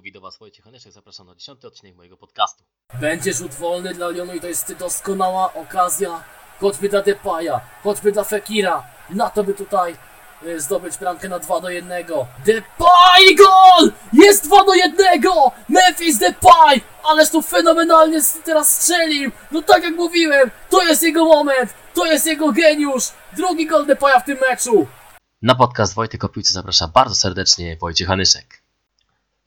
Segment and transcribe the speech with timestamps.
[0.00, 2.64] Mówi do Was Wojciech Anyszek, zapraszam na 10 odcinek mojego podcastu.
[3.00, 6.24] Będzie rzut wolny dla Lyonu i to jest doskonała okazja,
[6.60, 9.96] choćby dla Depaya, choćby dla Fekira, na to by tutaj
[10.42, 12.06] y, zdobyć bramkę na 2 do 1.
[12.46, 13.92] Depay gol!
[14.12, 14.96] Jest 2 do 1!
[15.68, 16.80] Memphis Depay!
[17.04, 19.30] Ależ tu fenomenalnie teraz strzelił!
[19.50, 23.04] No tak jak mówiłem, to jest jego moment, to jest jego geniusz!
[23.36, 24.86] Drugi gol Depaya w tym meczu!
[25.42, 28.59] Na podcast Wojtek o piłce zaprasza bardzo serdecznie Wojciech Anyszek.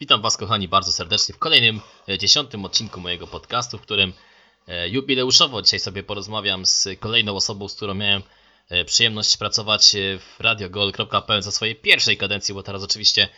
[0.04, 4.14] Witam Was kochani bardzo serdecznie w kolejnym e, dziesiątym odcinku mojego podcastu, w którym
[4.68, 8.24] e, jubileuszowo dzisiaj sobie porozmawiam z kolejną osobą, z którą miałem
[8.70, 13.30] e, przyjemność pracować w radiogol.pl za swojej pierwszej kadencji, bo teraz oczywiście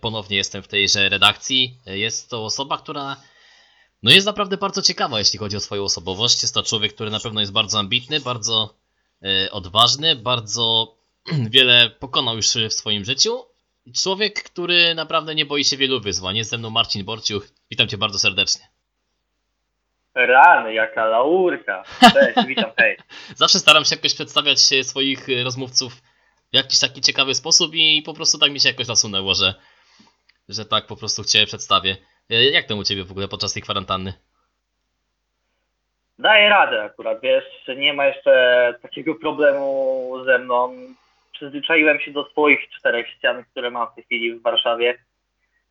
[0.00, 1.76] ponownie jestem w tejże redakcji.
[1.86, 3.16] Jest to osoba, która
[4.02, 6.42] no jest naprawdę bardzo ciekawa, jeśli chodzi o swoją osobowość.
[6.42, 8.74] Jest to człowiek, który na pewno jest bardzo ambitny, bardzo
[9.50, 10.96] odważny, bardzo
[11.54, 13.49] wiele pokonał już w swoim życiu.
[14.02, 16.36] Człowiek, który naprawdę nie boi się wielu wyzwań.
[16.36, 17.46] Jest ze mną Marcin Borciuch.
[17.70, 18.64] Witam Cię bardzo serdecznie.
[20.14, 21.84] Rany, jaka laurka.
[22.00, 22.96] Cześć, witam, hej.
[23.36, 25.92] Zawsze staram się jakoś przedstawiać się swoich e, rozmówców
[26.52, 29.54] w jakiś taki ciekawy sposób i po prostu tak mi się jakoś nasunęło, że,
[30.48, 31.96] że tak po prostu Cię przedstawię.
[32.30, 34.12] E, Jak tam u Ciebie w ogóle podczas tej kwarantanny?
[36.18, 37.44] Daję radę akurat, wiesz,
[37.76, 40.74] nie ma jeszcze takiego problemu ze mną.
[41.40, 44.98] Przyzwyczaiłem się do swoich czterech ścian, które mam w tej chwili w Warszawie,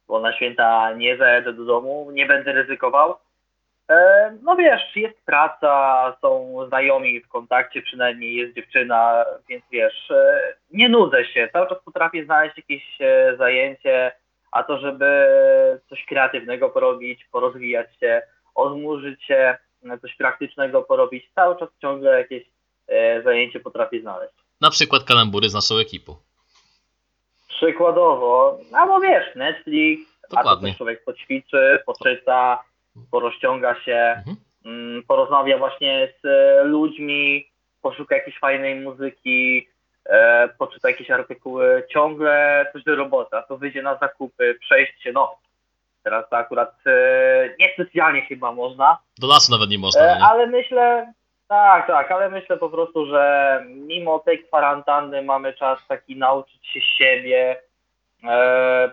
[0.07, 3.15] bo na święta nie zajadę do domu, nie będę ryzykował.
[3.89, 10.41] E, No wiesz, jest praca, są znajomi w kontakcie, przynajmniej jest dziewczyna, więc wiesz, e,
[10.71, 14.11] nie nudzę się, cały czas potrafię znaleźć jakieś e, zajęcie,
[14.51, 15.27] a to, żeby
[15.89, 18.21] coś kreatywnego porobić, porozwijać się,
[18.55, 19.57] odmurzyć się,
[20.01, 22.43] coś praktycznego porobić, cały czas ciągle jakieś
[23.23, 24.48] zajęcie potrafię znaleźć.
[24.61, 26.15] Na przykład kalambury z naszą ekipą.
[27.47, 30.67] Przykładowo, albo wiesz, Netflix, a to Dokładnie.
[30.69, 32.63] też człowiek poćwiczy, poczyta,
[33.11, 34.37] porozciąga się, Mhm.
[34.65, 37.49] mm, porozmawia właśnie z e, ludźmi,
[37.81, 39.67] poszuka jakiejś fajnej muzyki,
[40.05, 45.11] e, poczyta jakieś artykuły, ciągle coś do roboty, a to wyjdzie na zakupy, przejść się,
[45.11, 45.35] no
[46.03, 50.01] teraz to akurat e, niespecjalnie chyba można, Do lasu nawet nie można.
[50.01, 50.25] E, no?
[50.27, 51.13] Ale myślę,
[51.49, 56.81] tak, tak, ale myślę po prostu, że mimo tej kwarantanny mamy czas taki nauczyć się
[56.81, 57.61] siebie,
[58.23, 58.91] e,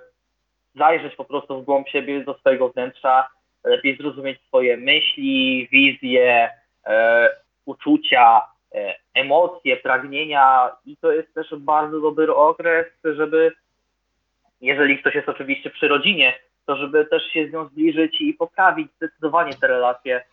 [0.74, 3.28] zajrzeć po prostu w głąb siebie do swojego wnętrza,
[3.64, 6.50] lepiej zrozumieć swoje myśli, wizje,
[6.86, 7.28] e,
[7.64, 8.42] uczucia,
[8.74, 13.52] e, emocje, pragnienia i to jest też bardzo dobry okres, żeby
[14.60, 16.34] jeżeli ktoś jest oczywiście przy rodzinie,
[16.66, 20.24] to żeby też się z nią zbliżyć i poprawić zdecydowanie te relacje.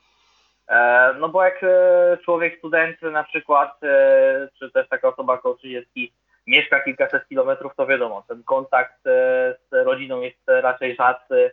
[0.67, 5.55] E, No bo jak e, człowiek student na przykład, e, czy też taka osoba około
[5.55, 6.13] 30
[6.47, 11.51] mieszka kilkaset kilometrów, to wiadomo, ten kontakt z rodziną jest raczej rzadszy,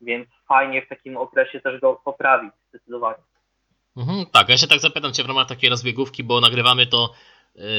[0.00, 3.22] więc fajnie w takim okresie też go poprawić zdecydowanie.
[3.96, 7.12] Mhm, tak, ja się tak zapytam Cię w ramach takiej rozbiegówki, bo nagrywamy to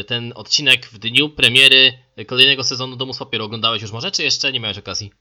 [0.08, 1.94] ten odcinek w dniu premiery
[2.28, 3.46] kolejnego sezonu Domu z Papieru.
[3.46, 5.12] Oglądałeś już może, czy jeszcze nie miałeś okazji?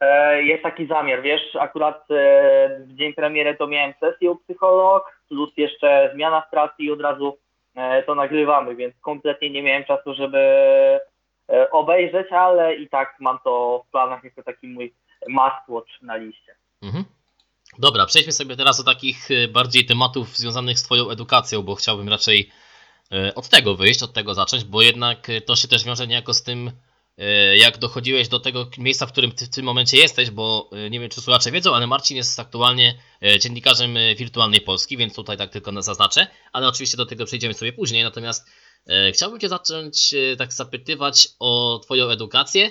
[0.00, 5.20] E, Jest taki zamiar, wiesz, akurat e, w dzień premiery to miałem sesję u psycholog,
[5.28, 7.38] plus jeszcze zmiana w pracy i od razu
[7.74, 10.40] e, to nagrywamy, więc kompletnie nie miałem czasu, żeby
[11.70, 14.92] obejrzeć, ale i tak mam to w planach jako taki mój
[15.28, 16.54] must na liście.
[16.82, 17.04] Mhm.
[17.78, 22.50] Dobra, przejdźmy sobie teraz do takich bardziej tematów związanych z Twoją edukacją, bo chciałbym raczej
[23.34, 26.70] od tego wyjść, od tego zacząć, bo jednak to się też wiąże niejako z tym,
[27.56, 31.00] jak dochodziłeś do tego miejsca, w którym Ty w tym momencie jesteś, bo e, nie
[31.00, 35.36] wiem, czy słuchacze wiedzą, ale Marcin jest aktualnie e, dziennikarzem e, Wirtualnej Polski, więc tutaj
[35.36, 38.50] tak tylko na- zaznaczę, ale oczywiście do tego przejdziemy sobie później, natomiast
[38.88, 42.70] e, chciałbym Cię zacząć e, tak zapytywać o Twoją edukację,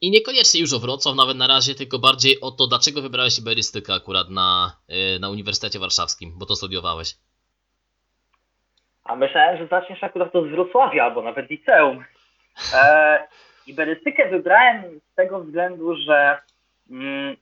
[0.00, 3.94] i niekoniecznie już o Wrocław nawet na razie, tylko bardziej o to, dlaczego wybrałeś iberystykę
[3.94, 4.76] akurat na,
[5.20, 7.14] na Uniwersytecie Warszawskim, bo to studiowałeś.
[9.04, 12.04] A myślałem, że zaczniesz akurat z Wrocławia albo nawet liceum.
[12.74, 13.28] E,
[13.66, 14.82] iberystykę wybrałem
[15.12, 16.38] z tego względu, że
[16.90, 17.36] mm,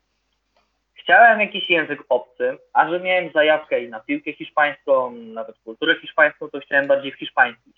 [0.95, 6.51] chciałem jakiś język obcy, a że miałem zajawkę i na piłkę hiszpańską, nawet kulturę hiszpańską,
[6.51, 7.75] to chciałem bardziej w hiszpański.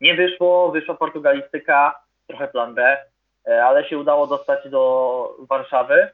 [0.00, 2.98] Nie wyszło, wyszła portugalistyka, trochę plan B,
[3.48, 6.08] e, ale się udało dostać do Warszawy.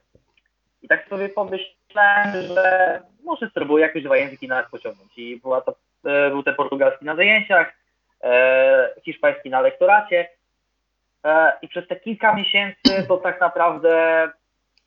[0.83, 5.19] I tak sobie pomyślałem, że może spróbuję jakoś dwa języki na raz pociągnąć.
[5.19, 5.75] I była to
[6.05, 7.73] e, był ten portugalski na zajęciach,
[8.23, 10.29] e, hiszpański na lektoracie.
[11.25, 14.29] E, I przez te kilka miesięcy to tak naprawdę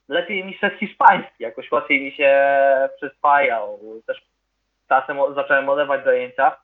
[0.07, 2.39] lepiej mi szedł hiszpański, jakoś łatwiej mi się
[2.97, 3.79] przyswajał.
[4.07, 4.21] Też
[4.89, 6.57] czasem zacząłem olewać zajęcia.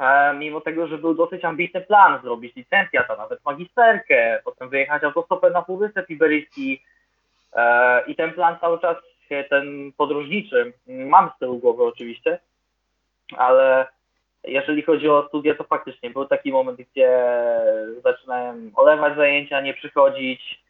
[0.00, 5.04] E, mimo tego, że był dosyć ambitny plan zrobić licencjat, a nawet magisterkę, potem wyjechać
[5.04, 6.80] autostopem na Półwysep Iberyjski,
[7.52, 8.96] E, I ten plan cały czas,
[9.50, 12.38] ten podróżniczy, mam z tyłu głowy oczywiście,
[13.36, 13.86] ale
[14.44, 17.30] jeżeli chodzi o studia, to faktycznie był taki moment, gdzie
[18.04, 20.62] zaczynałem olewać zajęcia, nie przychodzić,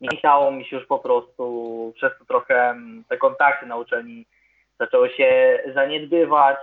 [0.00, 4.26] nie chciało mi się już po prostu, przez to trochę mm, te kontakty na uczelni
[4.78, 6.58] zaczęły się zaniedbywać.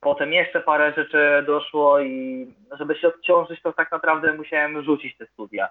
[0.00, 2.46] Potem jeszcze parę rzeczy doszło i
[2.78, 5.68] żeby się odciążyć, to tak naprawdę musiałem rzucić te studia.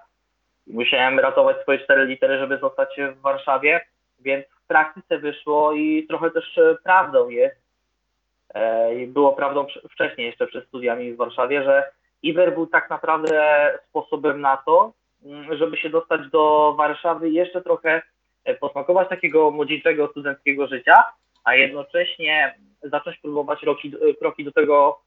[0.66, 3.80] Musiałem ratować swoje cztery litery, żeby zostać w Warszawie,
[4.20, 7.61] więc w praktyce wyszło i trochę też e, prawdą jest,
[8.96, 11.90] i było prawdą wcześniej jeszcze przed studiami w Warszawie, że
[12.22, 14.92] Iwer był tak naprawdę sposobem na to,
[15.24, 18.02] mm, żeby się dostać do Warszawy jeszcze trochę
[18.44, 21.04] e, posmakować takiego młodzieńczego, studenckiego życia,
[21.44, 25.00] a jednocześnie zacząć próbować roki, e, kroki do tego,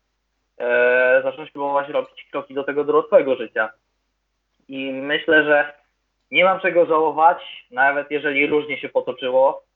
[0.57, 3.69] e, zacząć próbować robić kroki do tego dorosłego życia.
[4.68, 5.74] I myślę, że
[6.31, 9.75] nie mam czego żałować, nawet jeżeli różnie się potoczyło, e,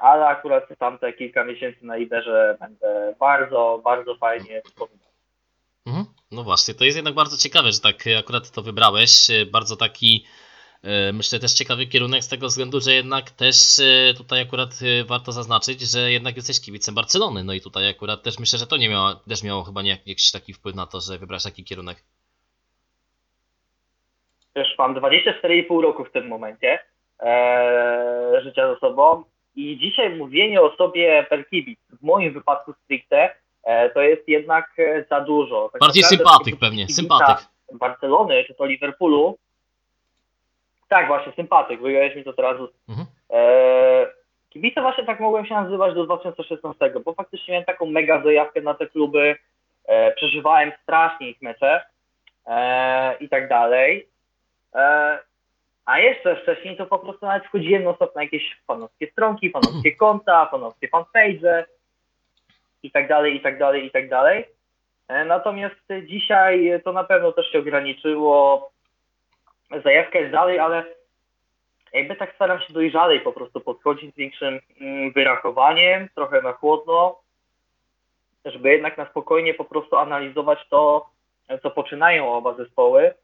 [0.00, 5.08] ale akurat tamte kilka miesięcy na Iberze będę bardzo, bardzo fajnie wspominał.
[5.86, 6.04] Mhm.
[6.30, 9.30] No właśnie, to jest jednak bardzo ciekawe, że tak e, akurat to wybrałeś.
[9.30, 10.24] E, Bardzo taki,
[10.82, 15.04] e, myślę, też ciekawy kierunek z tego względu, że jednak też e, tutaj akurat e,
[15.04, 17.44] warto zaznaczyć, że jednak jesteś kibicem Barcelony.
[17.44, 20.30] No i tutaj akurat też myślę, że to nie miało, też miało chyba nie, jakiś
[20.30, 22.02] taki wpływ na to, że wybrałeś taki kierunek.
[24.52, 26.78] Też mam 24,5 roku w tym momencie
[27.20, 29.24] e, życia za sobą
[29.56, 33.30] i dzisiaj mówienie o sobie per kibic, w moim wypadku stricte,
[33.62, 35.68] e, to jest jednak e, za dużo.
[35.72, 37.48] Tak Bardziej sympatyk pewnie, sympatyk.
[37.72, 39.38] Barcelony czy to Liverpoolu.
[40.88, 42.56] Tak, właśnie, sympatyk, wyjąłeś mi to teraz.
[42.88, 43.06] Mhm.
[43.30, 44.06] E,
[44.50, 48.74] kibice właśnie tak mogłem się nazywać do 2016, bo faktycznie miałem taką mega zajawkę na
[48.74, 49.36] te kluby,
[49.86, 51.84] e, przeżywałem strasznie ich mecze
[52.46, 54.08] e, i tak dalej.
[54.74, 55.18] E,
[55.86, 60.46] a jeszcze wcześniej to po prostu nawet wchodziłem stop na jakieś fanowskie stronki, fanowskie konta,
[60.46, 61.66] fanowskie fanpage
[62.82, 64.44] i tak dalej, i tak dalej, i tak dalej.
[65.08, 65.76] E, Natomiast
[66.06, 68.70] dzisiaj to na pewno też się ograniczyło.
[69.84, 70.84] Zajawka jest dalej, ale
[71.92, 77.18] jakby tak staram się dojrzalej po prostu podchodzić z większym mm, wyrachowaniem, trochę na chłodno,
[78.44, 81.10] żeby jednak na spokojnie po prostu analizować to,
[81.62, 83.14] co poczynają oba zespoły,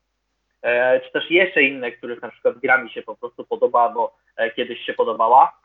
[1.04, 4.50] czy też jeszcze inne, których na przykład gra mi się po prostu podoba, bo e,
[4.50, 5.60] kiedyś się podobała.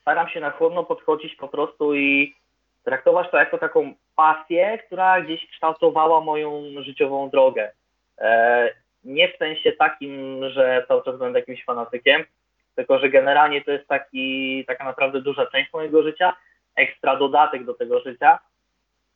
[0.00, 2.34] Staram się na chłodno podchodzić po prostu i
[2.84, 7.72] traktować to jako taką pasję, która gdzieś kształtowała moją życiową drogę.
[8.18, 8.70] E,
[9.04, 12.24] nie w sensie takim, że cały czas będę jakimś fanatykiem,
[12.74, 16.36] tylko że generalnie to jest taki, taka naprawdę duża część mojego życia,
[16.76, 18.38] ekstra dodatek do tego życia,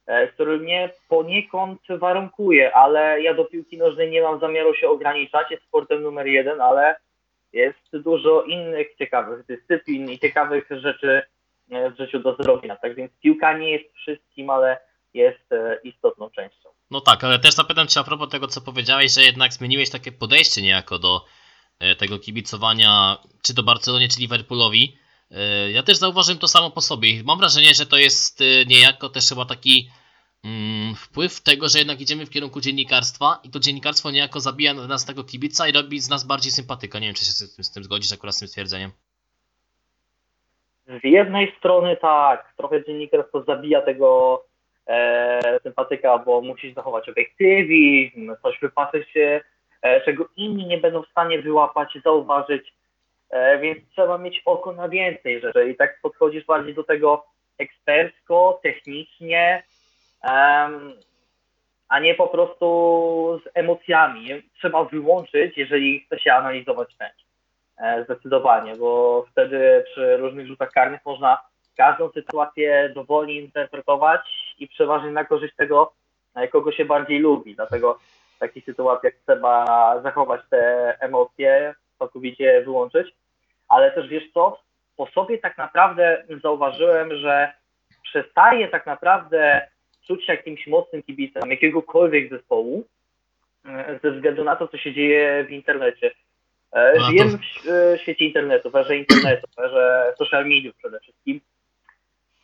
[0.08, 5.50] e, który mnie poniekąd warunkuje, ale ja do piłki nożnej nie mam zamiaru się ograniczać,
[5.50, 6.96] jest sportem numer jeden, ale
[7.52, 11.22] jest dużo innych ciekawych dyscyplin i ciekawych rzeczy
[11.70, 12.76] e, w życiu do zrobienia.
[12.76, 14.78] Tak więc piłka nie jest wszystkim, ale
[15.14, 16.69] jest e, istotną częścią.
[16.90, 20.12] No tak, ale też zapytam Cię a propos tego, co powiedziałeś, że jednak zmieniłeś takie
[20.12, 21.25] podejście niejako do
[21.81, 24.99] e, tego kibicowania, czy to Barcelonie, czy Liverpoolowi.
[25.30, 27.08] E, Ja też zauważyłem to samo po sobie.
[27.25, 29.90] Mam wrażenie, że to jest e, niejako też chyba taki
[30.44, 35.06] mm, wpływ tego, że jednak idziemy w kierunku dziennikarstwa i to dziennikarstwo niejako zabija nas
[35.06, 36.98] tego kibica i robi z nas bardziej sympatyka.
[36.98, 38.90] Nie wiem, czy się z tym, z tym zgodzisz akurat z tym stwierdzeniem.
[40.87, 44.42] Z jednej strony tak, trochę dziennikarstwo zabija tego
[44.87, 49.40] e, sympatyka, bo musisz zachować obiektywizm, coś wypatrzeć się,
[49.82, 52.73] e, czego inni nie będą w stanie wyłapać, zauważyć,
[53.61, 57.26] więc trzeba mieć oko na więcej rzeczy i tak podchodzisz bardziej do tego
[57.58, 59.62] ekspercko, technicznie,
[61.88, 64.28] a nie po prostu z emocjami.
[64.54, 67.25] Trzeba wyłączyć, jeżeli chce się analizować mecz.
[67.78, 71.38] E, Zdecydowanie, bo wtedy przy różnych rzutach karnych można
[71.76, 75.92] każdą sytuację dowolnie interpretować i przeważnie na korzyść tego,
[76.35, 77.54] e, kogo się bardziej lubi.
[77.54, 77.99] Dlatego
[78.37, 79.64] w takich sytuacjach trzeba
[80.02, 83.14] zachować te emocje, całkowicie wyłączyć.
[83.69, 84.61] Ale też wiesz co,
[84.97, 87.52] po sobie tak naprawdę zauważyłem, że
[88.02, 89.69] przestaję tak naprawdę
[90.07, 92.85] czuć się jakimś mocnym kibicem jakiegokolwiek zespołu
[93.67, 96.11] e, ze względu na to, co się dzieje w internecie.
[96.73, 97.31] E, No to- Żyjemy
[97.97, 101.40] w świecie internetu, w internetu, w social mediów przede wszystkim.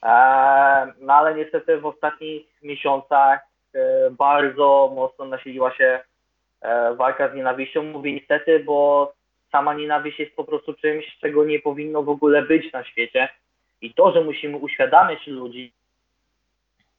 [0.02, 3.40] E, No ale niestety w ostatnich miesiącach
[4.10, 6.00] bardzo mocno nasiliła się
[6.96, 7.82] walka z nienawiścią.
[7.82, 9.12] Mówię niestety, bo
[9.54, 13.28] sama nienawiść jest po prostu czymś, czego nie powinno w ogóle być na świecie.
[13.80, 15.72] I to, że musimy uświadamiać ludzi,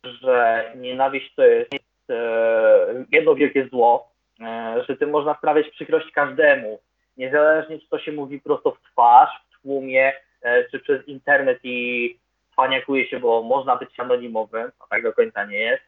[0.03, 6.79] że nienawiść to jest e, jedno wielkie zło, e, że tym można sprawiać przykrość każdemu,
[7.17, 12.17] niezależnie czy to się mówi prosto w twarz, w tłumie, e, czy przez internet i
[12.51, 15.83] cwaniakuje się, bo można być anonimowym, a tak do końca nie jest.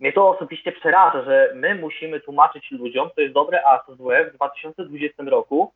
[0.00, 4.24] Mnie to osobiście przeraża, że my musimy tłumaczyć ludziom, co jest dobre, a co złe
[4.24, 5.72] w 2020 roku,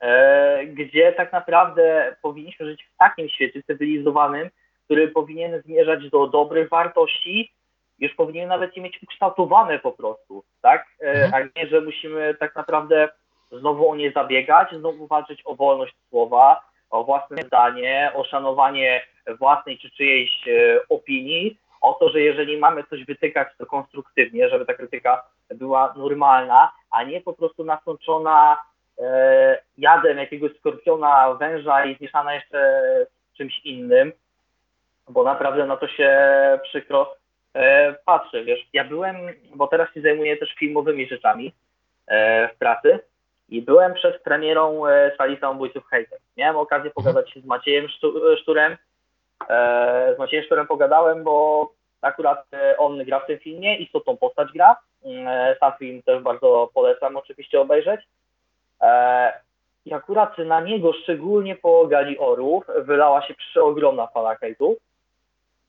[0.00, 4.50] e, gdzie tak naprawdę powinniśmy żyć w takim świecie cywilizowanym,
[4.84, 7.52] który powinien zmierzać do dobrych wartości,
[7.98, 10.86] już powinien nawet je mieć ukształtowane po prostu, tak?
[11.00, 11.34] E, Mhm.
[11.34, 13.08] A nie, że musimy tak naprawdę
[13.52, 19.02] znowu o nie zabiegać, znowu walczyć o wolność słowa, o własne zdanie, o szanowanie
[19.38, 24.66] własnej czy czyjejś e, opinii, o to, że jeżeli mamy coś wytykać, to konstruktywnie, żeby
[24.66, 25.22] ta krytyka
[25.54, 28.62] była normalna, a nie po prostu nasączona
[28.98, 32.80] e, jadem jakiegoś skorpiona, węża i zmieszana jeszcze
[33.32, 34.12] z czymś innym,
[35.08, 36.10] bo naprawdę na to się
[36.62, 37.14] przykro
[37.54, 38.44] e, patrzy.
[38.44, 39.16] Wiesz, ja byłem,
[39.54, 41.52] bo teraz się zajmuję też filmowymi rzeczami
[42.06, 42.98] e, w pracy
[43.48, 46.18] i byłem przed premierą e, sali samobójców hejter.
[46.36, 48.76] Miałem okazję pogadać się z Maciejem Sztu- Szturem,
[50.14, 51.68] z Maciejem pogadałem, bo
[52.04, 54.76] akurat e, on gra w tym filmie, istotną postać gra.
[55.04, 58.00] E, Sam film też bardzo polecam oczywiście obejrzeć.
[58.80, 59.32] E,
[59.86, 64.76] I akurat na niego, szczególnie po Gali Orów, wylała się przeogromna fala hejtu.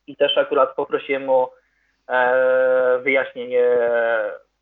[0.07, 1.51] I też akurat poprosiłem o
[2.09, 3.63] e, wyjaśnienie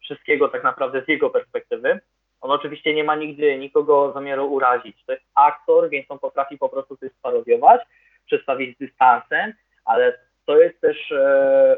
[0.01, 1.99] wszystkiego tak naprawdę z jego perspektywy.
[2.41, 5.05] On oczywiście nie ma nigdy nikogo zamiaru urazić.
[5.05, 7.81] To jest aktor, więc on potrafi po prostu coś sparodiować
[8.25, 9.53] przedstawić z dystansem,
[9.85, 11.77] ale to jest też e,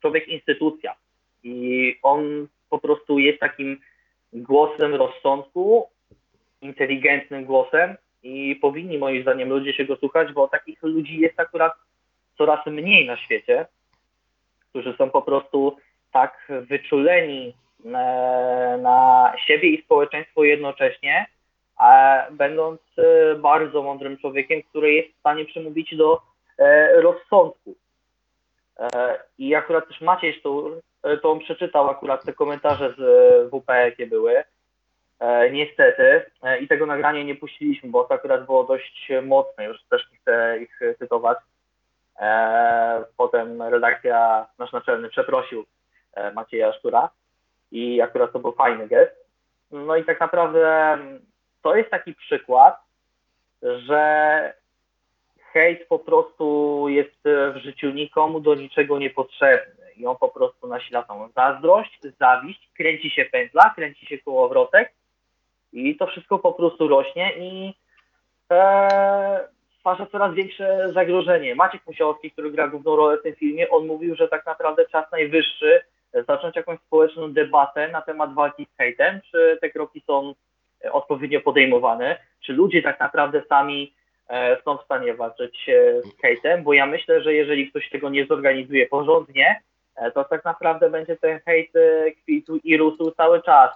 [0.00, 0.94] człowiek instytucja.
[1.42, 3.80] I on po prostu jest takim
[4.32, 5.88] głosem rozsądku,
[6.60, 11.72] inteligentnym głosem i powinni moim zdaniem ludzie się go słuchać, bo takich ludzi jest akurat
[12.38, 13.66] coraz mniej na świecie,
[14.70, 15.76] którzy są po prostu
[16.12, 17.90] tak wyczuleni e,
[18.82, 21.26] na siebie i społeczeństwo jednocześnie,
[22.30, 26.20] będąc e, bardzo mądrym człowiekiem, który jest w stanie przemówić do
[26.58, 27.74] e, rozsądku.
[28.78, 30.70] E, I akurat też Maciej to,
[31.22, 34.44] to on przeczytał akurat te komentarze z e, WP, jakie były.
[35.20, 36.24] E, niestety.
[36.42, 40.18] E, I tego nagrania nie puściliśmy, bo to akurat było dość mocne, już też nie
[40.18, 41.38] chcę ich cytować.
[42.20, 45.64] E, potem redakcja, nasz naczelny przeprosił
[46.14, 47.10] e, Macieja Sztura
[47.72, 49.24] i akurat to był fajny gest.
[49.70, 50.98] No i tak naprawdę
[51.64, 52.76] to jest taki przykład,
[53.62, 54.52] że
[55.52, 61.02] hejt po prostu jest w życiu nikomu do niczego niepotrzebny i on po prostu nasila
[61.02, 64.92] tą zazdrość, zawiść, kręci się pętla, kręci się kołowrotek
[65.72, 67.74] i to wszystko po prostu rośnie i
[68.50, 71.54] e, stwarza coraz większe zagrożenie.
[71.54, 75.12] Maciek Musiałowski, który gra główną rolę w tym filmie, on mówił, że tak naprawdę czas
[75.12, 75.80] najwyższy
[76.28, 80.34] zacząć jakąś społeczną debatę na temat walki z hejtem, czy te kroki są
[80.92, 83.94] odpowiednio podejmowane, czy ludzie tak naprawdę sami
[84.28, 88.10] e, są w stanie walczyć e, z hejtem, bo ja myślę, że jeżeli ktoś tego
[88.10, 89.60] nie zorganizuje porządnie,
[89.96, 91.72] e, to tak naprawdę będzie ten hejt
[92.22, 93.70] kwitł i rósł cały czas.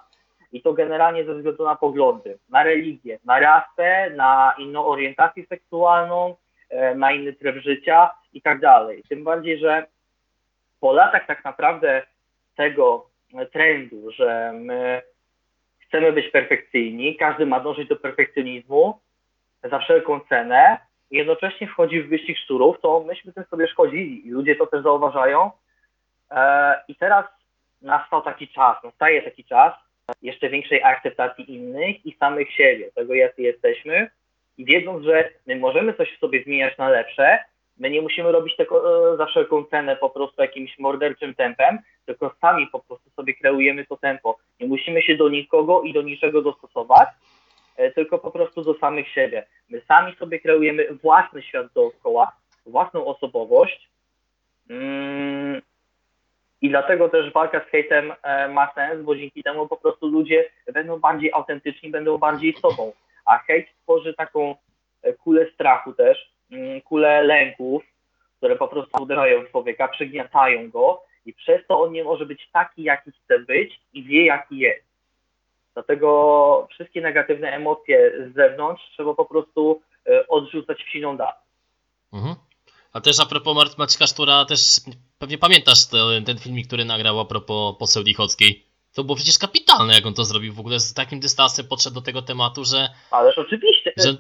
[0.53, 6.37] I to generalnie ze względu na poglądy, na religię, na rasę, na inną orientację seksualną,
[6.95, 9.03] na inny tryb życia i tak dalej.
[9.09, 9.87] Tym bardziej, że
[10.81, 12.03] po latach tak naprawdę
[12.57, 13.07] tego
[13.53, 15.03] trendu, że my
[15.88, 19.00] chcemy być perfekcyjni, każdy ma dążyć do perfekcjonizmu
[19.71, 20.78] za wszelką cenę
[21.11, 24.83] i jednocześnie wchodzi w wyścig szczurów, to myśmy tym sobie szkodzili i ludzie to też
[24.83, 25.50] zauważają.
[26.30, 27.25] E, I teraz
[27.83, 29.73] nastał taki czas, nastaje taki czas
[30.23, 34.11] jeszcze większej akceptacji innych i samych siebie, tego jacy jesteśmy
[34.59, 37.38] i wiedząc, że my możemy coś w sobie zmieniać na lepsze,
[37.78, 41.78] my nie musimy robić tego e, za wszelką cenę po prostu jakimś morderczym tempem,
[42.09, 44.38] tylko sami po prostu sobie kreujemy to tempo.
[44.61, 47.09] Nie musimy się do nikogo i do niczego dostosować,
[47.77, 49.47] e, tylko po prostu do samych siebie.
[49.69, 52.33] My sami sobie kreujemy własny świat dookoła,
[52.67, 53.88] własną osobowość.
[54.71, 55.62] Mm,
[56.62, 60.45] I dlatego też walka z hejtem e, ma sens, bo dzięki temu po prostu ludzie
[60.73, 62.93] będą bardziej autentyczni, będą bardziej sobą.
[63.27, 64.55] A hejt tworzy taką
[65.03, 67.83] e, kulę strachu też, mm, kulę lęków,
[68.37, 72.49] które po prostu uderzają w człowieka, przygniatają go i przez to on nie może być
[72.52, 74.88] taki, jaki chce być i wie, jaki jest.
[75.75, 81.32] Dlatego wszystkie negatywne emocje z zewnątrz trzeba po prostu e, odrzucać w siną dal.
[82.12, 82.35] Mhm.
[82.92, 84.61] A też a propos Maćka Sztura, też
[85.18, 88.68] pewnie pamiętasz te, ten filmik, który nagrał a propos poseł Lichockiej.
[88.99, 92.02] To było przecież kapitalne, jak on to zrobił w ogóle z takim dystansem podszedł do
[92.02, 94.17] tego tematu, że, Ależ oczywiście, że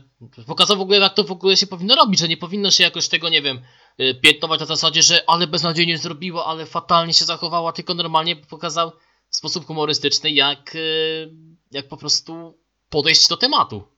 [0.46, 3.08] pokazał w ogóle, jak to w ogóle się powinno robić, że nie powinno się jakoś
[3.08, 3.60] tego, nie wiem,
[4.00, 8.92] y, piętnować na zasadzie, że ale beznadziejnie zrobiła, ale fatalnie się zachowała, tylko normalnie pokazał
[9.30, 11.30] w sposób humorystyczny, jak, y,
[11.72, 12.58] jak po prostu
[12.90, 13.88] podejść do tematu.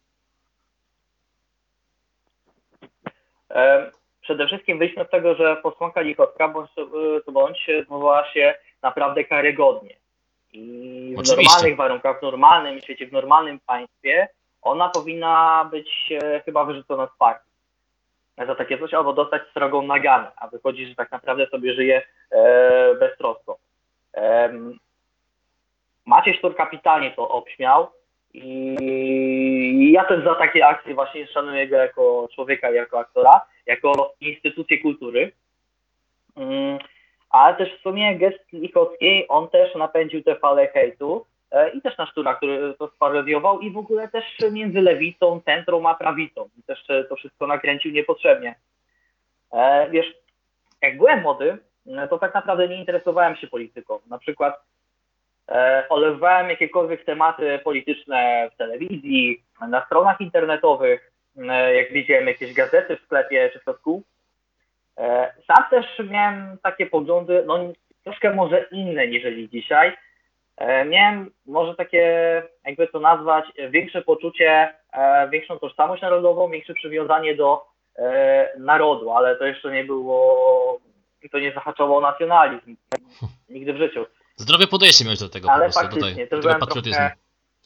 [4.23, 6.71] Przede wszystkim wyjdźmy z tego, że posłanka Lichotka bądź
[7.27, 10.00] to bądź zachowała się naprawdę karygodnie.
[10.53, 11.37] I w Oczywiście.
[11.37, 14.29] normalnych warunkach, w normalnym świecie, w normalnym państwie
[14.63, 17.51] ona powinna być e, chyba wyrzucona z partii
[18.47, 22.95] za takie coś, albo dostać srogą naganę, a wychodzi, że tak naprawdę sobie żyje e,
[22.95, 23.59] beztrosko.
[24.13, 24.79] Em,
[26.07, 27.87] Maciej Sztur kapitalnie to obśmiał
[28.35, 34.79] i ja też za takie akcje właśnie szanuję go jako człowieka jako aktora, jako instytucję
[34.79, 35.33] kultury.
[37.31, 41.99] Ale też w sumie gest Lichockiej, on też napędził tę falę hejtu e, i też
[41.99, 46.49] na Sztura, który to sparodiował i w ogóle też między lewicą, centrum a prawicą.
[46.59, 48.55] I też e, to wszystko nakręcił niepotrzebnie.
[49.53, 50.07] E, Wiesz,
[50.83, 51.59] jak byłem młody,
[52.11, 53.99] to tak naprawdę nie interesowałem się polityką.
[54.07, 54.63] Na przykład
[55.89, 61.13] olewałem jakiekolwiek tematy polityczne w telewizji, na stronach internetowych,
[61.75, 64.03] jak widziałem jakieś gazety w sklepie czy w kiosku.
[64.99, 67.59] E, Sam też miałem takie poglądy, no
[68.05, 69.97] troszkę może inne niżeli dzisiaj.
[70.57, 72.03] E, Miałem może takie,
[72.65, 77.71] jakby to nazwać, większe poczucie, e, większą tożsamość narodową, większe przywiązanie do
[78.59, 80.81] narodu, ale to jeszcze nie było,
[81.33, 82.77] to nie zahaczało o nacjonalizm.
[83.49, 84.07] Nigdy w życiu.
[84.37, 86.99] Zdrowe podejście miałeś do tego po Ale prostu, faktycznie, tutaj, też do tego patriotyzmu.
[86.99, 87.15] trochę,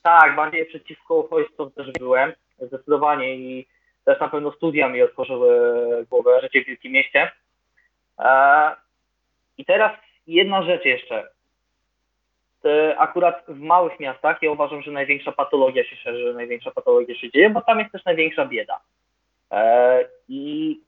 [0.02, 3.66] tak, bardziej przeciwko uchodźcom też byłem, zdecydowanie i
[4.04, 5.50] też na pewno studia mi otworzyły
[6.10, 7.30] głowę, życie w wielkim mieście.
[8.18, 8.70] E,
[9.58, 9.92] I teraz
[10.26, 11.28] jedna rzecz jeszcze.
[12.64, 17.30] E, Akurat w małych miastach ja uważam, że największa patologia się szerzy, największa patologia się
[17.30, 18.80] dzieje, bo tam jest też największa bieda.
[19.50, 20.80] E, I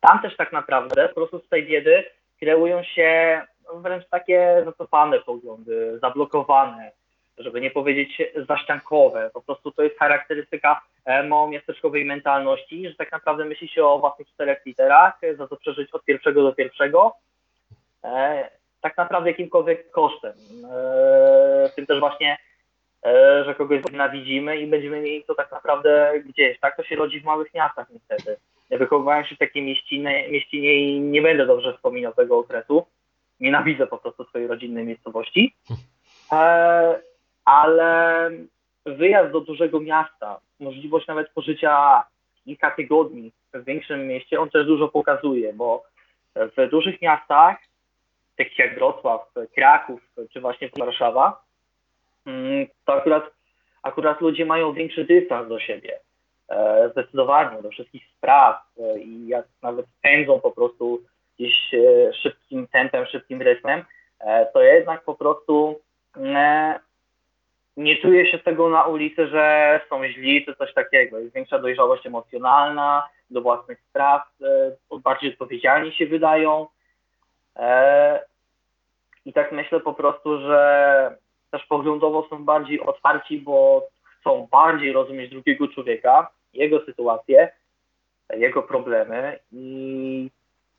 [0.00, 2.04] tam też tak naprawdę po prostu z tej biedy
[2.38, 3.42] kreują się
[3.74, 6.92] wręcz takie zacofane poglądy, zablokowane,
[7.38, 9.30] żeby nie powiedzieć zaściankowe.
[9.34, 14.28] Po prostu to jest charakterystyka e, małomiasteczkowej mentalności, że tak naprawdę myśli się o własnych
[14.28, 17.12] czterech literach, za to przeżyć od pierwszego do pierwszego,
[18.04, 20.32] e, tak naprawdę jakimkolwiek kosztem.
[20.32, 22.38] E, w tym też właśnie,
[23.44, 26.60] że kogoś nienawidzimy i będziemy mieli to tak naprawdę gdzieś.
[26.60, 28.36] Tak to się rodzi w małych miastach niestety.
[28.70, 32.86] Ja wychowywałem się w takiej mieścinie, mieścinie i nie będę dobrze wspominał tego okresu.
[33.40, 35.54] Nienawidzę po prostu swojej rodzinnej miejscowości.
[36.32, 37.00] E,
[37.46, 38.30] ale
[38.86, 42.04] wyjazd do dużego miasta, możliwość nawet pożycia
[42.44, 45.84] kilka tygodni w większym mieście, on też dużo pokazuje, bo
[46.34, 47.56] w dużych miastach,
[48.36, 50.00] takich jak Wrocław, Kraków
[50.32, 51.42] czy właśnie Warszawa,
[52.26, 53.30] mm, to akurat,
[53.82, 55.98] akurat ludzie mają większy dystans do siebie.
[56.48, 61.02] E, Zdecydowanie do wszystkich spraw e, i jak nawet pędzą po prostu
[61.38, 63.84] gdzieś e, szybkim tempem, szybkim rytmem,
[64.52, 65.80] to jednak po prostu
[66.16, 66.80] e,
[67.76, 71.18] nie czuje się tego na ulicy, że są źli czy coś takiego.
[71.18, 74.22] Jest większa dojrzałość emocjonalna do własnych spraw,
[74.92, 76.66] e, bardziej odpowiedzialni się wydają.
[77.56, 78.20] E,
[79.24, 81.16] I tak myślę po prostu, że
[81.50, 87.52] też poglądowo są bardziej otwarci, bo chcą bardziej rozumieć drugiego człowieka, jego sytuację,
[88.34, 90.30] jego problemy i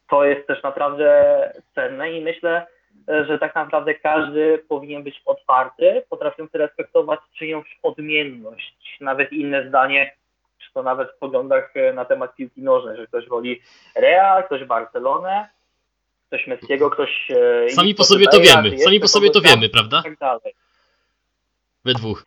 [0.09, 2.67] to jest też naprawdę cenne i myślę,
[3.07, 10.15] że tak naprawdę każdy powinien być otwarty, potrafiący respektować czyjąś odmienność, nawet inne zdanie,
[10.59, 13.61] czy to nawet w poglądach na temat piłki nożnej, że ktoś woli
[13.95, 15.49] Real, ktoś Barcelonę,
[16.27, 17.31] ktoś Messiego, ktoś...
[17.31, 19.99] e, Sami po sobie to wiemy, sami po sobie to wiemy, prawda?
[19.99, 20.55] I tak dalej.
[21.85, 22.25] We dwóch.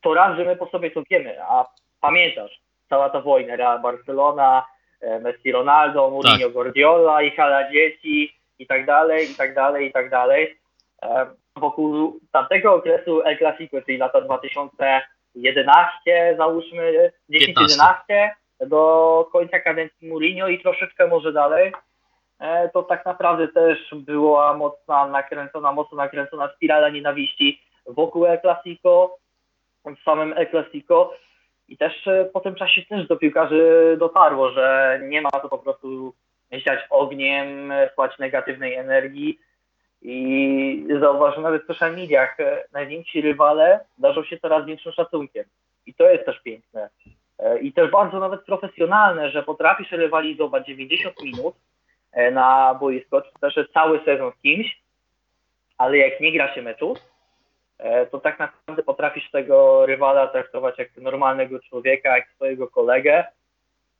[0.00, 1.66] To raz, że my po sobie to wiemy, a
[2.00, 4.66] pamiętasz, cała ta wojna, Real Barcelona,
[5.00, 9.92] e, Messi Ronaldo, Mourinho Guardiola, ich ala dzieci i tak dalej, i tak dalej, i
[9.92, 10.58] tak dalej.
[11.02, 18.30] E, Wokół tamtego okresu El Clasico, czyli lata 2011, załóżmy 10-11,
[18.66, 21.72] do końca kadencji Mourinho i troszeczkę może dalej,
[22.40, 29.16] e, to tak naprawdę też była mocna nakręcona, mocno nakręcona spirala nienawiści wokół El Clasico,
[29.84, 31.12] w samym El Clasico
[31.68, 35.58] i też e, po tym czasie też do piłkarzy dotarło, że nie ma to po
[35.58, 36.14] prostu
[36.60, 39.38] siać ogniem, słać negatywnej energii.
[40.02, 42.36] I zauważyłem nawet w social mediach,
[42.72, 45.44] najwięksi rywale darzą się coraz większym szacunkiem.
[45.86, 46.88] I to jest też piękne.
[47.38, 51.54] E, I też bardzo nawet profesjonalne, że potrafisz rywalizować 90 minut
[52.12, 54.82] e, na boisko, czy też cały sezon z kimś,
[55.78, 56.96] ale jak nie gra się meczu,
[57.78, 63.24] e, to tak naprawdę potrafisz tego rywala traktować jak normalnego człowieka, jak swojego kolegę,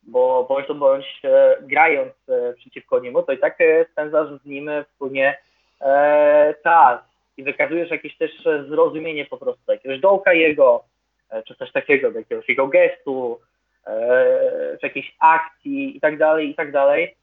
[0.07, 4.45] bo bądź to bądź e, grając e, przeciwko niemu, to i tak e, spędzasz z
[4.45, 5.37] nim wspólnie
[5.81, 6.99] e, czas.
[7.37, 10.83] i wykazujesz jakieś też e, zrozumienie po prostu jakiegoś dołka jego,
[11.29, 13.39] e, czy coś takiego, do jakiegoś jego gestu,
[13.87, 17.15] e, czy jakiejś akcji i tak dalej, i tak dalej.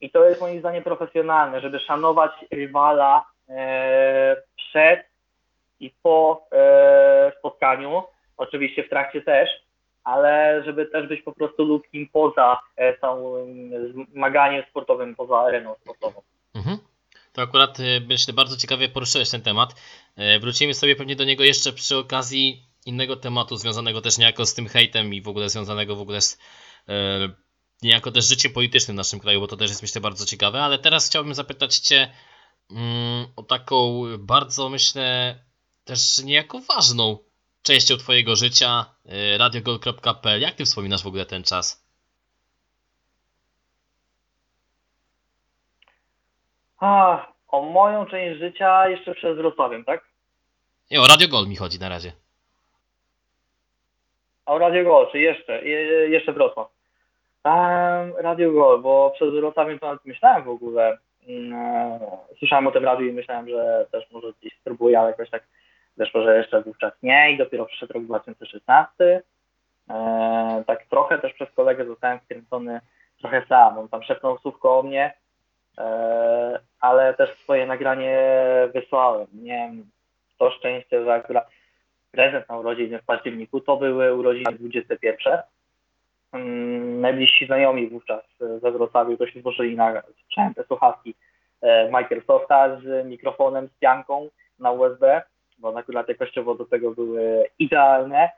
[0.00, 5.00] I to jest moim zdaniem profesjonalne, żeby szanować rywala e, przed
[5.80, 8.02] i po e, spotkaniu,
[8.36, 9.63] oczywiście w trakcie też,
[10.04, 13.70] ale żeby też być po prostu ludzkim poza e, całym
[14.12, 16.22] zmaganiem sportowym, poza areną sportową.
[16.54, 16.78] Mhm.
[17.32, 19.74] To akurat y, myślę bardzo ciekawie poruszyłeś ten temat.
[20.16, 24.54] E, Wrócimy sobie pewnie do niego jeszcze przy okazji innego tematu związanego też niejako z
[24.54, 26.38] tym hejtem i w ogóle związanego w ogóle z
[26.88, 27.28] e,
[27.82, 30.78] niejako też życiem politycznym w naszym kraju, bo to też jest myślę bardzo ciekawe, ale
[30.78, 32.10] teraz chciałbym zapytać Cię
[32.70, 35.38] mm, o taką bardzo myślę
[35.84, 37.18] też niejako ważną
[37.64, 40.40] częścią Twojego życia, e, radiogol.pl.
[40.40, 41.84] Jak Ty wspominasz w ogóle ten czas?
[46.80, 50.04] A, o moją część życia jeszcze przed Wrocławiem, tak?
[50.90, 52.12] Nie, o Radio Gol mi chodzi na razie.
[54.46, 56.68] A o Radio Gol, czy jeszcze, je, jeszcze Wrocław?
[57.44, 60.98] Um, Radio Gol, bo przed Wrocławiem to nawet myślałem w ogóle.
[61.28, 62.00] Mm, e,
[62.38, 65.42] Słyszałem o tym radiu i myślałem, że też może gdzieś spróbuję, ale jakoś tak
[65.96, 69.22] wyszło, że jeszcze wówczas nie i dopiero przyszedł rok 2016.
[69.90, 72.80] E, tak trochę też przez kolegę zostałem wkręcony
[73.20, 73.78] trochę sam.
[73.78, 75.14] On tam szepnął słówko o mnie,
[75.78, 78.18] e, ale też swoje nagranie
[78.74, 79.26] wysłałem.
[79.32, 79.84] Miałem
[80.38, 81.50] to szczęście, że akurat
[82.10, 85.38] prezent na urodziny w październiku to były urodziny 21.
[86.32, 88.22] Mm, najbliżsi znajomi wówczas
[88.62, 91.14] ze Wrocławiu to się złożyli na sprzęt, słuchawki
[91.60, 94.28] e, Microsofta z mikrofonem, z pianką
[94.58, 95.22] na USB,
[95.58, 98.30] bo akurat jakościowo do tego były idealne.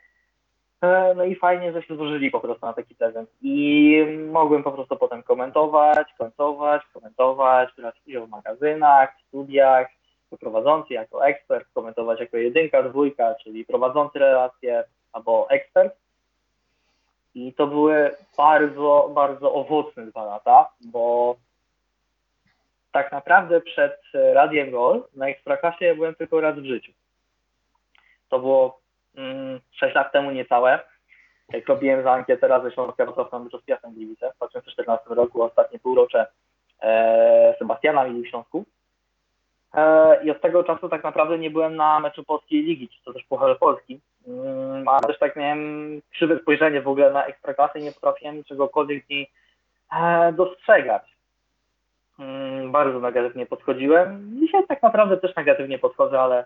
[0.83, 3.31] E, No i fajnie, że się złożyli po prostu na taki prezent.
[3.43, 3.97] I
[4.33, 9.89] mogłem po prostu potem komentować, komentować, komentować, brać udział w magazynach, studiach,
[10.25, 15.97] jako prowadzący, jako ekspert, komentować jako jedynka, dwójka, czyli prowadzący relacje albo ekspert.
[17.35, 21.37] I to były bardzo, bardzo owocne dwa lata, bo
[22.93, 26.93] tak naprawdę przed Radiem Gol na Ekstraklasie byłem tylko raz w życiu.
[28.29, 28.81] To było
[29.17, 30.81] mm, 6 lat temu niecałe.
[31.53, 36.27] Jak robiłem za ankietę razy Śląska Wrocław na Mistrzostwie Gliwice w 2014 roku, ostatnie półrocze
[36.83, 38.65] e, Sebastiana w Śląsku.
[39.75, 43.13] E, I od tego czasu tak naprawdę nie byłem na meczu Polskiej Ligi, czy to
[43.13, 44.01] też Puchar Polski.
[44.29, 49.07] Mm, A też tak miałem krzywe spojrzenie w ogóle na ekstraklasę i nie potrafiłem czegokolwiek
[49.07, 49.31] w niej
[49.93, 51.03] e, dostrzegać.
[52.19, 54.31] Mm, Bardzo negatywnie podchodziłem.
[54.41, 56.45] Dzisiaj tak naprawdę też negatywnie podchodzę, ale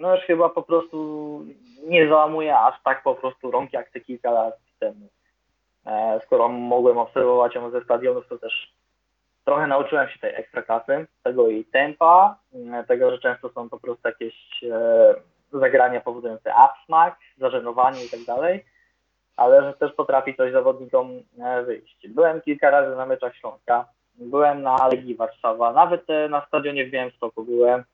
[0.00, 1.40] no już chyba po prostu
[1.88, 5.08] nie załamuję aż tak po prostu rąk jak te kilka lat temu.
[5.86, 8.72] E, Skoro mogłem obserwować ją ze stadionów, to też
[9.44, 14.08] trochę nauczyłem się tej ekstraklasy, tego jej tempa, m, tego, że często są po prostu
[14.08, 15.14] jakieś e,
[15.52, 18.64] zagrania powodujące absmak, zażenowanie i tak dalej,
[19.36, 22.08] ale że też potrafi coś zawodnikom e, wyjść.
[22.08, 26.90] Byłem kilka razy na meczach Śląska, byłem na Legii Warszawa, nawet e, na stadionie w
[26.90, 27.84] Białymstoku byłem.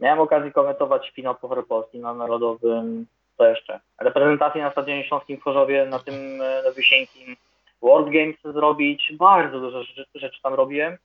[0.00, 3.06] Miałem okazję komentować finał Puchar Polski na Narodowym,
[3.38, 7.36] co jeszcze, reprezentację na Stadionie Śląskim w Chorzowie, na tym e, na Wysieńkim,
[7.82, 10.96] World Games zrobić, bardzo dużo rzeczy, rzeczy tam robiłem.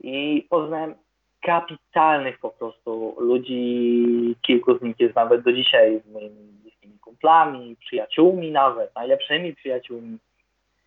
[0.00, 0.94] I poznałem
[1.42, 7.76] kapitalnych po prostu ludzi, kilku z nich jest nawet do dzisiaj z moimi bliskimi kumplami,
[7.76, 10.18] przyjaciółmi nawet, najlepszymi przyjaciółmi.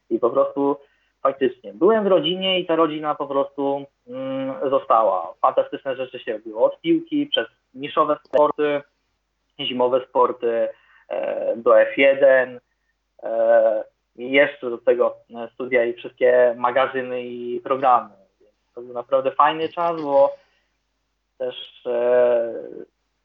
[0.10, 0.78] I po prostu
[1.24, 5.34] faktycznie byłem w rodzinie i ta rodzina po prostu mm, została.
[5.42, 8.82] Fantastyczne rzeczy się robiło od piłki, przez niszowe sporty,
[9.60, 10.68] zimowe sporty,
[11.10, 12.60] e, do F1,
[13.24, 13.84] e,
[14.20, 18.10] i jeszcze do tego e, studia i wszystkie magazyny i programy.
[18.76, 20.36] To był naprawdę fajny czas, bo
[21.38, 22.54] też e,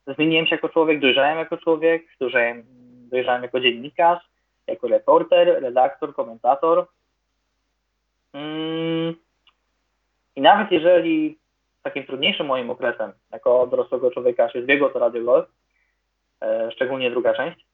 [0.07, 2.65] zmieniłem się jako człowiek, dojrzałem jako człowiek, dojrzałem,
[3.11, 4.19] dojrzałem jako dziennikarz,
[4.67, 6.87] jako reporter, redaktor, komentator.
[8.35, 9.14] Mm.
[10.37, 11.38] I nawet jeżeli
[11.83, 15.47] takim trudniejszym moim okresem jako dorosłego człowieka się zbiegło to Radio Gol,
[16.42, 17.66] e, szczególnie druga część,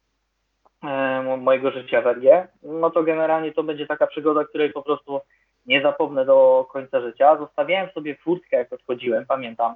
[0.84, 4.82] e, mo- mojego życia w RG, no to generalnie to będzie taka przygoda, której po
[4.82, 5.20] prostu
[5.66, 7.36] nie zapomnę do końca życia.
[7.36, 9.74] Zostawiałem sobie furtkę, jak odchodziłem, pamiętam,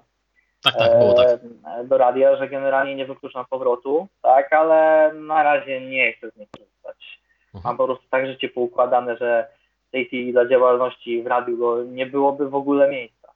[0.65, 1.41] Tak, tak, było tak.
[1.81, 6.37] e, do radia, że generalnie nie wykluczam powrotu, tak, ale na razie nie chcę z
[6.37, 7.21] niej korzystać.
[7.55, 7.77] Mam Mhm.
[7.77, 9.49] po prostu tak życie poukładane, że
[9.95, 13.29] tej chwili dla działalności w radiu go nie byłoby w ogóle miejsca.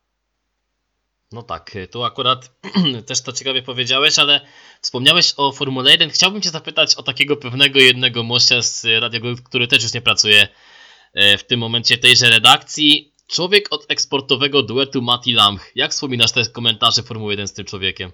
[1.32, 2.50] No tak, tu akurat
[3.08, 4.40] też to ciekawie powiedziałeś, ale
[4.80, 6.10] wspomniałeś o Formule 1.
[6.10, 10.00] Chciałbym Cię zapytać o takiego pewnego jednego mościa z Radio Gol, który też już nie
[10.00, 10.48] pracuje
[11.14, 13.12] e, w tym momencie tejże redakcji.
[13.26, 15.72] Człowiek od eksportowego duetu Mati Lamch.
[15.74, 18.12] Jak wspominasz te komentarze Formuły 1 z tym człowiekiem?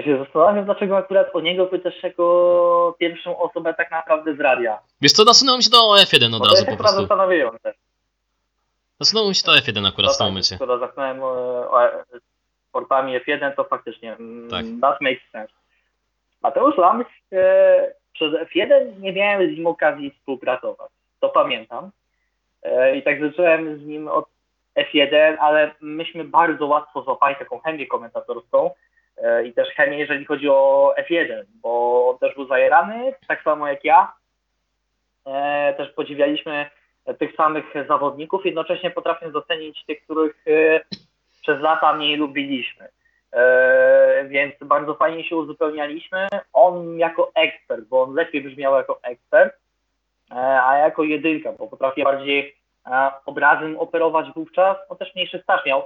[0.00, 4.78] Ja się zastanawiam, dlaczego akurat o niego pytasz jako pierwszą osobę tak naprawdę z radia.
[5.00, 7.00] Wiesz co, nasunąłem się do F1 od Bo to razu jest po prostu.
[7.00, 7.74] zastanawiające.
[9.00, 10.54] Nasunąłem się do F1 akurat w tym momencie.
[10.54, 11.20] Skoro e,
[11.70, 12.04] o, e,
[12.68, 14.64] sportami F1, to faktycznie mm, Tak.
[14.80, 15.52] that makes sense.
[16.42, 20.90] Mateusz Lamych e, przez F1 nie miałem z nim okazji współpracować.
[21.20, 21.90] To pamiętam.
[22.62, 24.26] E, I tak zacząłem z nim od
[24.76, 28.74] F1, ale myśmy bardzo łatwo złapali taką chemię komentatorską e,
[29.46, 33.84] i też chemię, jeżeli chodzi o F1, bo on też był zajerany, tak samo jak
[33.84, 34.12] ja.
[35.26, 36.70] E, też podziwialiśmy
[37.18, 40.80] tych samych zawodników, jednocześnie potrafię docenić tych, których e,
[41.42, 42.88] przez lata mniej lubiliśmy.
[43.32, 46.28] E, Więc bardzo fajnie się uzupełnialiśmy.
[46.52, 49.54] On jako ekspert, bo on lepiej brzmiał jako ekspert,
[50.30, 52.56] e, a ja jako jedynka, bo potrafię bardziej
[52.86, 54.76] e, obrazem operować wówczas.
[54.88, 55.82] On też mniejszy staż miał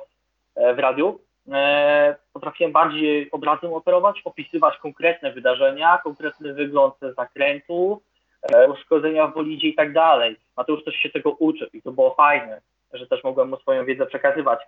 [0.55, 1.21] e, w radiu.
[1.53, 8.03] E, Potrafiłem bardziej obrazem operować, opisywać konkretne wydarzenia, konkretny wygląd zakrętu,
[8.43, 10.37] e, uszkodzenia w bolidzie i tak dalej.
[10.57, 12.61] Mateusz też się tego uczył i to było fajne,
[12.93, 14.61] że też mogłem mu swoją wiedzę przekazywać.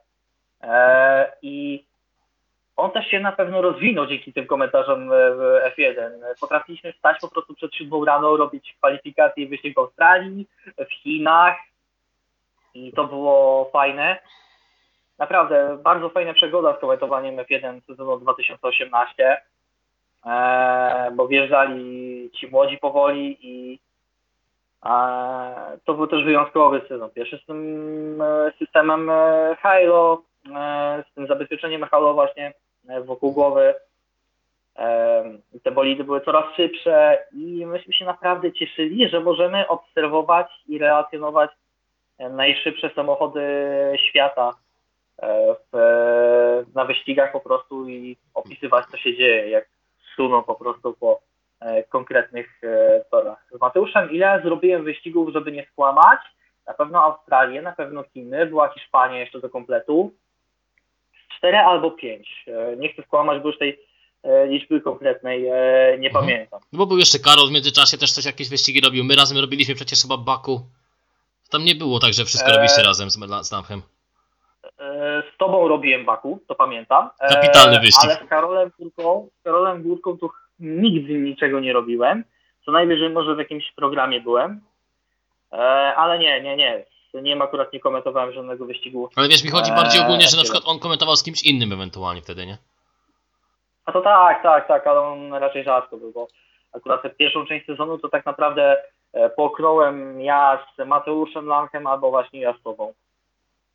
[0.62, 1.84] E, I
[2.76, 6.10] on też się na pewno rozwinął dzięki tym komentarzom w F1.
[6.40, 10.46] Potrafiliśmy wstać po prostu przed siódmą rano, robić kwalifikacje wyścig w Australii,
[10.78, 11.56] w Chinach
[12.74, 14.18] i to było fajne.
[15.18, 19.36] Naprawdę bardzo fajna przygoda z komentowaniem F1 sezonu 2018,
[20.26, 23.78] e, bo wjeżdżali ci młodzi powoli i
[24.86, 27.10] e, to był też wyjątkowy sezon.
[27.10, 29.10] Pierwszy z tym e, systemem
[29.58, 30.22] Halo,
[31.10, 32.52] z tym zabezpieczeniem Halo właśnie
[33.04, 33.74] wokół głowy.
[35.62, 41.50] Te bolidy były coraz szybsze i myśmy się naprawdę cieszyli, że możemy obserwować i relacjonować
[42.18, 43.42] najszybsze samochody
[44.08, 44.52] świata
[45.72, 49.68] w, na wyścigach po prostu i opisywać, co się dzieje, jak
[50.16, 51.20] suną po prostu po
[51.60, 53.38] e, konkretnych e, torach.
[53.56, 56.18] Z Mateuszem ile zrobiłem wyścigów, żeby nie skłamać?
[56.66, 60.12] Na pewno Australię, na pewno Chiny, była Hiszpania jeszcze do kompletu.
[61.38, 62.44] Cztery albo pięć.
[62.48, 63.80] E, Nie chcę skłamać, bo już tej
[64.22, 65.52] e, liczby konkretnej e,
[65.98, 66.12] nie Mhm.
[66.12, 66.60] pamiętam.
[66.72, 69.04] No bo był jeszcze Karol w międzyczasie, też coś jakieś wyścigi robił.
[69.04, 70.60] My razem robiliśmy przecież chyba Baku.
[71.50, 72.54] Tam nie było tak, że wszystko Eee.
[72.56, 73.50] robiliście razem z, z.
[75.28, 77.10] E, Z tobą robiłem Baku, to pamiętam.
[77.20, 78.10] E, Kapitalny wyścig.
[78.10, 80.28] Ale z Karolem Górką, z Karolem Górką to
[80.60, 82.24] nigdy niczego nie robiłem.
[82.64, 84.60] Co najwyżej może w jakimś programie byłem.
[85.52, 85.56] E,
[85.96, 86.84] Ale nie, nie, nie.
[87.14, 89.08] Z nim akurat nie komentowałem żadnego wyścigu.
[89.16, 91.72] Ale wiesz, mi chodzi Eee, bardziej ogólnie, że na przykład on komentował z kimś innym
[91.72, 92.58] ewentualnie wtedy, nie?
[93.84, 96.26] A to tak, tak, tak, ale on raczej rzadko był, bo
[96.72, 98.76] akurat tę pierwszą część sezonu to tak naprawdę
[99.12, 102.92] e, połknąłem ja z Mateuszem Lanchem albo właśnie ja z tobą.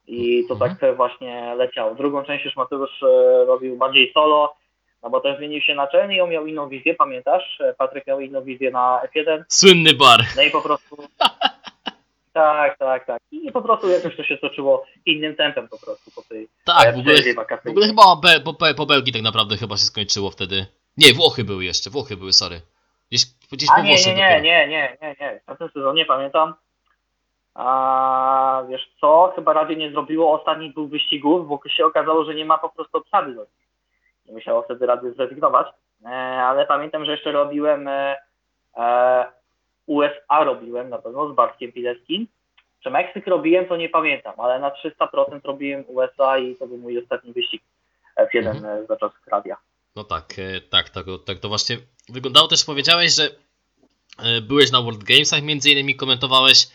[0.07, 0.75] I to Mhm.
[0.75, 1.95] tak właśnie leciało.
[1.95, 4.55] Drugą część już Mateusz e, robił bardziej solo,
[5.03, 7.61] no bo też zmienił się naczelny i on miał inną wizję, pamiętasz?
[7.61, 10.19] E, Patryk miał inną wizję na F1, Słynny bar.
[10.35, 10.97] no i po prostu...
[12.33, 13.21] Tak, tak, tak.
[13.31, 16.99] I po prostu jakoś to się toczyło innym tempem po prostu po tej Tak, w
[16.99, 17.15] ogóle,
[17.65, 20.65] w ogóle chyba Be, po, po, Belgii tak naprawdę chyba się skończyło wtedy.
[20.97, 22.61] Nie, Włochy były jeszcze, Włochy były, sorry.
[23.11, 25.41] Gdzieś, gdzieś A po nie, Włoszech nie, nie, nie, nie, nie, nie.
[25.55, 26.53] W tym sezonie pamiętam.
[27.53, 32.45] A, wiesz co, chyba radio nie zrobiło ostatnich dwóch wyścigów, bo się okazało, że nie
[32.45, 33.61] ma po prostu obsady do nich.
[34.25, 35.67] Musiało wtedy radio zrezygnować.
[36.05, 36.09] E,
[36.43, 38.17] ale pamiętam, że jeszcze robiłem e,
[38.77, 39.25] e,
[39.87, 42.27] USA robiłem na pewno z Bartkiem Pileckim.
[42.83, 46.99] Czy Meksyk robiłem, to nie pamiętam, ale na 300% robiłem USA i to był mój
[47.03, 47.63] ostatni wyścig
[48.19, 48.65] F1 Mhm.
[48.65, 49.57] e, za czasów radia.
[49.95, 51.77] No tak, e, tak, tak, tak to właśnie
[52.09, 52.47] wyglądało.
[52.47, 53.23] Też powiedziałeś, że
[54.19, 56.67] e, byłeś na World Gamesach, między innymi komentowałeś.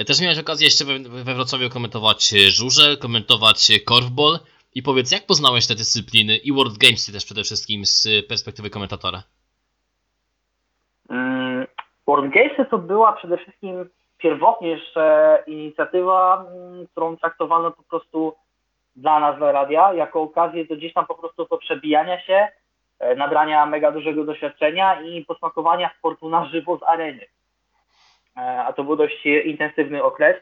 [0.00, 4.38] E, Też miałeś okazję jeszcze we, Wrocławiu komentować e, żużel, komentować e, korfball.
[4.74, 9.22] I powiedz, jak poznałeś te dyscypliny i World Gamesy też przede wszystkim z perspektywy komentatora?
[12.06, 15.04] World Gamesy to była przede wszystkim pierwotnie jeszcze
[15.46, 18.34] inicjatywa, mm, którą traktowano po prostu
[18.96, 22.48] dla nas, dla radia, jako okazję do gdzieś tam po prostu do przebijania się,
[23.16, 27.26] nabrania mega dużego doświadczenia i posmakowania sportu na żywo z areny.
[28.36, 30.36] E, A to był dość intensywny okres,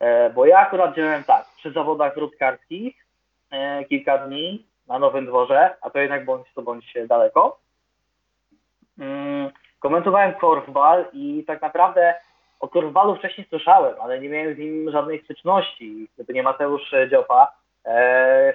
[0.00, 3.06] e, bo ja akurat działałem tak, przy zawodach wrótkarskich
[3.50, 7.58] e, kilka dni na Nowym Dworze, a to jednak bądź to bądź daleko.
[8.98, 12.14] Mm, komentowałem korfbal i tak naprawdę
[12.60, 16.08] o korfbalu wcześniej słyszałem, ale nie miałem z nim żadnej styczności.
[16.14, 17.52] Gdyby nie Mateusz Dziopa,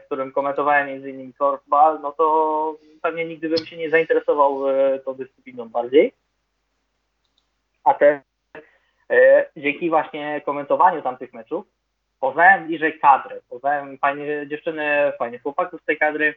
[0.02, 4.62] z którym komentowałem między innymi korfbal, no to pewnie nigdy bym się nie zainteresował
[5.06, 6.14] tą dyscypliną bardziej.
[7.84, 8.22] A te
[9.10, 11.66] e, dzięki właśnie komentowaniu tamtych meczów
[12.20, 16.36] poznałem bliżej kadry, poznałem fajne dziewczyny, fajnych chłopaków z tej kadry,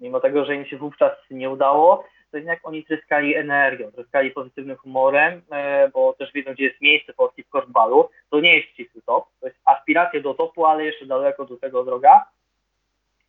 [0.00, 4.76] mimo tego, że im się wówczas nie udało, to jednak oni tryskali energią, tryskali pozytywnym
[4.76, 8.10] humorem, e, bo też wiedzą, gdzie jest miejsce Polski w korfbalu.
[8.30, 11.84] To nie jest ścisły top, to jest aspiracja do topu, ale jeszcze daleko do tego
[11.84, 12.24] droga.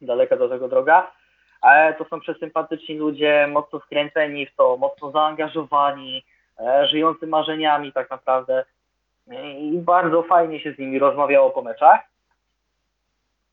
[0.02, 1.12] Daleka do tego droga.
[1.62, 6.26] Ale to są przesympatyczni ludzie, mocno wkręceni w to, mocno zaangażowani,
[6.90, 8.66] żyjący marzeniami tak naprawdę.
[9.58, 12.02] I bardzo fajnie się z nimi rozmawiało po meczach.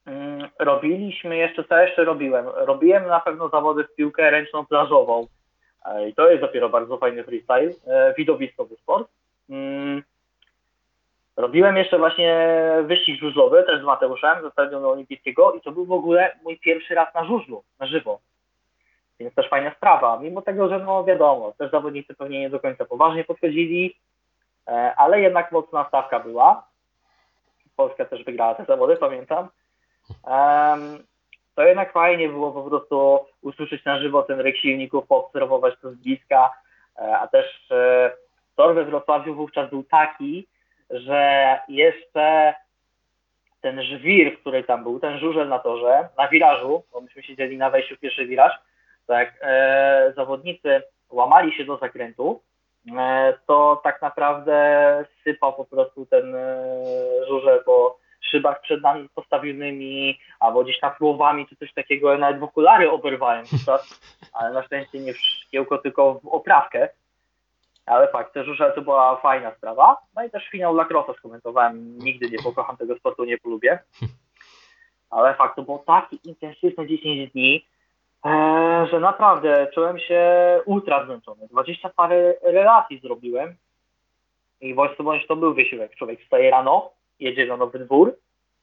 [0.06, 2.46] Mm, Robiliśmy jeszcze, co jeszcze robiłem?
[2.48, 5.26] Robiłem na pewno zawody w piłkę ręczną plażową.
[5.84, 9.08] E, I to jest dopiero bardzo fajny freestyle, e, widowiskowy sport.
[9.50, 10.02] Mm,
[11.36, 12.48] Robiłem jeszcze właśnie
[12.84, 16.94] wyścig żużlowy, też z Mateuszem, ze Stadionu Olimpijskiego i to był w ogóle mój pierwszy
[16.94, 18.20] raz na żużlu, na żywo.
[19.20, 22.84] Więc też fajna sprawa, mimo tego, że no wiadomo, też zawodnicy pewnie nie do końca
[22.84, 23.96] poważnie podchodzili,
[24.68, 26.66] e, ale jednak mocna stawka była.
[27.76, 29.48] Polska też wygrała te zawody, pamiętam.
[31.54, 35.94] To jednak fajnie było po prostu usłyszeć na żywo ten ryk silników, poobserwować to z
[35.94, 36.52] bliska,
[36.98, 38.10] e, a też e,
[38.56, 40.46] tor we Wrocławiu wówczas był taki,
[40.90, 42.54] że jeszcze
[43.60, 47.70] ten żwir, który tam był, ten żużel na torze, na wirażu, bo myśmy siedzieli na
[47.70, 48.52] wejściu w pierwszy wiraż,
[49.06, 52.42] tak, e, zawodnicy łamali się do zakrętu,
[52.98, 56.66] e, to tak naprawdę sypał po prostu ten e,
[57.28, 62.40] żużel po szybach przed nami postawionymi, albo gdzieś tam próbowami, czy coś takiego, ja nawet
[62.40, 64.00] w okulary oberwałem wówczas,
[64.32, 66.88] ale na szczęście nie w szkiełko, tylko w oprawkę.
[67.86, 69.96] Ale fakt, że żużel to była fajna sprawa.
[70.16, 71.98] No i też finał lacrosse skomentowałem.
[71.98, 73.78] Nigdy nie pokocham tego sportu, nie polubię.
[75.10, 77.66] Ale fakt, to było takie intensywne 10 dni,
[78.90, 80.22] że naprawdę czułem się
[80.64, 81.48] ultra zmęczony.
[81.50, 83.54] 20 parę relacji zrobiłem.
[84.60, 85.94] I bądź bądź to był wysiłek.
[85.96, 88.16] Człowiek wstaje rano, jedzie na nowy dwór,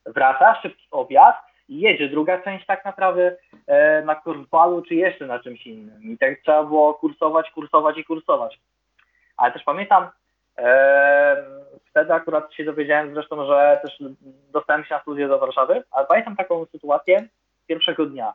[0.06, 1.36] wraca, szybki obiad
[1.70, 2.10] i jedzie.
[2.10, 3.36] Druga część tak naprawdę
[3.68, 6.04] e, na korfbalu czy jeszcze na czymś innym.
[6.04, 8.60] I tak trzeba było kursować, kursować i kursować.
[9.38, 10.08] Ale też pamiętam,
[10.58, 11.44] e,
[11.90, 14.04] wtedy akurat się dowiedziałem zresztą, że też
[14.52, 17.28] dostałem się na studia do Warszawy, ale pamiętam taką sytuację
[17.68, 18.34] pierwszego dnia.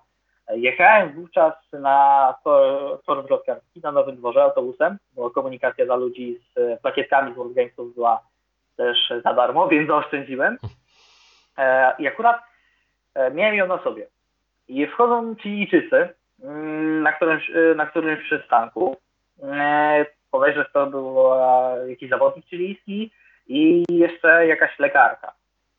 [0.50, 7.32] Jechałem wówczas na tor, wrocławski na Nowym Dworze autobusem, bo komunikacja dla ludzi z plakietkami
[7.32, 8.22] z World Gamesów była
[8.76, 10.58] też za darmo, więc zaoszczędziłem.
[11.58, 12.42] E, I akurat
[13.14, 14.06] e, miałem ją na sobie.
[14.68, 16.08] I wchodzą Chilijczycy
[16.42, 18.96] mm, na którymś, e, na którymś przystanku.
[20.30, 21.16] Podejrzewam, że to był
[21.88, 23.11] jakiś zawodnik chilijski
[23.46, 25.32] i jeszcze jakaś lekarka.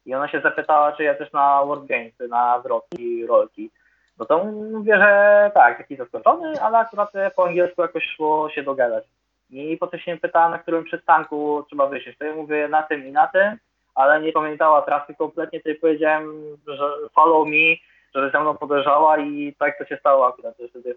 [0.06, 1.90] I ona się zapytała, czy ja też na World
[2.30, 3.72] na wrotki, rolki.
[4.20, 9.04] No to mówię, że tak, taki zaskoczony, ale akurat po angielsku jakoś szło się dogadać.
[9.50, 12.18] I potem się pytała, na którym przystanku trzeba wysiąść.
[12.18, 13.58] To ja mówię na tym i na tym,
[13.96, 16.34] ale nie pamiętała trasy kompletnie, to powiedziałem,
[16.68, 16.84] że
[17.16, 17.76] follow me,
[18.16, 20.56] żeby ze mną podejrzała i tak to się stało akurat.
[20.60, 20.96] że Wtedy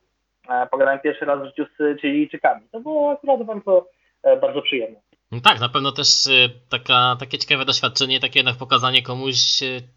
[0.49, 2.61] e, pogadałem pierwszy raz w życiu z Chilijczykami.
[2.73, 3.87] To było akurat bardzo,
[4.23, 5.01] e, bardzo przyjemne.
[5.33, 9.37] No tak, na pewno też y, taka, takie ciekawe doświadczenie, takie jednak pokazanie komuś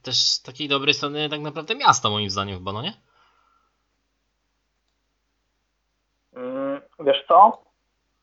[0.01, 2.93] też takiej dobrej strony tak naprawdę miasta moim zdaniem chyba, no nie?
[6.35, 7.61] Mm, Wiesz co?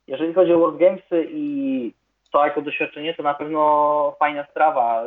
[0.07, 1.95] Jeżeli chodzi o World Gamesy i
[2.33, 5.05] to jako doświadczenie, to na pewno fajna sprawa,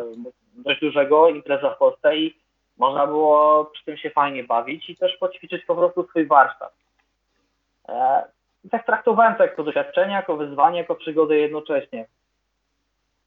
[0.54, 2.36] dość dużego, impreza w Polsce i
[2.78, 6.74] można było przy tym się fajnie bawić i też poćwiczyć po prostu swój warsztat.
[7.90, 8.24] E,
[8.72, 12.06] tak traktowałem to jako doświadczenie, jako wyzwanie, jako przygodę jednocześnie.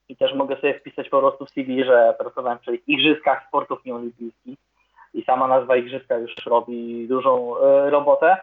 [0.09, 4.59] I też mogę sobie wpisać po prostu w CV, że pracowałem przy Igrzyskach Sportów Nieolimpijskich
[5.13, 8.37] i sama nazwa Igrzyska już robi dużą e, robotę.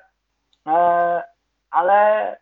[0.67, 1.23] E,
[1.71, 2.37] ale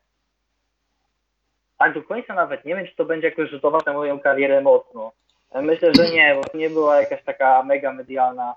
[1.78, 5.12] tak do końca nawet nie wiem, czy to będzie jakoś rzutować na moją karierę mocno.
[5.52, 8.54] E, Myślę, że nie, bo nie była jakaś taka mega medialna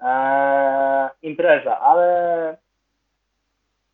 [0.00, 2.56] e, impreza, ale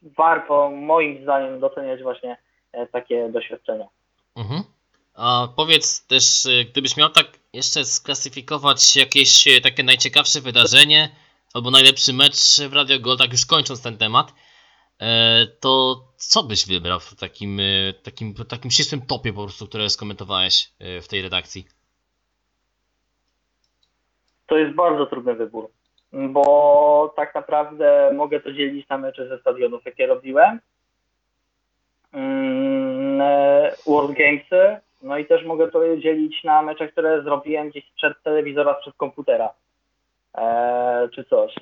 [0.02, 2.36] warto moim zdaniem doceniać właśnie
[2.72, 3.86] e, takie doświadczenia.
[4.36, 4.62] Mhm.
[5.14, 11.10] A powiedz też, y, gdybyś miał tak jeszcze sklasyfikować jakieś takie najciekawsze wydarzenie
[11.54, 14.32] albo najlepszy mecz w Radio Gold, tak już kończąc ten temat, e,
[15.60, 20.72] to co byś wybrał w takim, y, takim, takim ścisłym topie po prostu, które skomentowałeś
[20.80, 21.64] y, w tej redakcji?
[24.46, 25.70] To jest bardzo trudny wybór,
[26.12, 30.60] bo tak naprawdę mogę to dzielić na mecze ze stadionów, jakie robiłem.
[32.12, 37.84] Mm, e, World Gamesy, no i też mogę to dzielić na mecze, które zrobiłem gdzieś
[37.96, 39.50] przed telewizora, przed komputera,
[40.38, 41.54] e, czy coś.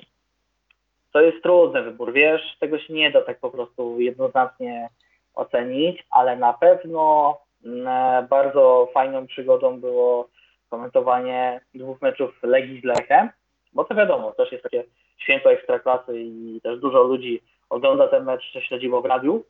[1.15, 4.89] To jest trudny wybór, wiesz, tego się nie da tak po prostu jednoznacznie
[5.35, 10.29] ocenić, ale na pewno Mm, Bardzo fajną przygodą było
[10.69, 13.29] komentowanie dwóch meczów Legii z Lechem,
[13.73, 14.83] bo to wiadomo, też jest takie
[15.17, 19.43] święto ekstraklasy i też dużo ludzi ogląda ten mecz, czy śledziło w radiu.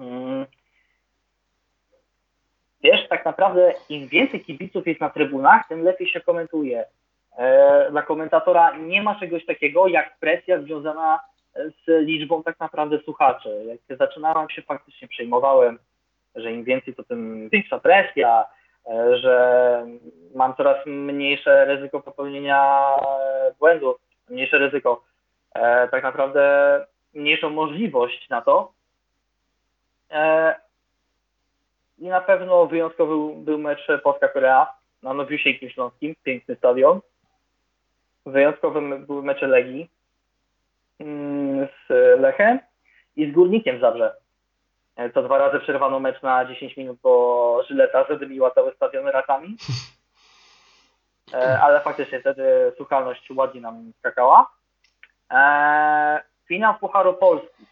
[0.00, 0.46] Mm.
[2.82, 6.84] Wiesz, tak naprawdę im więcej kibiców jest na trybunach, tym lepiej się komentuje.
[7.38, 11.20] E, Dla komentatora nie ma czegoś takiego jak presja związana
[11.54, 13.64] z liczbą tak naprawdę słuchaczy.
[13.88, 15.78] Jak zaczynałem się faktycznie przejmowałem,
[16.34, 18.44] że im więcej, to tym większa presja,
[18.86, 19.86] e, że
[20.34, 23.96] mam coraz mniejsze ryzyko popełnienia e, błędów,
[24.28, 25.04] mniejsze ryzyko,
[25.54, 28.72] e, tak naprawdę mniejszą możliwość na to.
[30.10, 30.54] E,
[31.98, 33.14] I na pewno wyjątkowy
[33.44, 34.66] był, mecz Polska-Korea
[35.02, 37.00] na Nowiusieńkim Śląskim, piękny stadion.
[38.26, 39.90] Wyjątkowe były mecze Legii
[41.00, 42.58] mm, z Lechem
[43.16, 44.14] i z Górnikiem Zabrze.
[44.96, 49.56] E, To dwa razy przerwano mecz na 10 minut, bo Żyleta zadymiła cały stadion rakami.
[51.34, 54.50] E, Ale faktycznie wtedy słuchalność ładnie nam skakała.
[55.32, 57.64] E, Finał Pucharu Polski.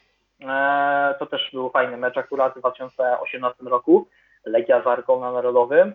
[1.19, 4.09] To też był fajny mecz akurat w 2018 roku.
[4.45, 5.95] Legia z Arką na Narodowym.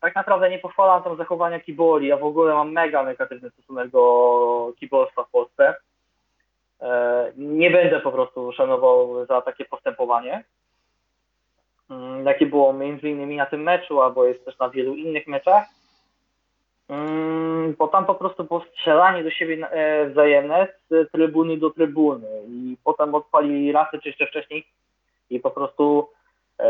[0.00, 2.06] Tak naprawdę nie pochwalam tam zachowania kiboli.
[2.08, 5.74] Ja w ogóle mam mega negatywny stosunek do kibolstwa w Polsce.
[6.80, 10.44] E, Nie będę po prostu szanował za takie postępowanie.
[11.90, 15.64] Mm, Jakie było między innymi na tym meczu, albo jest też na wielu innych meczach.
[16.88, 22.42] Mm, Bo tam po prostu było strzelanie do siebie e, wzajemne z trybuny do trybuny
[22.48, 24.66] i potem odpalili rasy czy jeszcze wcześniej
[25.30, 26.08] i po prostu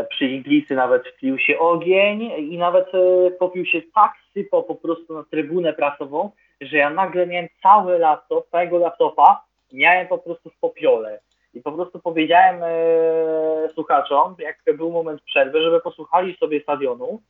[0.09, 5.13] przy iglicy nawet wpił się ogień i nawet e, popił się tak sypał po prostu
[5.13, 6.31] na trybunę prasową,
[6.61, 11.19] że ja nagle miałem cały laptop, całego laptopa miałem po prostu w popiole.
[11.53, 17.21] I po prostu powiedziałem e, słuchaczom, jak był moment przerwy, żeby posłuchali sobie stadionu,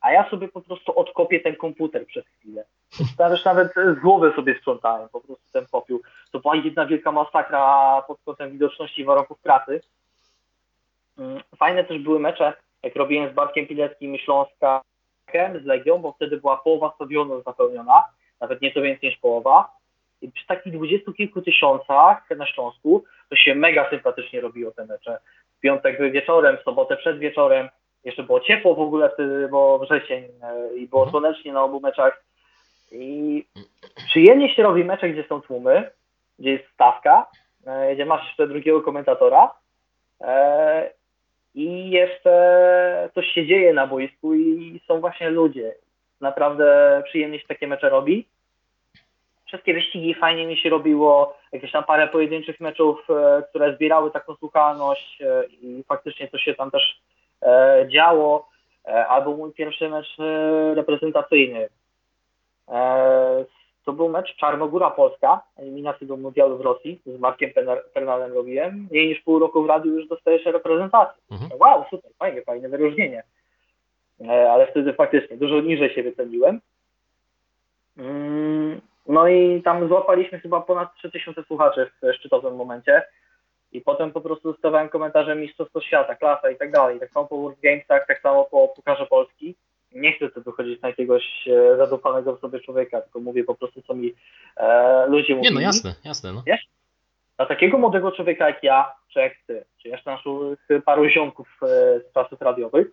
[0.00, 2.64] a ja sobie po prostu odkopię ten komputer przez chwilę.
[3.30, 6.02] Już nawet z sobie sprzątałem po prostu ten popiół.
[6.32, 9.80] To była jedna wielka masakra pod kątem widoczności warunków pracy.
[11.18, 12.52] Mm, Fajne też były mecze,
[12.82, 14.82] jak robiłem z Bartkiem Pileckim Śląska
[15.62, 18.04] z Legią, bo wtedy była połowa stadionu zapełniona,
[18.40, 19.68] nawet nieco więcej niż połowa.
[20.22, 25.18] I przy takich dwudziestu kilku tysiącach na Śląsku to się mega sympatycznie robiło te mecze.
[25.58, 27.68] W piątek wieczorem, w sobotę przed wieczorem,
[28.04, 32.24] jeszcze było ciepło w ogóle wtedy, bo wrzesień e, i było słonecznie na obu meczach.
[32.92, 33.44] I
[34.08, 35.90] przyjemnie się robi mecze, gdzie są tłumy,
[36.38, 37.26] gdzie jest stawka,
[37.66, 39.54] e, gdzie masz jeszcze drugiego komentatora
[40.20, 40.90] e,
[41.54, 45.74] i jeszcze coś się dzieje na boisku i są właśnie ludzie.
[46.20, 48.26] Naprawdę przyjemnie się takie mecze robi.
[49.46, 54.36] Wszystkie wyścigi fajnie mi się robiło, jakieś tam parę pojedynczych meczów, e, które zbierały taką
[54.36, 57.00] słuchalność e, i faktycznie to się tam też
[57.42, 58.52] e, działo,
[59.08, 60.16] albo mój pierwszy mecz
[60.74, 61.68] reprezentacyjny.
[63.84, 67.50] To był mecz Czarnogóra Polska, eliminacji do mundialu w Rosji, z Markiem
[67.94, 68.86] Pernalem robiłem.
[68.90, 71.22] Mniej niż pół roku w radiu już dostajesz reprezentację.
[71.30, 71.50] Mhm.
[71.60, 73.22] Wow, super, fajnie, fajne wyróżnienie.
[74.28, 76.60] E, ale wtedy faktycznie dużo niżej siebie ceniłem.
[77.98, 83.02] Mm, No i tam złapaliśmy chyba ponad 3000 słuchaczy w szczytowym momencie.
[83.72, 87.00] I potem po prostu dostawałem komentarze Mistrzostwo Świata, klasa i tak dalej.
[87.00, 89.54] Tak samo po World Gamesach, tak samo po Pukarze Polski.
[89.94, 93.82] Nie chcę tu wychodzić na jakiegoś e, zadufanego w sobie człowieka, tylko mówię po prostu,
[93.82, 94.14] co mi
[94.56, 95.54] e, ludzie Nie mówili.
[95.54, 96.32] no, jasne, jasne.
[96.32, 96.42] No.
[97.36, 101.66] Dla takiego młodego człowieka jak ja, czy jak ty, czy jeszcze naszych paru ziomków e,
[102.00, 102.86] z czasów radiowych,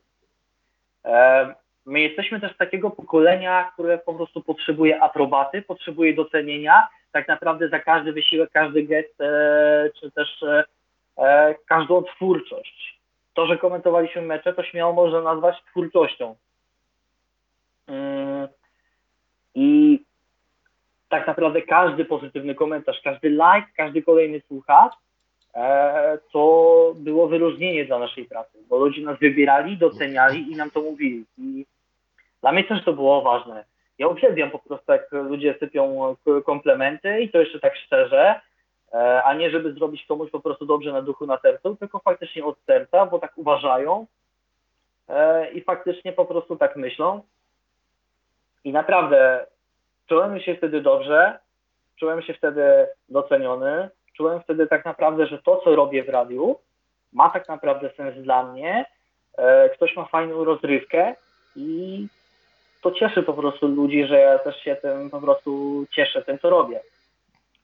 [1.06, 7.70] e, my jesteśmy też takiego pokolenia, które po prostu potrzebuje aprobaty, potrzebuje docenienia, tak naprawdę
[7.70, 10.64] za każdy wysiłek, każdy gest, e, czy też e,
[11.18, 13.00] e, każdą twórczość.
[13.34, 16.36] To, że komentowaliśmy mecze, to śmiało można nazwać twórczością.
[17.90, 18.48] Mm,
[19.56, 20.00] I
[21.10, 24.94] tak naprawdę każdy pozytywny komentarz, każdy like, każdy kolejny słuchacz,
[25.56, 30.82] e, to było wyróżnienie dla naszej pracy, bo ludzie nas wybierali, doceniali i nam to
[30.82, 31.26] mówili.
[31.38, 31.66] I
[32.42, 33.66] dla mnie też to było ważne.
[33.98, 36.16] Ja uwielbiam po prostu, jak ludzie sypią
[36.46, 38.42] komplementy i to jeszcze tak szczerze,
[38.94, 42.46] e, a nie żeby zrobić komuś po prostu dobrze na duchu, na sercu, tylko faktycznie
[42.46, 44.06] od serca, bo tak uważają
[45.08, 47.22] e, i faktycznie po prostu tak myślą.
[48.64, 49.46] I naprawdę
[50.08, 51.40] czułem się wtedy dobrze,
[51.96, 56.60] czułem się wtedy doceniony, czułem wtedy tak naprawdę, że to, co robię w radiu,
[57.14, 58.86] ma tak naprawdę sens dla mnie.
[59.38, 61.16] E, Ktoś ma fajną rozrywkę
[61.56, 62.08] i
[62.82, 66.50] to cieszy po prostu ludzi, że ja też się tym po prostu cieszę tym, co
[66.50, 66.80] robię.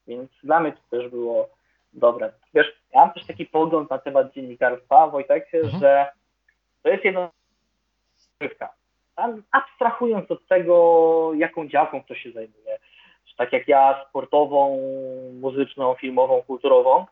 [0.08, 1.50] Więc dla mnie to też było
[1.94, 2.32] dobre.
[2.54, 5.80] Wiesz, ja mam też taki pogląd na temat dziennikarstwa, Wojtek, Mhm.
[5.82, 6.06] że
[6.84, 7.30] to jest jedna
[8.42, 8.70] rozrywka.
[9.52, 12.80] Abstrahując od tego, jaką działką ktoś się zajmuje,
[13.26, 14.80] czy tak jak ja, sportową,
[15.34, 17.06] muzyczną, filmową, kulturową.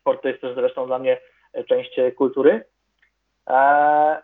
[0.00, 1.20] Sport to jest też zresztą dla mnie
[1.68, 2.64] część kultury.
[3.46, 4.16] Eee,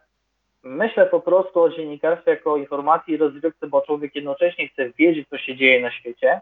[0.62, 5.38] myślę po prostu o dziennikarstwie jako informacji i rozrywce, bo człowiek jednocześnie chce wiedzieć, co
[5.38, 6.40] się dzieje na świecie,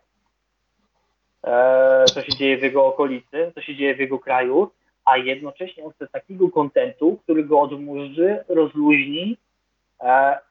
[2.14, 4.70] co się dzieje w jego okolicy, co się dzieje w jego kraju,
[5.04, 9.49] a jednocześnie on chce takiego kontentu, który go odmurzy, rozluźni e,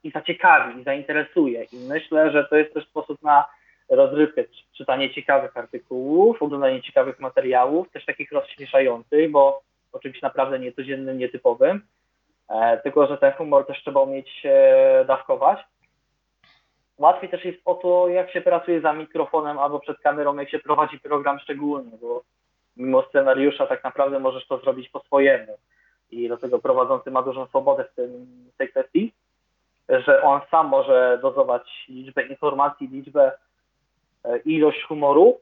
[0.04, 1.64] i zaciekawi, i zainteresuje.
[1.64, 3.44] I myślę, że to jest też sposób na
[3.88, 10.58] rozrywkę, czy- czytanie ciekawych artykułów, oglądanie ciekawych materiałów, też takich rozśmieszających, bo o czymś naprawdę
[10.58, 11.82] niecodziennym, nietypowym.
[12.48, 15.58] E, tylko, że ten humor też trzeba umieć e, dawkować.
[16.98, 20.58] Łatwiej też jest o to, jak się pracuje za mikrofonem albo przed kamerą, jak się
[20.58, 22.22] prowadzi program szczególny, bo
[22.76, 25.58] mimo scenariusza tak naprawdę możesz to zrobić po swojemu.
[26.10, 29.12] I dlatego prowadzący ma dużą swobodę w, tym, w tej kwestii,
[29.98, 33.32] że on sam może dozować liczbę informacji, liczbę,
[34.24, 35.40] e, ilość humoru.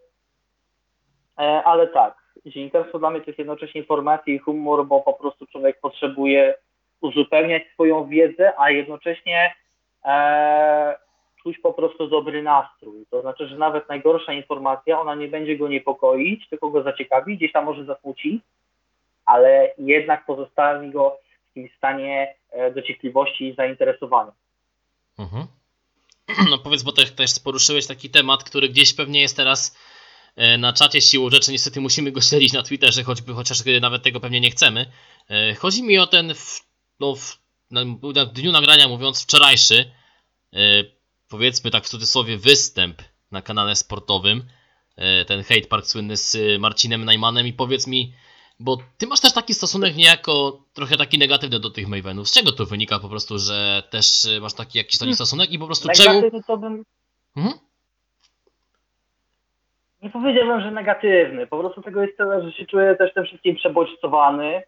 [1.38, 2.14] E, Ale tak,
[2.46, 6.54] dziennikarstwo dla mnie to jest jednocześnie informacja i humor, bo po prostu człowiek potrzebuje
[7.00, 9.54] uzupełniać swoją wiedzę, a jednocześnie
[10.04, 10.96] e,
[11.42, 13.06] czuć po prostu dobry nastrój.
[13.10, 17.52] To znaczy, że nawet najgorsza informacja, ona nie będzie go niepokoić, tylko go zaciekawi, gdzieś
[17.52, 18.40] tam może zasmuci,
[19.26, 21.18] ale jednak pozostawi go
[21.58, 24.32] takim stanie e, dociekliwości i zainteresowania.
[25.18, 25.46] Mhm.
[26.50, 29.78] No powiedz, bo też, też poruszyłeś taki temat, który gdzieś pewnie jest teraz
[30.36, 31.52] e, na czacie siłą rzeczy.
[31.52, 34.86] Niestety musimy go śledzić na Twitterze, choćby, chociaż nawet tego pewnie nie chcemy.
[35.30, 36.60] E, Chodzi mi o ten, w,
[37.00, 37.38] no, w,
[37.70, 39.90] na, dniu nagrania mówiąc, wczorajszy,
[41.28, 44.44] powiedzmy tak w cudzysłowie, występ na kanale sportowym.
[45.26, 48.14] Ten hate park słynny z Marcinem Najmanem i powiedz mi,
[48.60, 52.28] bo ty masz też taki stosunek niejako trochę taki negatywny do tych Mavenów.
[52.28, 55.58] Z czego to wynika po prostu, że też e, masz taki jakiś taki stosunek i
[55.58, 56.14] po prostu czemu...
[56.16, 56.84] Negatywny to bym,
[57.36, 57.54] Mhm.
[60.02, 61.46] nie powiedziałbym, że negatywny.
[61.46, 64.62] Po prostu tego jest tyle, że się czuję też tym wszystkim przebodźcowany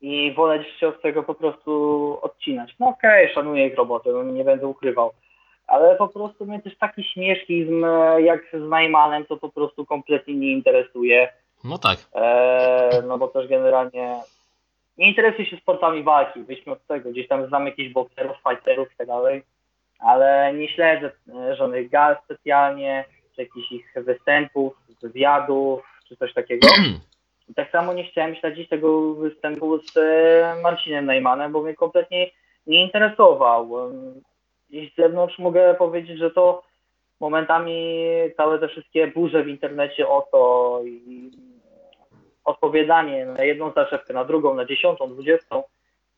[0.00, 2.74] i wolę się od tego po prostu odcinać.
[2.80, 5.12] No okej, szanuję ich robotę, no nie będę ukrywał.
[5.66, 7.84] Ale po prostu mnie też taki śmieszkizm
[8.18, 11.32] jak z Najmanem to po prostu kompletnie nie interesuje.
[11.64, 11.98] No tak.
[12.14, 14.20] E, no bo też generalnie
[14.98, 18.96] nie interesuję się sportami walki, wyjdźmy od tego, gdzieś tam znam jakichś bokserów, fighterów i
[18.96, 19.42] tak dalej,
[19.98, 23.04] ale nie śledzę e, żadnych gal specjalnie,
[23.36, 26.68] czy jakichś ich występów, wywiadów, czy coś takiego.
[27.48, 32.30] I tak samo nie chciałem śledzić tego występu z e, Marcinem Najmanem, bo mnie kompletnie
[32.66, 33.86] nie interesował.
[33.86, 34.22] Em,
[34.70, 36.62] Gdzieś z zewnątrz mogę powiedzieć, że to
[37.20, 37.96] momentami
[38.36, 41.30] całe te wszystkie burze w internecie o to i
[42.44, 45.62] odpowiadanie na jedną zaczepkę, na drugą, na dziesiątą, dwudziestą,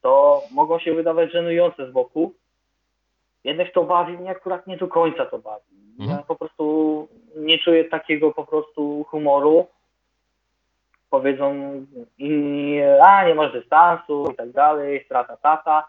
[0.03, 2.33] to mogą się wydawać żenujące z boku.
[3.45, 5.65] Jednych to bawi, mnie akurat nie do końca to bawi.
[5.99, 6.23] Ja Mhm.
[6.25, 9.67] po prostu nie czuję takiego po prostu humoru.
[11.11, 11.55] Powiedzą
[12.19, 15.89] inni, a nie masz dystansu i tak dalej, strata tata,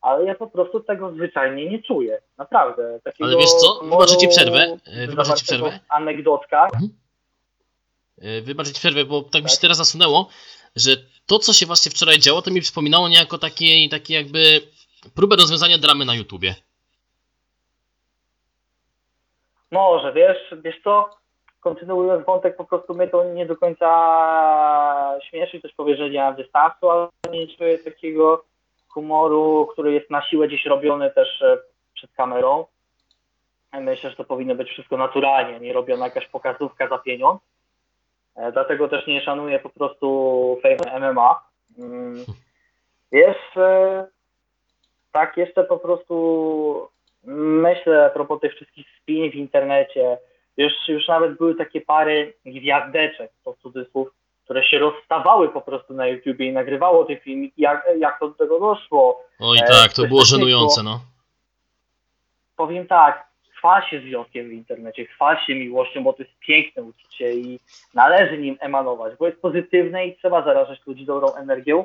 [0.00, 2.18] ale ja po prostu tego zwyczajnie nie czuję.
[2.38, 3.00] Naprawdę.
[3.04, 3.80] Takiego Ale wiesz co?
[3.84, 4.76] Wybaczę ci przerwę.
[4.86, 5.78] E, wybaczę ci przerwę.
[5.88, 6.70] anegdotkach.
[6.74, 6.78] E,
[8.42, 9.62] Wybaczyć przerwę, bo tak mi się Tak.
[9.62, 10.28] teraz nasunęło,
[10.76, 10.90] że
[11.26, 14.60] to, co się właśnie wczoraj działo, to mi przypominało niejako takie, takie jakby
[15.14, 16.54] próbę rozwiązania dramy na YouTubie.
[19.70, 21.10] Może, wiesz, wiesz co,
[21.60, 23.88] kontynuując wątek, po prostu mnie to nie do końca
[25.30, 28.44] śmieszy, też powie, że nie mam dystansu, ale nie czuję takiego
[28.88, 31.58] humoru, który jest na siłę gdzieś robiony też e,
[31.94, 32.66] przed kamerą.
[33.72, 37.40] Myślę, że to powinno być wszystko naturalnie, nie robiona jakaś pokazówka za pieniądz.
[38.40, 41.40] E, Dlatego też nie szanuję po prostu Fame MMA.
[41.78, 42.24] Mm,
[43.12, 44.06] Wiesz, e,
[45.12, 46.88] tak jeszcze po prostu
[47.24, 50.18] myślę a propos tych wszystkich spin w internecie,
[50.56, 54.08] już, już nawet były takie pary gwiazdeczek, to cudzysłów,
[54.44, 58.34] które się rozstawały po prostu na YouTubie i nagrywało te filmiki, jak, jak to do
[58.34, 59.22] tego doszło.
[59.40, 61.00] Oj E, tak, to było żenujące, no.
[62.56, 63.29] Powiem tak,
[63.60, 67.60] chwal się związkiem w internecie, chwal się miłością, bo to jest piękne uczucie i
[67.94, 71.84] należy nim emanować, bo jest pozytywne i trzeba zarażać ludzi dobrą energią.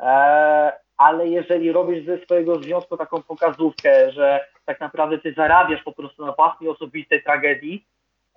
[0.00, 5.92] E, ale jeżeli robisz ze swojego związku taką pokazówkę, że tak naprawdę ty zarabiasz po
[5.92, 7.84] prostu na własnej osobistej tragedii,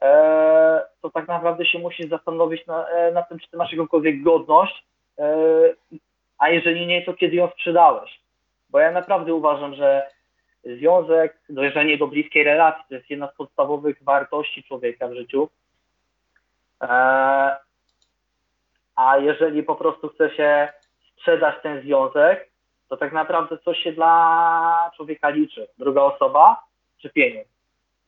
[0.01, 4.23] e, to tak naprawdę się musisz zastanowić na, e, nad tym, czy ty masz jakąkolwiek
[4.23, 4.86] godność,
[5.19, 5.36] e,
[6.38, 8.19] a jeżeli nie, to kiedy ją sprzedałeś.
[8.69, 10.14] Bo ja naprawdę uważam, że
[10.66, 15.49] związek, dojrzenie do bliskiej relacji to jest jedna z podstawowych wartości człowieka w życiu.
[16.82, 16.88] E,
[18.95, 20.70] a jeżeli po prostu chce się
[21.13, 22.49] sprzedać ten związek,
[22.89, 25.68] to tak naprawdę co się dla człowieka liczy?
[25.78, 26.63] Druga osoba
[26.97, 27.47] czy pieniądz?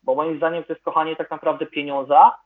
[0.04, 2.38] Bo moim zdaniem to jest kochanie tak naprawdę pieniądza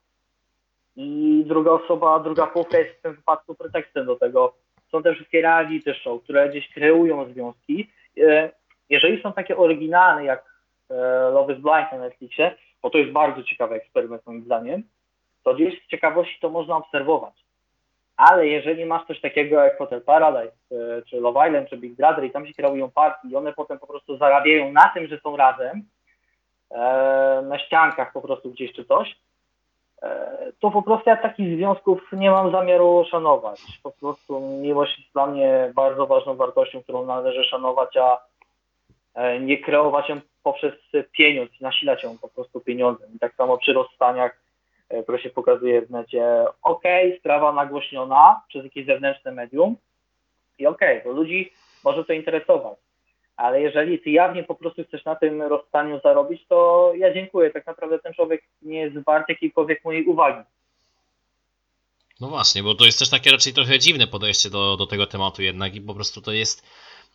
[0.95, 4.53] i druga osoba, druga połówka jest w tym wypadku pretekstem do tego.
[4.91, 7.89] Są te wszystkie reality show, które gdzieś kreują związki.
[8.91, 10.45] Jeżeli są takie oryginalne jak
[10.89, 10.93] e,
[11.29, 14.83] Love is Blind na Netflixie, bo to jest bardzo ciekawy eksperyment moim zdaniem,
[15.43, 17.33] to gdzieś z ciekawości to można obserwować.
[18.17, 22.23] Ale jeżeli masz coś takiego jak Hotel Paradise, e, czy Love Island, czy Big Brother
[22.23, 25.37] i tam się kreują parki i one potem po prostu zarabiają na tym, że są
[25.37, 25.83] razem,
[26.71, 29.15] e, na ściankach po prostu gdzieś czy coś,
[30.59, 33.61] to po prostu ja takich związków nie mam zamiaru szanować.
[33.83, 38.30] Po prostu miłość jest dla mnie bardzo ważną wartością, którą należy szanować, a
[39.41, 40.73] nie kreować ją poprzez
[41.11, 43.15] pieniądz, nasilać ją po prostu pieniądzem.
[43.15, 44.41] I tak samo przy rozstaniach,
[44.89, 49.75] e, które się pokazuje w necie, okej, sprawa nagłośniona przez jakieś zewnętrzne medium
[50.59, 51.51] i okej, bo ludzi
[51.83, 52.77] może to interesować.
[53.35, 57.51] Ale jeżeli ty jawnie po prostu chcesz na tym rozstaniu zarobić, to ja dziękuję.
[57.51, 60.43] Tak naprawdę ten człowiek nie jest wart jakiejkolwiek mojej uwagi.
[62.19, 65.41] No właśnie, bo to jest też takie raczej trochę dziwne podejście do, do tego tematu
[65.41, 66.65] jednak i po prostu to jest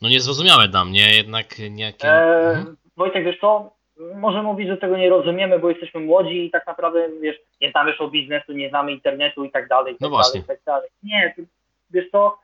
[0.02, 2.08] no niezrozumiałe dla mnie, jednak niejakie...
[2.08, 2.76] E, Mhm.
[2.96, 3.70] Wojtek, wiesz co,
[4.14, 7.92] może mówić, że tego nie rozumiemy, bo jesteśmy młodzi i tak naprawdę, wiesz, nie znamy
[7.92, 10.42] show biznesu, nie znamy internetu i tak dalej, i tak No dalej, właśnie.
[10.42, 10.90] tak dalej.
[11.02, 11.34] Nie,
[11.90, 12.38] wiesz co,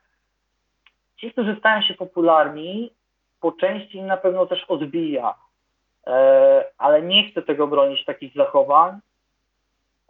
[1.16, 2.90] ci, którzy stają się popularni,
[3.40, 5.34] po części im na pewno też odbija,
[6.06, 8.98] e, ale nie chcę tego bronić takich zachowań,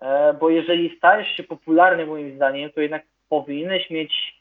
[0.00, 4.40] e, bo jeżeli stajesz się popularny moim zdaniem, to jednak powinieneś mieć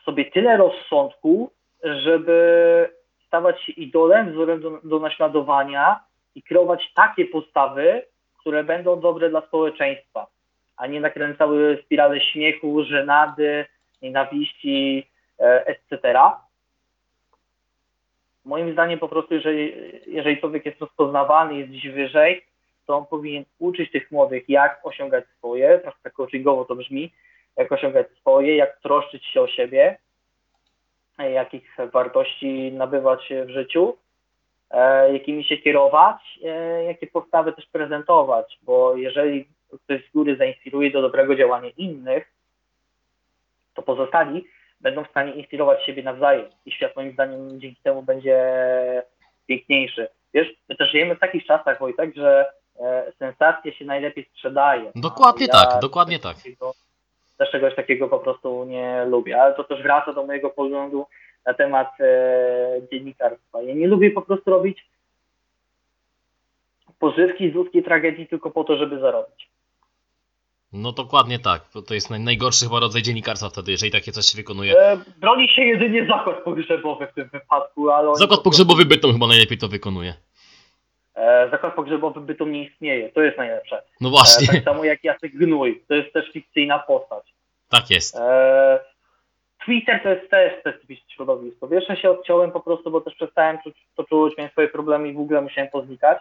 [0.00, 1.50] w sobie tyle rozsądku,
[1.82, 2.88] żeby
[3.26, 6.00] stawać się idolem, wzorem do, do naśladowania
[6.34, 8.02] i kreować takie postawy,
[8.40, 10.26] które będą dobre dla społeczeństwa,
[10.76, 13.64] a nie nakręcały spirale śmiechu, żenady,
[14.02, 15.06] nienawiści,
[15.40, 16.18] e, etc.
[18.44, 19.72] Moim zdaniem po prostu, jeżeli,
[20.06, 22.44] jeżeli człowiek jest rozpoznawany, jest gdzieś wyżej,
[22.86, 27.12] to on powinien uczyć tych młodych, jak osiągać swoje, tak coachingowo to brzmi,
[27.56, 29.98] jak osiągać swoje, jak troszczyć się o siebie,
[31.18, 33.96] jakich wartości nabywać w życiu,
[34.70, 39.48] e, jakimi się kierować, e, jakie postawy też prezentować, bo jeżeli
[39.84, 42.32] ktoś z góry zainspiruje do dobrego działania innych,
[43.74, 44.44] to pozostali
[44.80, 48.42] będą w stanie inspirować siebie nawzajem i świat moim zdaniem dzięki temu będzie
[49.46, 50.08] piękniejszy.
[50.34, 52.46] Wiesz, my też żyjemy w takich czasach, Wojtek, że
[52.80, 54.92] e, sensacje się najlepiej sprzedaje.
[54.94, 56.36] Dokładnie Ja tak, dokładnie tak.
[56.36, 56.72] takiego-
[57.38, 61.06] Też czegoś takiego po prostu nie lubię, ale to też wraca do mojego poglądu
[61.46, 63.62] na temat e, dziennikarstwa.
[63.62, 64.84] Ja nie lubię po prostu robić
[66.98, 69.48] pożywki z ludzkiej tragedii tylko po to, żeby zarobić.
[70.72, 74.36] No dokładnie tak, to jest naj, najgorszy chyba rodzaj dziennikarstwa wtedy, jeżeli takie coś się
[74.36, 74.78] wykonuje.
[74.78, 78.06] E, broni się jedynie zakład pogrzebowy w tym wypadku, ale...
[78.08, 80.14] Zakład po prostu- pogrzebowy Bytom chyba najlepiej to wykonuje.
[81.14, 83.82] E, zakład pogrzebowy bytom nie istnieje, to jest najlepsze.
[84.00, 87.34] No E, właśnie, tak samo jak Jacek Gnój, to jest też fikcyjna postać.
[87.68, 88.16] tak jest.
[88.16, 88.80] E,
[89.64, 91.68] Twitter to jest też specyficzne środowisko.
[91.68, 95.08] Wiesz, ja się odciąłem po prostu, bo też przestałem czuć, to czuć, miałem swoje problemy
[95.08, 96.18] i w ogóle musiałem poznikać.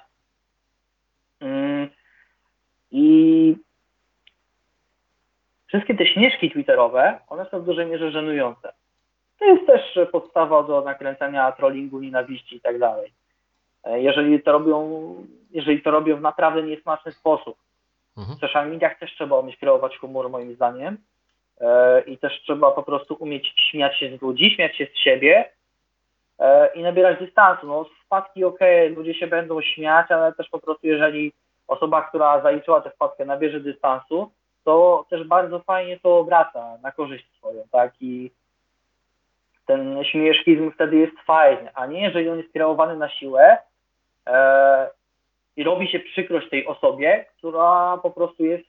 [1.39, 1.89] Mm,
[2.91, 3.55] I
[5.67, 8.73] wszystkie te śnieżki twitterowe, one są w dużej mierze żenujące.
[9.39, 13.11] To jest też podstawa do nakręcania trollingu, nienawiści i tak dalej.
[13.83, 15.15] E, Jeżeli to robią,
[15.51, 17.57] jeżeli to robią w naprawdę niesmaczny sposób.
[18.17, 18.37] Mhm.
[18.37, 20.97] W social mediach też trzeba umieć kreować humor moim zdaniem
[21.61, 25.49] E, i też trzeba po prostu umieć śmiać się z ludzi, śmiać się z siebie
[26.39, 27.67] e, i nabierać dystansu.
[27.67, 31.33] No wpadki okej, ludzie się będą śmiać, ale też po prostu jeżeli
[31.67, 34.31] osoba, która zaliczyła tę wpadkę nabierze dystansu,
[34.63, 37.93] to też bardzo fajnie to obraca na korzyść swoją, tak?
[38.01, 38.31] I
[39.65, 43.57] ten śmieszkizm wtedy jest fajny, a nie jeżeli on jest kreowany na siłę
[45.57, 48.65] i robi się przykrość tej osobie, która po prostu jest,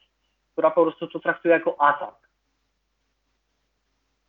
[0.53, 2.15] która po prostu to traktuje jako atak.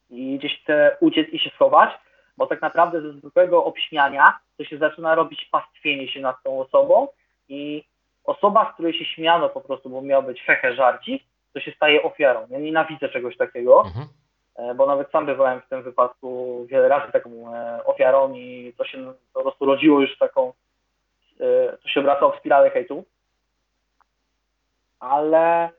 [0.10, 1.90] I gdzieś chce uciec i się schować,
[2.38, 7.08] bo tak naprawdę ze zwykłego obśmiania to się zaczyna robić pastwienie się nad tą osobą
[7.50, 7.84] i
[8.24, 12.04] osoba, z której się śmiano po prostu, bo miał być hehe żarcik, to się staje
[12.04, 12.48] ofiarą.
[12.50, 13.84] Ja nienawidzę czegoś takiego.
[13.86, 14.08] Mhm.
[14.56, 18.86] E, bo nawet sam bywałem w tym wypadku wiele razy taką e, ofiarą i to
[18.86, 20.54] się po prostu rodziło już taką, e,
[21.82, 23.06] to się obracało w spiralę hejtu.
[25.00, 25.70] Ale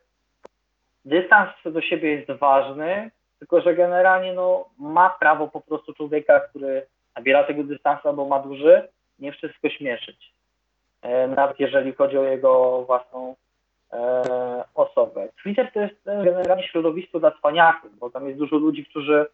[1.05, 6.87] dystans do siebie jest ważny, tylko że generalnie no, ma prawo po prostu człowieka, który
[7.17, 8.89] nabiera tego dystansu albo ma duży,
[9.19, 10.33] nie wszystko śmieszyć.
[11.03, 13.35] E, Nawet jeżeli chodzi o jego własną
[13.93, 15.29] e, osobę.
[15.43, 19.27] Twitter to jest e, generalnie środowisko dla cwaniaków, bo tam jest dużo ludzi, którzy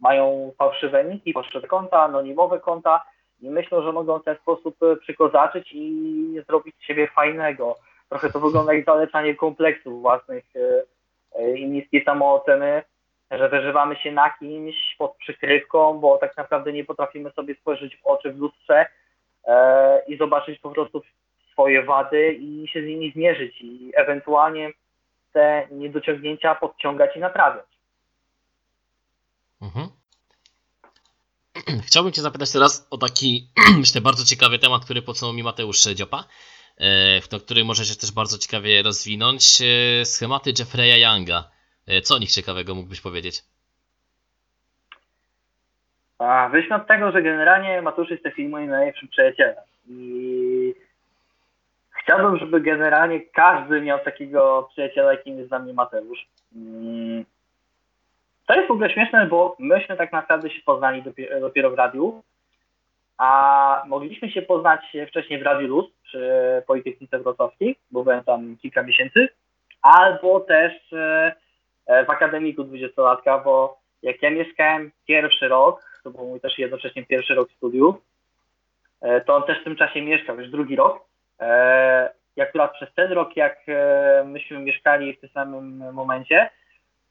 [0.00, 3.04] mają fałszywe niki, fałszywe konta, anonimowe konta
[3.42, 7.76] i myślą, że mogą w ten sposób e, przykozaczyć i zrobić z siebie fajnego.
[8.08, 10.82] Trochę to wygląda jak zalecanie kompleksów własnych e,
[11.38, 12.82] e, i niskiej samooceny,
[13.30, 18.06] że wyżywamy się na kimś pod przykrywką, bo tak naprawdę nie potrafimy sobie spojrzeć w
[18.06, 18.86] oczy w lustrze
[20.08, 21.02] i zobaczyć po prostu
[21.52, 24.70] swoje wady i się z nimi zmierzyć i ewentualnie
[25.32, 27.66] te niedociągnięcia podciągać i naprawiać.
[29.62, 29.88] Mhm.
[31.86, 33.48] Chciałbym Cię zapytać teraz o taki,
[33.82, 36.24] myślę, bardzo ciekawy temat, który podsunął mi Mateusz Dziopa,
[36.78, 39.62] e, który możecie też bardzo ciekawie rozwinąć.
[39.62, 41.50] E, Schematy Jeffreya Younga.
[41.86, 43.42] E, Co o nich ciekawego mógłbyś powiedzieć?
[46.18, 50.74] A wyjdźmy od tego, że generalnie Matusz jest takim moim najlepszym przyjacielem i
[52.02, 56.26] chciałbym, żeby generalnie każdy miał takiego przyjaciela, jakim jest dla mnie Mateusz.
[58.52, 62.22] To jest w ogóle śmieszne, bo myśmy tak naprawdę się poznali dopiero, dopiero w radiu,
[63.18, 66.30] a mogliśmy się poznać wcześniej w Radiu Luz przy
[66.66, 69.28] Politechnice Wrocławskiej, bo byłem tam kilka miesięcy,
[69.82, 71.34] albo też e,
[71.86, 77.34] w Akademiku 20-latka, bo jak ja mieszkałem pierwszy rok, to był mój też jednocześnie pierwszy
[77.34, 77.96] rok studiów,
[79.00, 81.04] e, to on też w tym czasie mieszkał, już drugi rok.
[81.40, 83.58] E, I akurat przez ten rok, jak
[84.24, 86.50] myśmy mieszkali w tym samym momencie,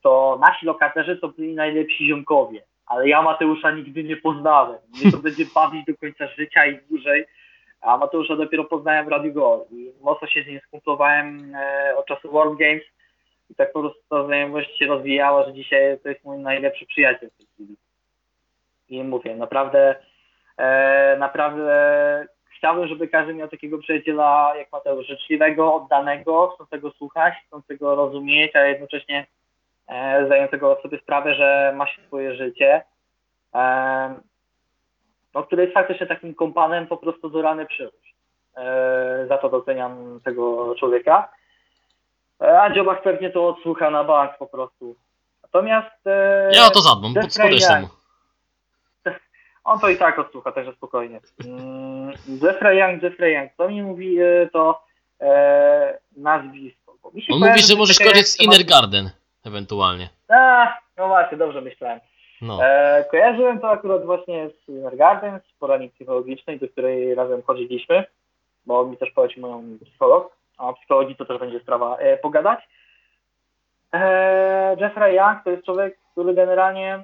[0.02, 4.80] to nasi lokatorzy to byli najlepsi ziomkowie, ale ja Mateusza nigdy nie poznałem.
[5.02, 7.26] Mnie to będzie bawić do końca życia i dłużej,
[7.82, 12.06] a Mateusza dopiero poznałem w Radio Gol i mocno się z nim skumplowałem e, od
[12.06, 12.84] czasu World Games
[13.50, 17.30] i tak po prostu ta znajomość się rozwijała, że dzisiaj to jest mój najlepszy przyjaciel
[17.30, 17.76] w tej chwili.
[18.90, 19.96] I mówię, naprawdę,
[20.58, 22.28] e, naprawdę
[22.58, 28.60] chciałbym, żeby każdy miał takiego przyjaciela jak Mateusz, życzliwego, oddanego, chcącego słuchać, chcącego rozumieć, a
[28.60, 29.28] jednocześnie
[30.26, 32.84] zdającego sobie sprawę, że ma się swoje życie,
[33.56, 34.16] e,
[35.34, 38.16] no, który jest faktycznie takim kompanem po prostu do rany przyszłość.
[38.58, 41.30] E, za to doceniam tego człowieka.
[42.42, 44.96] E, A Dziobak pewnie to odsłucha na bank po prostu.
[45.44, 47.92] Natomiast e, Ja to zadbam, Jeffrey pod- podeślę Young.
[47.92, 49.12] mu.
[49.72, 51.20] on to i tak odsłucha, także spokojnie.
[51.46, 52.12] Mm,
[52.44, 54.84] Jeffrey Young, Jeffrey Young, co mi mówi e, to
[55.22, 56.96] e, nazwisko?
[57.04, 59.10] Bo mi On mówi, że możesz korzystać z Inner Garden,
[59.46, 60.10] ewentualnie.
[60.30, 62.00] A, no właśnie, dobrze myślałem.
[62.42, 62.64] No.
[62.64, 68.04] E, kojarzyłem to akurat właśnie z Inner Garden, z poradni psychologicznej, do której razem chodziliśmy,
[68.66, 72.60] bo mi też polecił moją psycholog, a o psychologii to też będzie sprawa e, pogadać.
[73.94, 77.04] E, Jeffrey Young to jest człowiek, który generalnie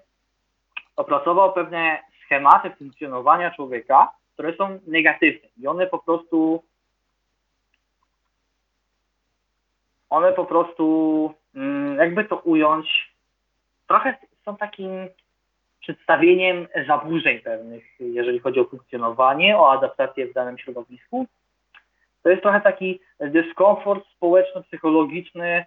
[0.95, 6.63] opracował pewne schematy funkcjonowania człowieka, które są negatywne i one po prostu
[10.09, 11.33] one po prostu,
[11.97, 13.12] jakby to ująć,
[13.88, 14.91] trochę są takim
[15.80, 21.28] przedstawieniem zaburzeń pewnych, jeżeli chodzi o funkcjonowanie, o adaptację w danym środowisku.
[22.24, 25.66] To jest trochę taki dyskomfort społeczno-psychologiczny e,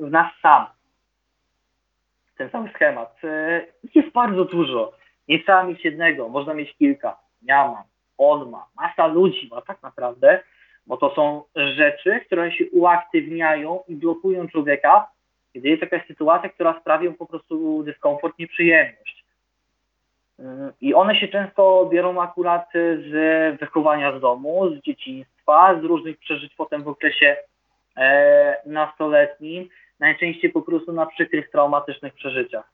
[0.00, 0.66] w nas sam.
[2.38, 3.16] Ten sam schemat.
[3.24, 4.92] E, jest bardzo dużo.
[5.28, 7.16] Nie trzeba mieć jednego, można mieć kilka.
[7.42, 7.84] Ja mam,
[8.18, 10.42] on ma, masa ludzi ma tak naprawdę,
[10.86, 15.08] bo to są rzeczy, które się uaktywniają i blokują człowieka,
[15.52, 19.24] kiedy jest jakaś sytuacja, która sprawi po prostu dyskomfort, nieprzyjemność.
[20.40, 26.18] Ym, I one się często biorą akurat z wychowania z domu, z dzieciństwa, z różnych
[26.18, 27.36] przeżyć potem w okresie
[27.96, 29.68] e, nastoletnim,
[29.98, 32.72] najczęściej po prostu na przykrych, traumatycznych przeżyciach,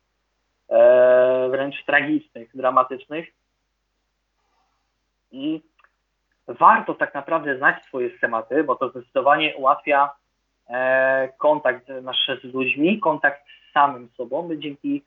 [0.70, 3.28] e, wręcz tragicznych, dramatycznych.
[5.32, 5.62] I
[6.48, 10.10] warto tak naprawdę znać swoje schematy, bo to zdecydowanie ułatwia
[10.68, 14.48] e, kontakt nasz z ludźmi, kontakt z samym sobą.
[14.48, 15.02] My dzięki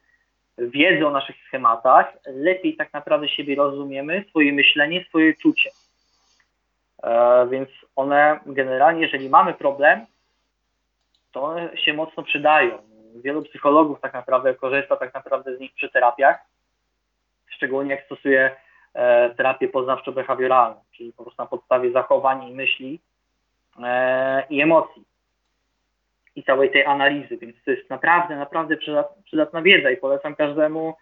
[0.57, 5.69] wiedzy o naszych schematach lepiej tak naprawdę siebie rozumiemy, swoje myślenie, swoje czucie.
[7.03, 10.05] E, więc one generalnie, jeżeli mamy problem,
[11.31, 12.77] to one się mocno przydają.
[13.15, 16.39] Wielu psychologów tak naprawdę korzysta tak naprawdę z nich przy terapiach,
[17.47, 18.55] szczególnie jak stosuje
[19.37, 22.99] terapię poznawczo-behawioralną, czyli po prostu na podstawie zachowań i myśli
[23.83, 25.03] e, i emocji
[26.35, 30.95] i całej tej analizy, więc to jest naprawdę, naprawdę przydat, przydatna wiedza i polecam każdemu,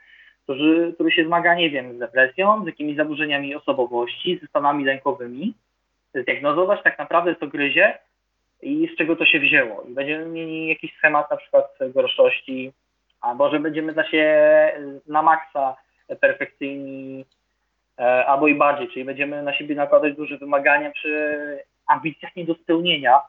[0.43, 5.53] który, który się zmaga, nie wiem, z depresją, z jakimiś zaburzeniami osobowości, ze stanami lękowymi,
[6.15, 7.97] zdiagnozować tak naprawdę co gryzie
[8.61, 9.83] i z czego to się wzięło.
[9.89, 12.71] I będziemy mieli jakiś schemat na przykład gorszości,
[13.21, 14.25] albo że będziemy dla się
[15.07, 15.75] na maksa
[16.19, 17.42] perfekcyjni, e,
[17.97, 21.37] albo i bardziej, czyli będziemy na siebie nakładać duże wymagania przy
[21.87, 23.21] ambicjach nie do spełnienia,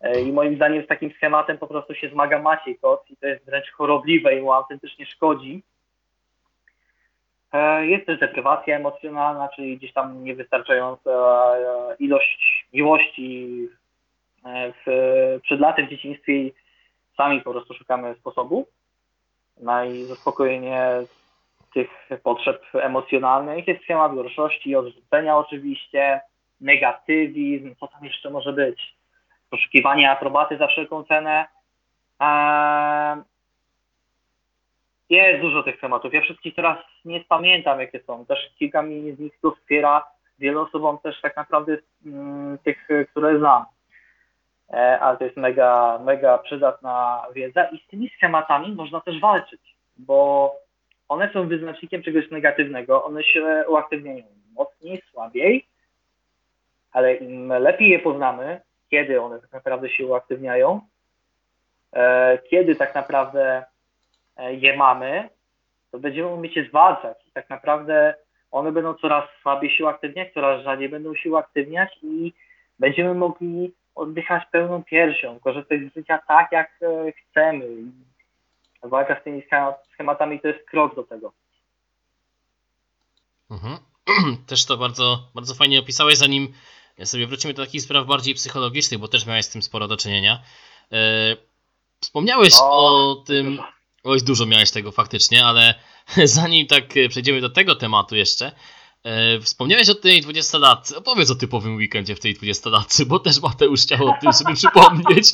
[0.00, 3.26] E, I moim zdaniem z takim schematem po prostu się zmaga Maciej Kot i to
[3.26, 5.62] jest wręcz chorobliwe i mu autentycznie szkodzi.
[7.52, 13.68] E, Jest też deprywacja emocjonalna, czyli gdzieś tam niewystarczająca e, ilość miłości
[14.44, 16.54] e, w, przed latem w dzieciństwie i
[17.16, 18.66] sami po prostu szukamy sposobu
[19.60, 20.88] na zaspokojenie
[21.74, 21.88] tych
[22.22, 23.68] potrzeb emocjonalnych.
[23.68, 26.20] Jest schemat gorszości, odrzucenia oczywiście,
[26.60, 28.96] negatywizm, co tam jeszcze może być?
[29.50, 31.46] Poszukiwanie aprobaty za wszelką cenę.
[32.20, 33.22] Eee,
[35.10, 36.14] jest dużo tych tematów.
[36.14, 38.26] Ja wszystkich teraz nie pamiętam, jakie są.
[38.26, 40.04] Też kilka mi z nich to wspiera.
[40.38, 43.64] Wielu osobom też tak naprawdę mm, tych, które znam.
[44.72, 49.60] E, ale to jest mega, mega przydatna wiedza i z tymi schematami można też walczyć,
[49.96, 50.52] bo
[51.08, 54.24] one są wyznacznikiem czegoś negatywnego, one się uaktywniają
[54.54, 55.66] mocniej, słabiej,
[56.92, 60.80] ale im lepiej je poznamy, kiedy one tak naprawdę się uaktywniają,
[61.92, 63.64] e, kiedy tak naprawdę
[64.36, 65.28] e, je mamy,
[65.90, 68.14] to będziemy umieć je zwalczać i tak naprawdę
[68.50, 72.32] one będą coraz słabiej się uaktywniać, coraz rzadziej będą się uaktywniać i
[72.78, 77.66] będziemy mogli oddychać pełną piersią, korzystać z życia tak, jak e, chcemy.
[78.84, 79.42] Walka z tymi
[79.94, 81.32] schematami to jest krok do tego.
[83.50, 83.78] Mhm.
[84.46, 86.52] Też to bardzo, bardzo fajnie opisałeś, zanim
[87.04, 90.42] sobie wrócimy do takich spraw bardziej psychologicznych, bo też miałeś z tym sporo do czynienia.
[90.92, 91.36] E,
[92.00, 93.58] Wspomniałeś O, o tym,
[94.04, 95.74] oj dużo miałeś tego faktycznie, ale
[96.24, 98.52] zanim tak przejdziemy do tego tematu jeszcze,
[99.02, 100.96] e, wspomniałeś o tej 20-latce.
[100.96, 105.32] Opowiedz o typowym weekendzie w tej 20-latce, bo też Mateusz chciał o tym sobie przypomnieć.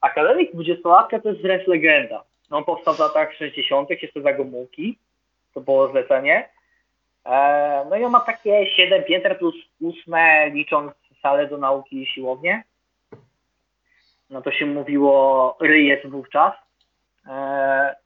[0.00, 2.24] Akademik 20-latka to jest wręcz legenda.
[2.50, 4.98] No, on powstał w latach 60., jeszcze za Gomułki.
[5.54, 6.48] To było zlecenie.
[7.26, 9.54] E, no i on ma takie 7 pięter plus
[10.06, 10.14] 8,
[10.54, 10.92] licząc
[11.22, 12.62] salę do nauki i siłownię.
[14.30, 16.52] No to się mówiło ryjec wówczas.
[17.26, 17.96] E,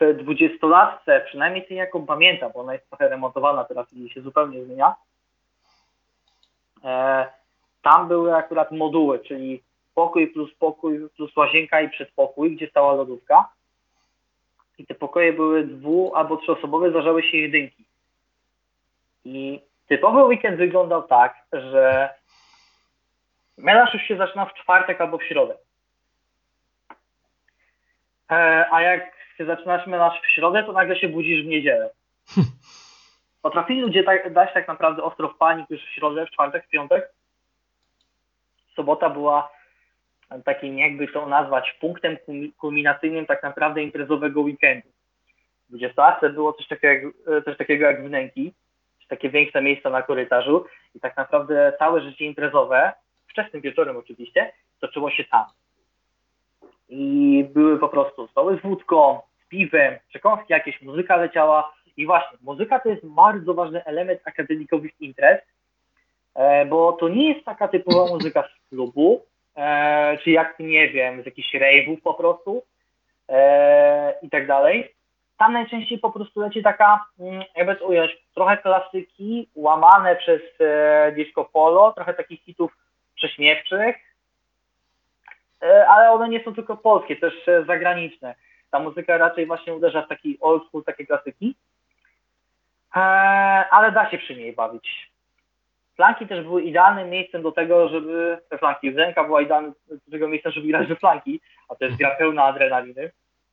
[0.00, 4.64] w 20-latce, przynajmniej tej jaką pamiętam, bo ona jest trochę remontowana teraz i się zupełnie
[4.64, 4.94] zmienia.
[6.84, 7.26] E,
[7.82, 9.62] tam były akurat moduły, czyli
[9.94, 13.48] pokój plus pokój plus łazienka i przedpokój, gdzie stała lodówka.
[14.78, 17.84] I te pokoje były dwu- albo trzyosobowe, zdarzały się jedynki.
[19.24, 22.14] I typowy weekend wyglądał tak, że
[23.58, 25.54] melanż już się zaczyna w czwartek albo w środę.
[28.30, 31.90] E, a jak się zaczynasz melanż w środę, to nagle się budzisz w niedzielę.
[33.42, 36.68] Potrafili ludzie tak, dać tak naprawdę ostro w panik już w środę, w czwartek, w
[36.68, 37.12] piątek.
[38.76, 39.50] Sobota była
[40.44, 42.16] takim, jakby to nazwać, punktem
[42.58, 44.88] kulminacyjnym tak naprawdę imprezowego weekendu.
[45.68, 48.52] W 20 było coś takiego, jak, coś takiego jak wnęki,
[49.16, 50.64] takie większe miejsca na korytarzu
[50.94, 52.92] i tak naprawdę całe życie imprezowe,
[53.26, 55.44] wczesnym wieczorem oczywiście, toczyło się tam.
[56.88, 62.38] I były po prostu stoły z wódką, z piwem, przekąski jakieś, muzyka leciała i właśnie,
[62.42, 65.40] muzyka to jest bardzo ważny element akademikowych imprez,
[66.34, 69.22] e, bo to nie jest taka typowa muzyka z klubu,
[69.56, 72.62] e, czy jak nie wiem, z jakichś rave'ów po prostu
[73.28, 74.94] e, i tak dalej.
[75.38, 81.12] Tam najczęściej po prostu leci taka, mm, jakby to ująć, trochę klasyki łamane przez e,
[81.12, 82.76] disco polo, trochę takich hitów
[83.14, 83.96] prześmiewczych,
[85.62, 88.34] e, ale one nie są tylko polskie, też e, zagraniczne.
[88.70, 91.54] Ta muzyka raczej właśnie uderza w taki old school, takie klasyki,
[92.96, 93.00] e,
[93.70, 95.11] ale da się przy niej bawić.
[96.02, 100.28] Flanki też były idealnym miejscem do tego, żeby te flanki, wręka była idealnym do tego
[100.28, 103.10] miejsca, żeby grać we flanki, a to jest gra pełna adrenaliny.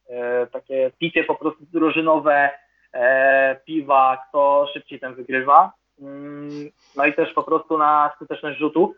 [0.10, 2.50] E, takie picie po prostu drużynowe,
[2.94, 5.74] e, piwa, kto szybciej ten wygrywa.
[6.02, 8.96] Mm, no i też po prostu na skuteczność rzutu.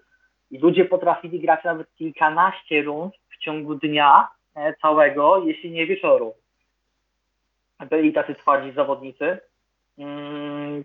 [0.52, 6.34] I ludzie potrafili grać nawet kilkanaście rund w ciągu dnia e, całego, jeśli nie wieczoru.
[7.90, 9.38] Byli tacy twardzi zawodnicy.
[9.98, 10.84] Mm,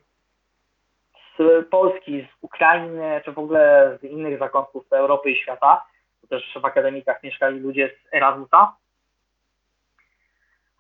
[1.39, 5.85] z Polski, z Ukrainy, czy w ogóle z innych zakątków Europy i świata,
[6.23, 8.77] bo też w akademikach mieszkali ludzie z Erasmusa.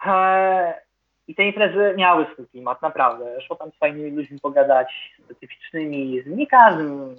[0.07, 0.75] Eee,
[1.29, 3.41] I te imprezy miały swój klimat, naprawdę.
[3.41, 7.17] Szło tam z fajnymi ludźmi pogadać, specyficznymi, z nie każdym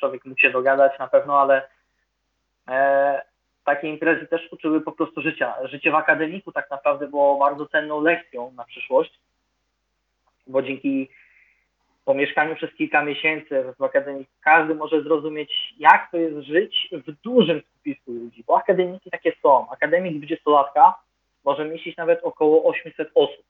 [0.00, 1.68] człowiek mógł się dogadać na pewno, ale
[2.68, 3.22] e,
[3.64, 5.54] takie imprezy też uczyły po prostu życia.
[5.64, 9.20] Życie w akademiku tak naprawdę było bardzo cenną lekcją na przyszłość,
[10.46, 11.10] bo dzięki
[12.04, 17.12] po mieszkaniu przez kilka miesięcy w akademii każdy może zrozumieć, jak to jest żyć w
[17.22, 19.70] dużym skupisku ludzi, bo akademiki takie są.
[19.70, 20.92] Akademik 20-latka
[21.44, 23.44] może mieścić nawet około 800 osób.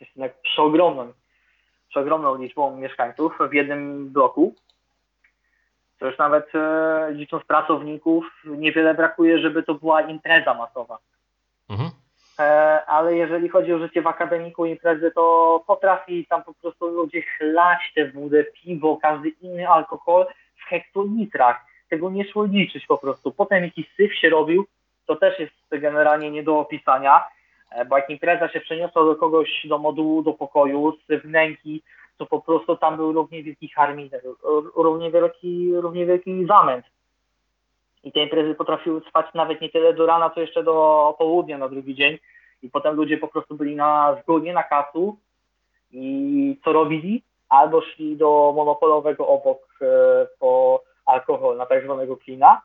[0.00, 1.12] Jest jednak przeogromną,
[1.88, 4.54] przeogromną liczbą mieszkańców w jednym bloku.
[5.98, 10.98] To już nawet e, licząc pracowników, niewiele brakuje, żeby to była impreza masowa.
[11.70, 11.90] Mhm.
[12.38, 12.42] E,
[12.86, 17.78] ale jeżeli chodzi o życie w akademiku imprezy, to potrafi tam po prostu ludzie chlać
[17.94, 20.26] tę wódę, piwo, każdy inny alkohol
[20.56, 21.64] w hektolitrach.
[21.88, 23.32] Tego nie szło liczyć po prostu.
[23.32, 24.66] Potem jakiś syf się robił,
[25.06, 27.24] to też jest generalnie nie do opisania,
[27.70, 31.82] e, bo jak impreza się przeniosła do kogoś do modułu, do pokoju z wnęki,
[32.18, 34.20] to po prostu tam był równie wielki harmider,
[34.76, 36.84] równie wielki, równie wielki zamęt.
[38.04, 41.68] I te imprezy potrafiły trwać nawet nie tyle do rana, co jeszcze do południa na
[41.68, 42.18] drugi dzień.
[42.62, 45.16] I potem ludzie po prostu byli na zgonie, na kasu
[45.92, 47.22] i co robili?
[47.48, 49.86] Albo szli do monopolowego obok e,
[50.38, 52.62] po alkohol na tak zwanego klina,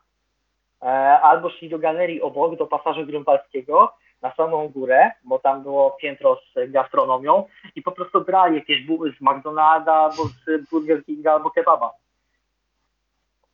[0.82, 0.86] e,
[1.20, 6.36] albo szli do galerii obok, do pasażu grunwaldzkiego, na samą górę, bo tam było piętro
[6.36, 7.44] z gastronomią
[7.76, 11.90] i po prostu brali jakieś buły z McDonalda, albo z Burger Kinga, albo kebaba.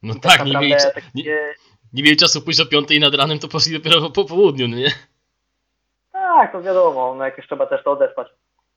[0.03, 1.55] No I tak, nie mieli, cza- nie, takie-
[1.93, 4.91] nie mieli czasu pójść o 5 nad ranem, to poszli dopiero po południu, no nie?
[6.13, 8.29] Tak, to wiadomo, no jakieś trzeba też to odespać.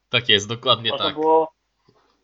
[0.10, 1.16] Tak jest, dokładnie Można tak.
[1.16, 1.52] było,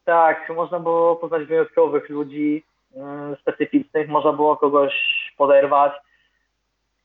[0.05, 2.63] tak, można było poznać wyjątkowych ludzi,
[2.95, 4.93] mm, specyficznych, można było kogoś
[5.37, 5.93] poderwać.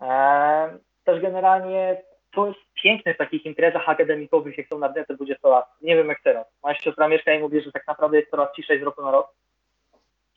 [0.01, 2.03] E, też generalnie
[2.35, 5.67] to jest piękne w takich imprezach akademikowych, jak są na te 20 lat.
[5.83, 6.47] Nie wiem jak teraz.
[6.63, 9.29] Moja siostra mieszka i mówi, że tak naprawdę jest coraz ciszej z roku na rok.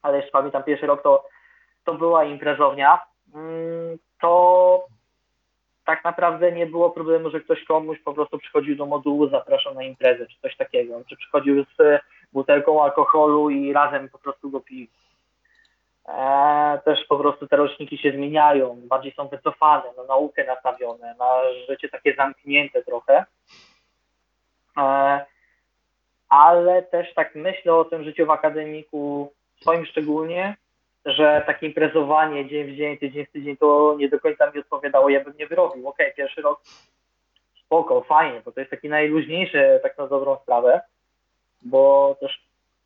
[0.02, 1.26] Ale jeszcze pamiętam pierwszy rok to,
[1.86, 3.00] to była imprezownia.
[3.36, 4.86] Mm, To
[5.86, 9.84] tak naprawdę nie było problemu, że ktoś komuś po prostu przychodził do modułu, zapraszał na
[9.84, 12.00] imprezę, czy coś takiego, czy przychodził z e,
[12.34, 14.90] butelką alkoholu i razem po prostu go pili.
[16.08, 21.42] Eee, też po prostu te roczniki się zmieniają, bardziej są wycofane, na naukę nastawione, na
[21.68, 23.26] życie takie zamknięte trochę.
[24.78, 25.20] Eee,
[26.30, 30.56] ale też tak myślę o tym życiu w akademiku swoim szczególnie,
[31.06, 35.10] że takie imprezowanie dzień w dzień, tydzień w tydzień to nie do końca mi odpowiadało,
[35.10, 35.88] ja bym nie wyrobił.
[35.88, 36.62] Okej, pierwszy rok
[37.66, 40.82] spoko, fajnie, bo to jest taki najluźniejszy tak na dobrą sprawę,
[41.62, 42.42] bo też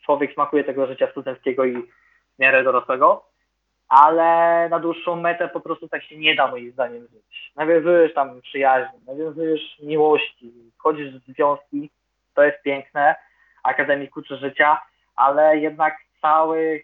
[0.05, 1.77] człowiek smakuje tego życia studenckiego i
[2.35, 3.25] w miarę dorosłego,
[3.89, 7.51] ale na dłuższą metę po prostu tak się nie da moim zdaniem żyć.
[7.55, 11.89] Nawiązujesz tam przyjaźń, nawiązujesz miłości, wchodzisz w związki,
[12.35, 13.15] to jest piękne,
[13.63, 14.81] akademik uczy życia,
[15.15, 16.83] ale jednak cały,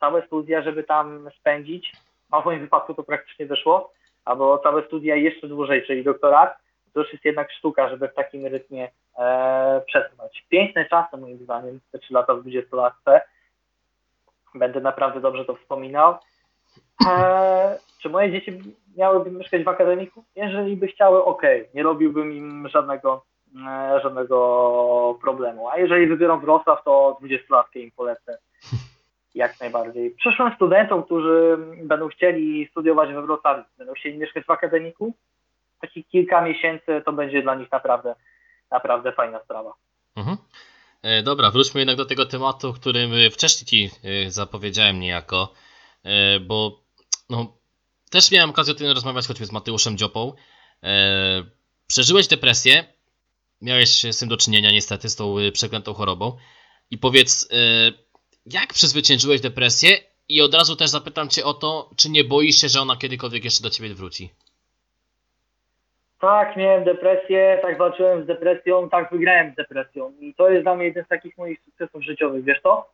[0.00, 1.92] całe studia, żeby tam spędzić,
[2.30, 3.92] a w moim wypadku to praktycznie wyszło,
[4.24, 6.56] albo całe studia jeszcze dłużej, czyli doktorat,
[6.96, 10.44] to już jest jednak sztuka, żeby w takim rytmie e, przetrwać.
[10.48, 13.20] Piękne czasy moim zdaniem, te trzy lata w 20 latce.
[14.54, 16.14] Będę naprawdę dobrze to wspominał.
[17.08, 18.58] E, czy moje dzieci
[18.96, 20.24] miałyby mieszkać w akademiku?
[20.36, 21.42] Jeżeli by chciały, ok,
[21.74, 23.24] nie robiłbym im żadnego,
[23.68, 25.68] e, żadnego problemu.
[25.68, 28.38] A jeżeli wybiorą Wrocław, to 20-latkę im polecę.
[29.36, 30.10] Jak najbardziej.
[30.10, 35.14] Przyszłym studentom, którzy będą chcieli studiować we Wrocławiu, będą chcieli mieszkać w akademiku,
[35.80, 38.14] takie kilka miesięcy to będzie dla nich naprawdę,
[38.70, 39.72] naprawdę fajna sprawa.
[40.16, 40.36] Mhm.
[41.02, 45.52] E, dobra, wróćmy jednak do tego tematu, którym wcześniej Ci e, zapowiedziałem niejako,
[46.04, 46.80] e, bo
[47.30, 47.56] no,
[48.10, 50.32] też miałem okazję o tym rozmawiać choćby z Mateuszem Dziopą.
[51.86, 52.84] Przeżyłeś depresję,
[53.62, 56.36] miałeś z tym do czynienia niestety, z tą przeklętą chorobą
[56.90, 57.48] i powiedz,
[58.46, 59.90] jak przezwyciężyłeś depresję
[60.28, 63.44] i od razu też zapytam Cię o to, czy nie boisz się, że ona kiedykolwiek
[63.44, 64.30] jeszcze do Ciebie wróci?
[66.20, 70.12] Tak, miałem depresję, tak walczyłem z depresją, tak wygrałem z depresją.
[70.20, 72.88] I to jest dla mnie jeden z takich moich sukcesów życiowych, wiesz to?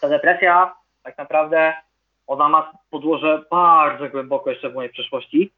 [0.00, 1.74] Ta depresja tak naprawdę
[2.26, 5.52] ona ma podłoże bardzo głęboko jeszcze w mojej przeszłości.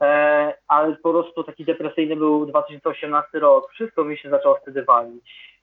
[0.00, 3.72] E, ale po prostu taki depresyjny był 2018 rok.
[3.72, 5.53] Wszystko mi się zaczęło wtedy walić.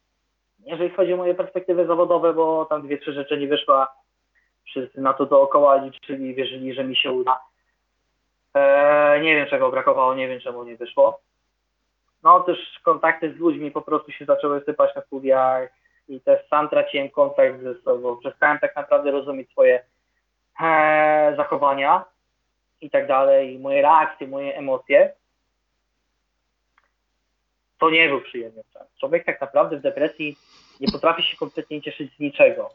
[0.65, 3.95] Jeżeli chodzi o moje perspektywy zawodowe, bo tam dwie, trzy rzeczy nie wyszła.
[4.65, 7.39] Wszyscy na to dookoła liczyli, wierzyli, że mi się uda.
[8.53, 11.19] Eee, nie wiem czego brakowało, nie wiem czemu nie wyszło.
[12.23, 15.69] No też kontakty z ludźmi po prostu się zaczęły sypać na studiach
[16.07, 18.17] i też sam traciłem kontakt ze sobą.
[18.17, 19.83] Przestałem tak naprawdę rozumieć swoje
[20.59, 22.05] eee, zachowania
[22.81, 25.13] i tak dalej, moje reakcje, moje emocje.
[27.79, 28.87] To nie był przyjemny czas.
[28.99, 30.37] Człowiek tak naprawdę w depresji
[30.81, 32.69] nie potrafi się kompletnie cieszyć z niczego.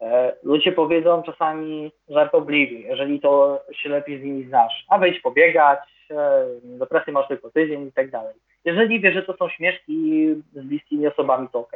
[0.00, 5.78] E, Ludzie powiedzą czasami żartobliwi, jeżeli to się lepiej z nimi znasz, a wejdź pobiegać,
[6.10, 8.34] e, depresję masz tylko tydzień i tak dalej.
[8.64, 11.72] Jeżeli wiesz, że to są śmieszki z bliskimi osobami, to ok.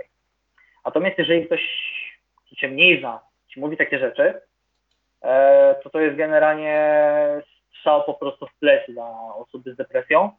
[0.84, 1.60] Natomiast jeżeli ktoś
[2.36, 4.40] kto cię mniej zna, ci mówi takie rzeczy,
[5.22, 7.00] e, to to jest generalnie
[7.78, 10.30] strzał po prostu w plecy dla osoby z depresją.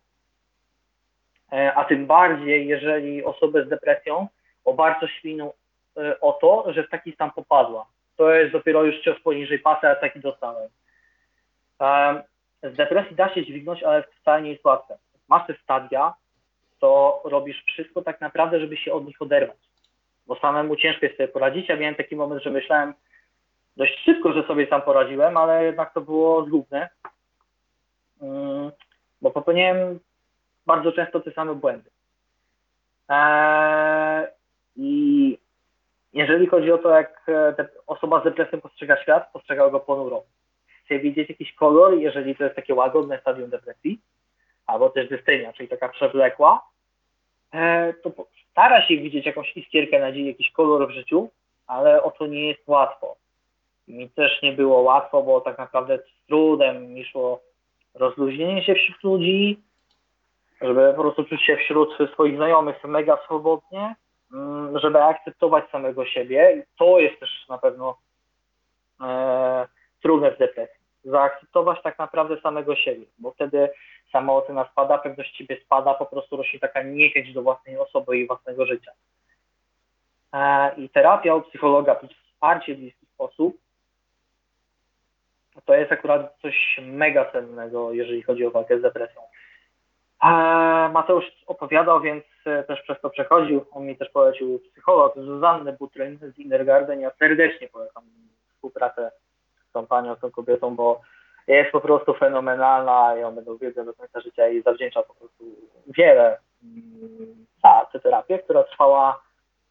[1.75, 4.27] A tym bardziej, jeżeli osobę z depresją
[4.65, 5.53] o bardzo świną
[5.97, 7.85] e, o to, że w taki stan popadła.
[8.17, 10.69] to jest dopiero już cios poniżej pasa, ja taki dostałem.
[12.63, 14.97] Z depresji da się dźwignąć, ale wcale nie jest łatwe.
[15.29, 16.13] Masz te stadia,
[16.79, 19.57] to robisz wszystko tak naprawdę, żeby się od nich oderwać.
[20.27, 21.69] Bo samemu ciężko jest sobie poradzić.
[21.69, 22.93] Ja miałem taki moment, że myślałem
[23.77, 26.89] dość szybko, że sobie sam poradziłem, ale jednak to było zgubne.
[28.19, 28.71] Um,
[29.21, 29.99] bo popełniłem
[30.65, 31.89] bardzo często te same błędy.
[33.09, 34.27] Eee,
[34.75, 35.37] I
[36.13, 40.23] jeżeli chodzi o to, jak e, osoba z depresją postrzega świat, postrzega go ponuro.
[40.85, 43.99] Chce widzieć jakiś kolor, jeżeli to jest takie łagodne stadium depresji,
[44.67, 46.67] albo też dystenia, czyli taka przewlekła,
[47.53, 48.11] e, to
[48.51, 51.29] stara się widzieć jakąś iskierkę nadziei, jakiś kolor w życiu,
[51.67, 53.15] ale o to nie jest łatwo.
[53.87, 57.41] Mi też nie było łatwo, bo tak naprawdę z trudem mi szło
[57.93, 59.59] rozluźnienie się wśród ludzi,
[60.61, 63.95] żeby po prostu czuć się wśród swoich znajomych mega swobodnie,
[64.73, 66.57] żeby akceptować samego siebie.
[66.57, 67.97] I to jest też na pewno
[69.01, 69.67] e,
[70.01, 70.79] trudne w depresji.
[71.03, 73.69] Zaakceptować tak naprawdę samego siebie, bo wtedy
[74.11, 78.65] samoocena spada, pewność siebie spada, po prostu rośnie taka niechęć do własnej osoby i własnego
[78.65, 78.91] życia.
[80.33, 83.57] E, I terapia u psychologa plus wsparcie w bliski sposób
[85.65, 89.21] to jest akurat coś mega cennego, jeżeli chodzi o walkę z depresją.
[90.93, 93.65] Mateusz opowiadał, więc e, też przez to przechodził.
[93.71, 96.99] On mi też polecił psycholog Zuzanny Butryn z Innergarden.
[96.99, 98.03] Ja serdecznie polecam
[98.53, 99.11] współpracę
[99.69, 101.01] z tą panią, z tą kobietą, bo
[101.47, 103.15] jest po prostu fenomenalna.
[103.15, 105.43] Ja będę uwielbiał do końca życia i zawdzięcza po prostu
[105.87, 109.21] wiele mm, za tę terapię, która trwała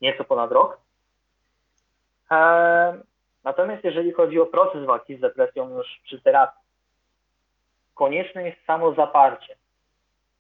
[0.01, 0.79] nieco ponad rok.
[3.45, 6.65] Natomiast jeżeli chodzi o proces walki z depresją już przy terapii,
[7.95, 9.57] konieczne jest samo zaparcie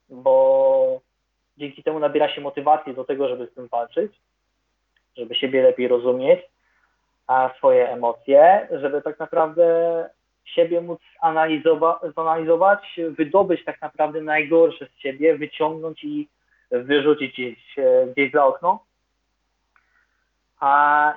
[0.08, 1.00] bo
[1.56, 4.12] dzięki temu nabiera się motywacji do tego, żeby z tym walczyć,
[5.16, 6.40] żeby siebie lepiej rozumieć,
[7.26, 9.64] a swoje emocje, żeby tak naprawdę
[10.44, 16.28] siebie móc analizowa zanalizować, wydobyć tak naprawdę najgorsze z siebie, wyciągnąć i
[16.70, 18.84] wyrzucić gdzieś, e, gdzieś za okno.
[20.60, 21.14] A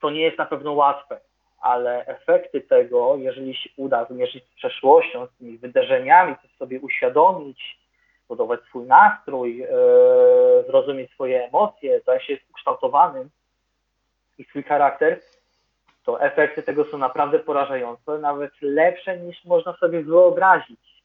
[0.00, 1.20] to nie jest na pewno łatwe,
[1.60, 7.78] ale efekty tego, jeżeli się uda zmierzyć z przeszłością, z tymi wydarzeniami, sobie uświadomić,
[8.26, 9.68] zbudować swój nastrój, e,
[10.66, 13.30] zrozumieć swoje emocje, to jak się jest ukształtowanym
[14.38, 15.20] i swój charakter,
[16.04, 21.02] to efekty tego są naprawdę porażające, nawet lepsze niż można sobie wyobrazić.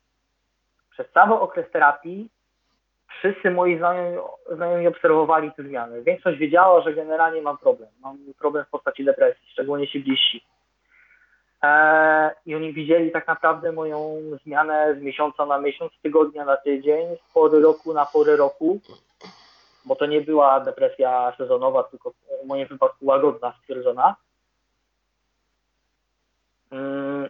[0.91, 2.29] Przez cały okres terapii
[3.19, 4.17] wszyscy moi znajomi,
[4.55, 6.03] znajomi obserwowali te zmiany.
[6.03, 7.89] Większość wiedziała, że generalnie mam problem.
[7.99, 10.43] Mam problem w postaci depresji, szczególnie ci bliżsi.
[11.63, 16.57] E, i oni widzieli tak naprawdę moją zmianę z miesiąca na miesiąc, z tygodnia na
[16.57, 18.79] tydzień, z pory roku na porę roku,
[19.85, 24.15] bo to nie była depresja sezonowa, tylko w moim wypadku łagodna, stwierdzona.
[26.71, 27.29] Mm.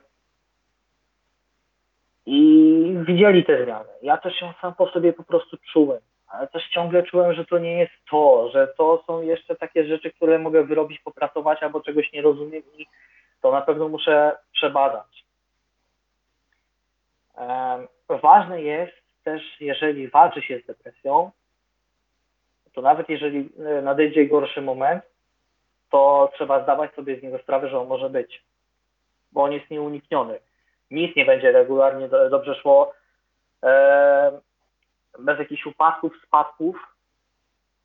[2.25, 3.89] I widzieli te zmiany.
[4.01, 7.57] Ja też się sam po sobie po prostu czułem, ale też ciągle czułem, że to
[7.57, 12.13] nie jest to, że to są jeszcze takie rzeczy, które mogę wyrobić, popracować albo czegoś
[12.13, 12.85] nie rozumiem i
[13.41, 15.25] to na pewno muszę przebadać.
[18.09, 21.31] Ważne jest też, jeżeli walczy się z depresją,
[22.73, 25.03] to nawet jeżeli e, nadejdzie gorszy moment,
[25.89, 28.43] to trzeba zdawać sobie z niego sprawę, że on może być,
[29.31, 30.39] bo on jest nieunikniony.
[30.91, 32.93] Nic nie będzie regularnie dobrze szło
[35.19, 36.90] bez jakichś upadków, spadków,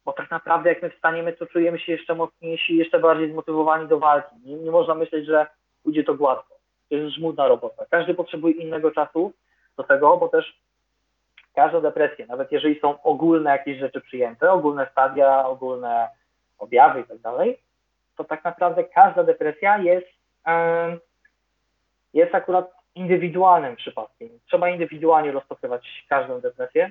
[0.06, 3.98] bo tak naprawdę jak my wstaniemy, to czujemy się jeszcze mocniejsi, jeszcze bardziej zmotywowani do
[3.98, 4.36] walki.
[4.44, 5.46] Nie, nie można myśleć, że
[5.82, 6.54] pójdzie to gładko.
[6.88, 7.84] To jest żmudna robota.
[7.90, 9.32] Każdy potrzebuje innego czasu
[9.76, 10.60] do tego, bo też
[11.54, 16.08] każda depresja, nawet jeżeli są ogólne jakieś rzeczy przyjęte, ogólne stadia, ogólne
[16.58, 17.58] objawy i tak dalej,
[18.16, 20.06] to tak naprawdę każda depresja jest,
[22.14, 24.28] jest akurat indywidualnym przypadkiem.
[24.46, 26.90] Trzeba indywidualnie rozpatrywać każdą depresję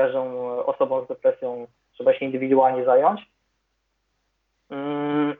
[0.00, 3.20] każdą osobą z depresją trzeba się indywidualnie zająć.
[4.70, 5.34] Mm,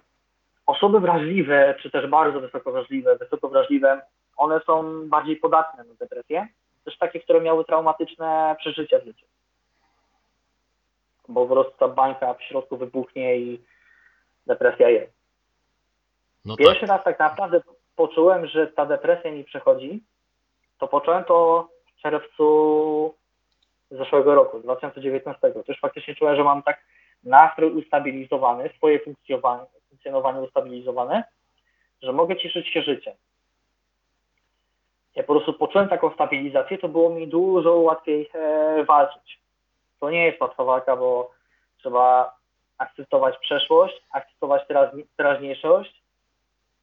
[0.67, 4.03] osoby wrażliwe, czy też bardzo wysoko wrażliwe, wysoko wrażliwe,
[4.37, 6.49] one są bardziej podatne na depresję,
[6.85, 9.27] też takie, które miały traumatyczne przeżycia w życiu.
[11.29, 13.61] Bo po prostu ta bańka w środku wybuchnie i
[14.47, 15.13] depresja jest.
[16.45, 16.91] No Pierwszy tak.
[16.91, 17.61] raz tak naprawdę
[17.97, 20.03] poczułem, że ta depresja mi przechodzi,
[20.79, 23.20] to poczułem to w czerwcu
[23.91, 25.53] zeszłego roku, 2019.
[25.53, 26.81] To już faktycznie czułem, że mam tak
[27.25, 31.25] nastrój ustabilizowany, swoje funkcjonowanie, ustabilizowane,
[32.03, 33.15] że mogę cieszyć się życiem.
[35.15, 39.41] Ja po prostu poczułem taką stabilizację, to było mi dużo łatwiej e, walczyć.
[40.01, 41.31] To nie jest łatwa walka, bo
[41.79, 42.35] trzeba
[42.79, 46.01] akceptować przeszłość, akceptować teraz, teraźniejszość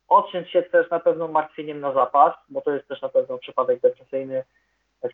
[0.07, 3.79] odciąć się też na pewno martwieniem na zapas, bo to jest też na pewno przypadek
[3.79, 4.43] depresyjny,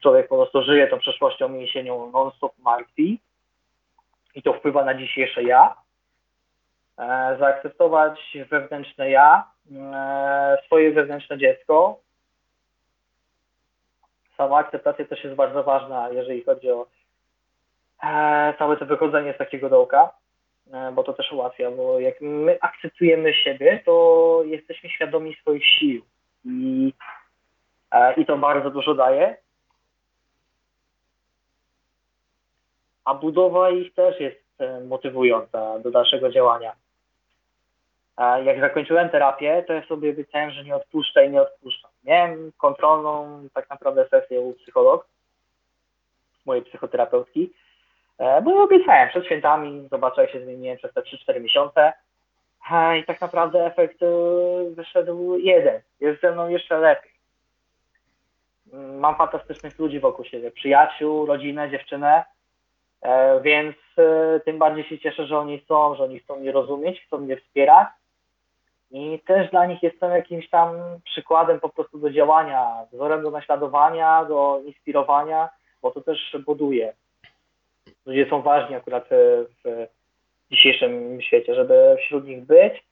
[0.02, 3.20] człowiek po prostu żyje tą przeszłością mięsienią non-stop martwi
[4.36, 5.76] i to wpływa na dzisiejsze ja.
[7.00, 12.00] E, zaakceptować wewnętrzne ja, e, swoje wewnętrzne dziecko.
[14.38, 16.88] Sama akceptacja też jest bardzo ważna, jeżeli chodzi o
[18.04, 20.12] e, całe to wychodzenie z takiego dołka,
[20.74, 26.02] e, bo to też ułatwia, bo jak my akceptujemy siebie, to jesteśmy świadomi swoich sił
[26.46, 26.94] i,
[27.92, 29.43] e, i to bardzo dużo daje.
[33.06, 36.74] A budowa ich też jest e, motywująca do dalszego działania.
[38.18, 41.92] Jak zakończyłem terapię, to ja sobie obiecałem, że nie odpuszczę i nie odpuszczam.
[42.04, 45.08] Miałem kontrolną tak naprawdę sesję u psycholog,
[46.46, 47.54] mojej psychoterapeutki,
[48.18, 51.94] e, bo ja obiecałem przed świętami, zobaczę jak się zmieniłem przez te 3-4 miesiące
[53.00, 54.08] i tak naprawdę efekt e,
[54.76, 55.82] wyszedł jeden.
[56.00, 57.12] Jest ze mną jeszcze lepiej.
[58.74, 62.24] Mm, Mam fantastycznych ludzi wokół siebie, przyjaciół, rodzinę, dziewczynę,
[63.42, 67.18] więc e, tym bardziej się cieszę, że oni są, że oni chcą mnie rozumieć, chcą
[67.18, 67.88] mnie wspierać
[68.92, 74.26] i też dla nich jestem jakimś tam przykładem po prostu do działania, wzorem do naśladowania,
[74.26, 75.50] do inspirowania,
[75.82, 76.94] bo to też buduje.
[78.06, 79.16] Ludzie są ważni akurat e,
[79.64, 79.88] w
[80.52, 82.84] dzisiejszym świecie, żeby wśród nich być,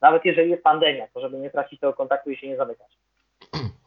[0.00, 2.96] nawet jeżeli jest pandemia, to żeby nie tracić tego kontaktu i się nie zamykać.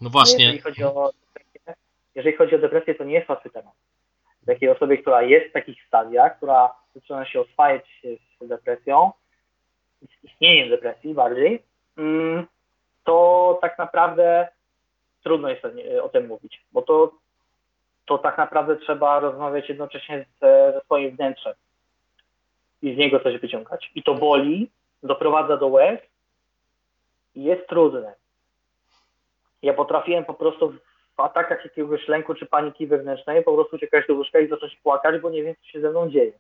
[0.02, 1.84] No właśnie, Jeżeli chodzi o depresję,
[2.16, 3.74] jeżeli chodzi o depresję, to nie jest łatwy temat.
[4.46, 8.02] Takiej osobie, która jest w takich stadiach, która zaczyna się oswajać
[8.42, 9.12] z depresją,
[10.02, 11.64] z istnieniem depresji bardziej,
[11.98, 12.48] mm,
[13.04, 14.48] to tak naprawdę
[15.24, 15.62] trudno jest
[16.02, 17.12] o tym mówić, bo to,
[18.06, 21.54] to tak naprawdę trzeba rozmawiać jednocześnie ze, ze swoim wnętrzem
[22.82, 23.92] i z niego coś wyciągać.
[23.96, 24.70] I to boli,
[25.04, 26.00] doprowadza do łez
[27.36, 28.14] i jest trudne.
[29.62, 30.74] Ja potrafiłem po prostu
[31.18, 35.22] w atakach jakiegoś lęku czy paniki wewnętrznej po prostu uciekać do łóżka i zacząć płakać,
[35.22, 36.32] bo nie wiem, co się ze mną dzieje.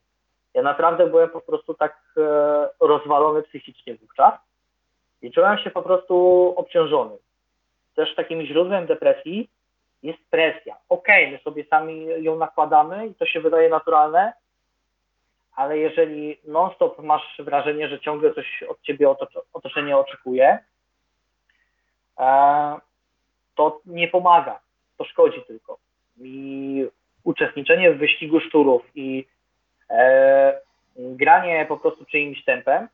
[0.54, 4.34] Ja naprawdę byłem po prostu tak e, rozwalony psychicznie wówczas
[5.22, 6.16] i czułem się po prostu
[6.58, 7.18] obciążony.
[7.95, 9.50] Też takim źródłem depresji
[10.04, 10.78] jest presja.
[10.90, 14.34] Okej, my sobie sami ją nakładamy i to się wydaje naturalne,
[15.56, 20.60] ale jeżeli non-stop masz wrażenie, że ciągle coś od ciebie otocz- otoczenie oczekuje,
[22.20, 22.80] e,
[23.56, 24.60] to nie pomaga,
[24.98, 25.78] to szkodzi tylko.
[26.22, 26.88] I
[27.24, 29.26] uczestniczenie w wyścigu szczurów i
[29.90, 30.61] e,
[30.95, 32.88] granie po prostu czyimś tempem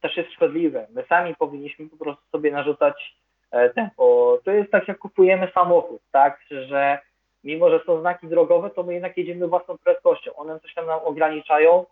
[0.00, 0.86] też jest szkodliwe.
[0.90, 3.14] My sami powinniśmy po prostu sobie narzucać
[3.50, 4.38] e, tempo.
[4.44, 6.98] To jest tak, jak kupujemy samochód, tak, że
[7.44, 10.34] mimo, że są znaki drogowe, to my jednak jedziemy własną prędkością.
[10.34, 11.86] One coś tam nam ograniczają,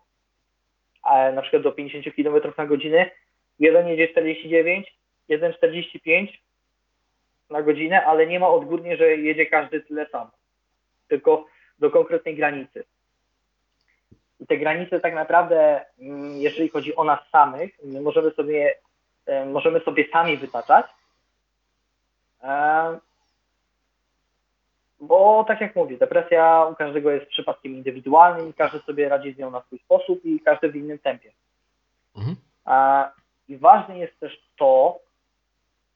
[1.12, 3.10] e, na przykład do 50 km na godzinę.
[3.58, 4.96] Jeden jedzie 49,
[5.28, 6.42] jeden 45
[7.50, 10.30] na godzinę, ale nie ma odgórnie, że jedzie każdy tyle samo.
[11.08, 11.46] Tylko
[11.78, 12.84] do konkretnej granicy.
[14.40, 18.74] I te granice tak naprawdę, mm, jeżeli chodzi o nas samych, my możemy sobie,
[19.26, 20.86] e, możemy sobie sami wytaczać.
[22.42, 22.98] E,
[25.00, 29.38] Bo tak jak mówię, depresja u każdego jest przypadkiem indywidualnym i każdy sobie radzi z
[29.38, 31.32] nią na swój sposób i każdy w innym tempie.
[32.16, 32.36] mhm.
[32.64, 33.10] A,
[33.48, 34.98] I ważne jest też to,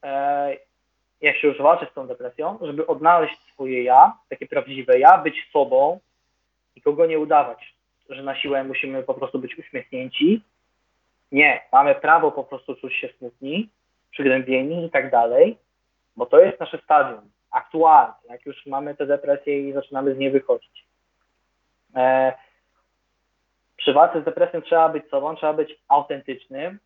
[0.02, 0.56] e,
[1.20, 5.48] jak się już walczy z tą depresją, żeby odnaleźć swoje ja, takie prawdziwe ja, być
[5.52, 6.00] sobą
[6.76, 7.74] i kogo nie udawać,
[8.08, 10.42] że na siłę musimy po prostu być uśmiechnięci.
[11.32, 13.68] Nie, mamy prawo po prostu czuć się smutni,
[14.10, 15.58] przygnębieni i tak dalej,
[16.16, 20.30] bo to jest nasze stadium aktualne, jak już mamy tę depresję i zaczynamy z niej
[20.30, 20.86] wychodzić.
[21.96, 22.32] E,
[23.76, 26.78] przy walce z depresją trzeba być sobą, trzeba być autentycznym,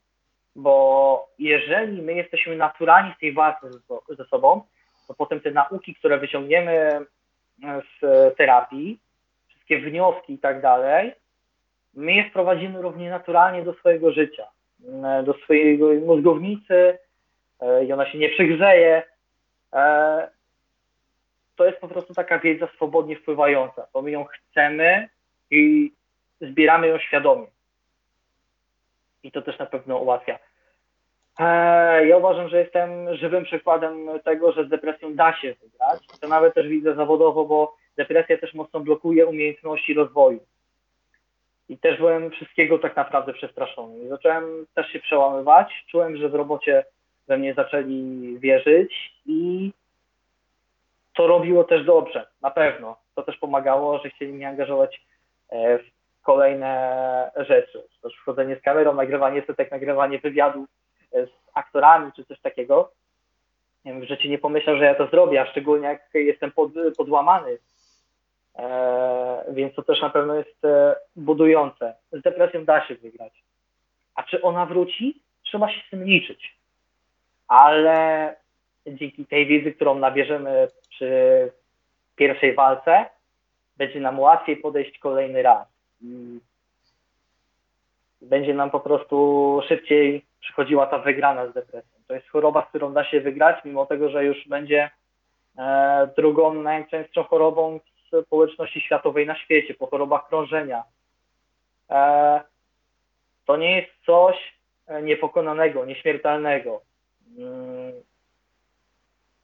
[0.63, 3.71] bo jeżeli my jesteśmy naturalni w tej walce
[4.09, 4.63] ze, sobą,
[5.09, 7.07] to potem te nauki, które wyciągniemy
[7.63, 8.99] z terapii,
[9.49, 11.13] wszystkie wnioski i tak dalej,
[11.95, 14.47] my je wprowadzimy równie naturalnie do swojego życia,
[15.05, 16.99] e, do swojej mózgownicy
[17.61, 19.03] e, i ona się nie przegrzeje.
[19.73, 20.29] E,
[21.57, 25.09] To jest po prostu taka wiedza swobodnie wpływająca, bo my ją chcemy
[25.51, 25.93] i
[26.41, 27.47] zbieramy ją świadomie.
[29.23, 30.39] I to też na pewno ułatwia.
[31.41, 36.07] Eee, Ja uważam, że jestem żywym przykładem tego, że z depresją da się wygrać.
[36.21, 40.41] To nawet też widzę zawodowo, bo depresja też mocno blokuje umiejętności rozwoju.
[41.69, 43.99] I też byłem wszystkiego tak naprawdę przestraszony.
[43.99, 45.85] I zacząłem też się przełamywać.
[45.91, 46.85] Czułem, że w robocie
[47.29, 49.73] we mnie zaczęli wierzyć i
[51.15, 52.97] to robiło też dobrze, na pewno.
[53.15, 55.03] To też pomagało, że chcieli mnie angażować
[55.51, 57.83] e, w kolejne rzeczy.
[58.03, 60.69] Też wchodzenie z kamerą, nagrywanie setek, nagrywanie wywiadów,
[61.13, 62.91] z aktorami czy coś takiego,
[63.85, 67.59] w życiu nie pomyślał, że ja to zrobię, a szczególnie jak jestem pod, podłamany.
[68.59, 71.95] E, więc to też na pewno jest e, budujące.
[72.13, 73.33] Z depresją da się wygrać.
[74.15, 75.23] A czy ona wróci?
[75.43, 76.57] Trzeba się z tym liczyć.
[77.49, 78.37] Ale
[78.87, 81.53] dzięki tej wiedzy, którą nabierzemy przy
[82.17, 83.07] pierwszej walce,
[83.77, 85.69] będzie nam łatwiej podejść kolejny raz.
[86.03, 86.41] I
[88.23, 92.01] będzie nam po prostu szybciej przychodziła ta wygrana z depresją.
[92.07, 94.91] To jest choroba, z którą da się wygrać, mimo tego, że już będzie
[95.59, 97.81] e, drugą najczęstszą chorobą
[98.13, 100.85] w społeczności światowej na świecie, po chorobach krążenia.
[101.91, 102.41] E,
[103.47, 104.55] to nie jest coś
[104.87, 106.81] e, niepokonanego, nieśmiertelnego.
[107.39, 107.93] Mm,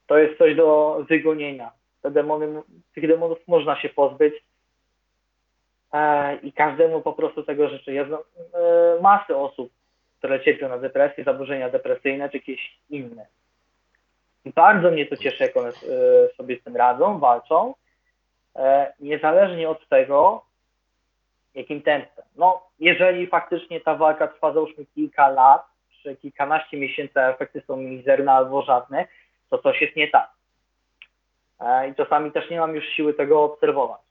[0.07, 1.71] to jest coś do wygonienia.
[2.01, 2.61] Te demony,
[2.95, 4.33] tych demonów można się pozbyć
[6.43, 7.91] i każdemu po prostu tego życzę.
[7.91, 8.07] E,
[9.01, 9.71] masę osób,
[10.17, 13.25] które cierpią na depresję, zaburzenia depresyjne czy jakieś inne.
[14.45, 15.73] Bardzo mnie to cieszy, jak one e,
[16.37, 17.73] sobie z tym radzą, walczą,
[18.55, 20.45] e, niezależnie od tego,
[21.55, 22.25] jakim tempem.
[22.35, 25.65] No, jeżeli faktycznie ta walka trwa załóżmy kilka lat,
[26.03, 29.07] czy kilkanaście miesięcy, a efekty są mizerne albo żadne,
[29.49, 30.29] to coś jest nie tak.
[31.59, 34.01] E, I czasami też nie mam już siły tego obserwować.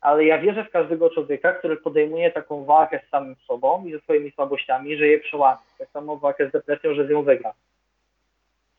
[0.00, 4.00] Ale ja wierzę w każdego człowieka, który podejmuje taką walkę z samym sobą i ze
[4.00, 5.58] swoimi słabościami, że je przełamie.
[5.78, 7.54] Tak samo walkę z depresją, że z nią wygra.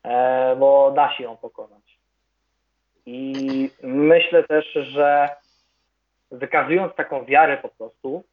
[0.04, 1.98] E, bo da się ją pokonać.
[3.06, 5.28] I myślę też, że
[6.30, 8.24] wykazując taką wiarę po prostu,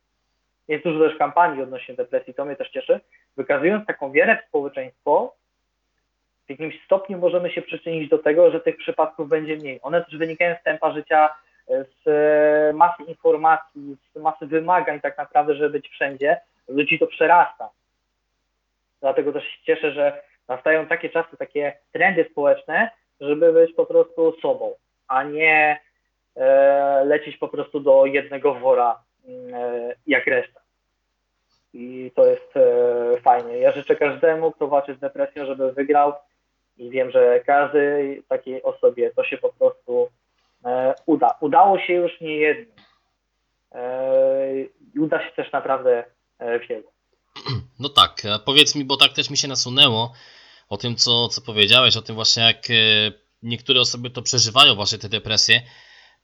[0.67, 2.99] jest dużo też kampanii odnośnie depresji, to mnie też cieszy,
[3.37, 5.35] wykazując taką wiarę w społeczeństwo,
[6.47, 9.79] w jakimś stopniu możemy się przyczynić do tego, że tych przypadków będzie mniej.
[9.81, 11.29] One też wynikają z tempa życia,
[11.67, 16.39] z masy informacji, z masy wymagań tak naprawdę, żeby być wszędzie.
[16.67, 17.69] Ludzi to przerasta.
[19.01, 22.89] Dlatego też się cieszę, że nastają takie czasy, takie trendy społeczne,
[23.21, 24.75] żeby być po prostu sobą,
[25.07, 25.79] a nie
[26.35, 28.99] e, lecieć po prostu do jednego wora
[29.53, 30.59] e, jak reszta.
[31.73, 33.57] I to jest e, fajnie.
[33.57, 36.13] Ja życzę każdemu, kto walczy z depresją, żeby wygrał
[36.77, 40.09] i wiem, że każdej takiej osobie to się po prostu e,
[41.05, 41.37] uda.
[41.41, 42.75] Udało się już nie jednym.
[43.71, 44.61] E,
[44.95, 46.05] I uda się też naprawdę
[46.39, 46.91] e, wielu.
[47.79, 50.13] No tak, powiedz mi, bo tak też mi się nasunęło
[50.69, 52.73] o tym, co, co powiedziałeś, o tym właśnie jak e,
[53.43, 55.61] niektóre osoby to przeżywają, właśnie te depresje.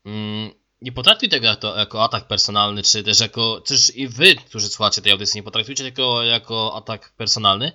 [0.05, 0.51] Mm,
[0.81, 5.01] Nie potraktuj tego jako, jako atak personalny, czy też jako, też i wy, którzy słuchacie
[5.01, 7.71] tej audycji, nie potraktujcie tego jako atak personalny,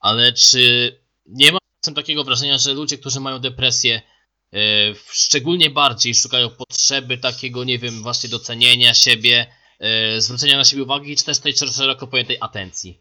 [0.00, 0.92] ale czy
[1.26, 1.58] nie ma
[1.94, 4.11] takiego wrażenia, że ludzie, którzy mają depresję, e,
[4.94, 9.46] szczególnie bardziej szukają potrzeby takiego, nie wiem, właśnie docenienia siebie,
[9.80, 12.98] e, zwrócenia na siebie uwagi, czy też tej szeroko pojętej atencji?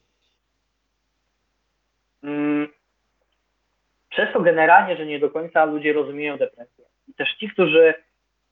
[2.23, 2.67] Mm,
[4.09, 6.85] Przez to generalnie, że nie do końca ludzie rozumieją depresję.
[7.07, 7.93] I też ci, którzy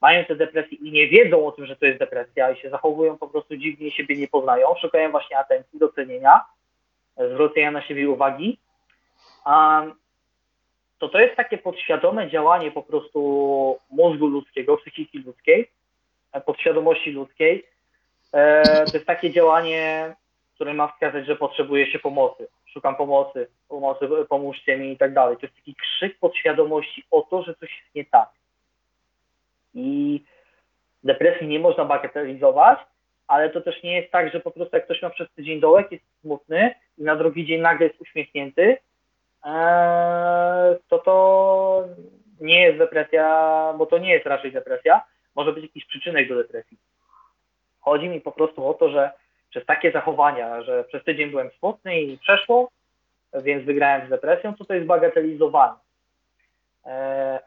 [0.00, 3.18] mają te depresje i nie wiedzą o tym, że to jest depresja i się zachowują
[3.18, 6.40] po prostu dziwnie siebie nie poznają, szukają właśnie atencji, docenienia,
[7.32, 8.58] zwrócenia na siebie uwagi.
[9.44, 9.82] A
[11.00, 15.70] to to jest takie podświadome działanie po prostu mózgu ludzkiego, psychiki ludzkiej,
[16.32, 17.66] e, podświadomości ludzkiej.
[18.32, 20.14] E, To jest takie działanie,
[20.54, 22.48] które ma wskazać, że potrzebuje się pomocy.
[22.66, 25.36] Szukam pomocy, pomocy, pomóżcie mi i tak dalej.
[25.36, 28.28] To jest taki krzyk podświadomości o to, że coś jest nie tak.
[29.74, 30.20] I
[31.04, 32.78] depresji nie można bagatelizować,
[33.26, 35.92] ale to też nie jest tak, że po prostu jak ktoś ma przez tydzień dołek,
[35.92, 38.76] jest smutny i na drugi dzień nagle jest uśmiechnięty,
[40.88, 41.84] to to
[42.40, 45.04] nie jest depresja, bo to nie jest raczej depresja,
[45.34, 46.78] może być jakiś przyczynek do depresji.
[47.80, 49.10] Chodzi mi po prostu o to, że
[49.50, 52.70] przez takie zachowania, że przez tydzień byłem smutny i przeszło,
[53.34, 55.74] więc wygrałem z depresją, to to jest bagatelizowane.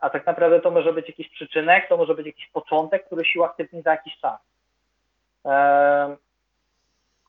[0.02, 3.46] A tak naprawdę to może być jakiś przyczynek, to może być jakiś początek, który siła
[3.46, 4.40] aktywni za jakiś czas.
[5.46, 6.16] Eee,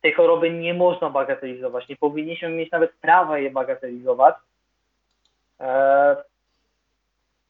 [0.02, 4.53] Tej choroby nie można bagatelizować, nie powinniśmy mieć nawet prawa je bagatelizować, E,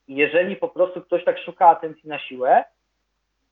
[0.09, 2.65] jeżeli po prostu ktoś tak szuka atencji na siłę,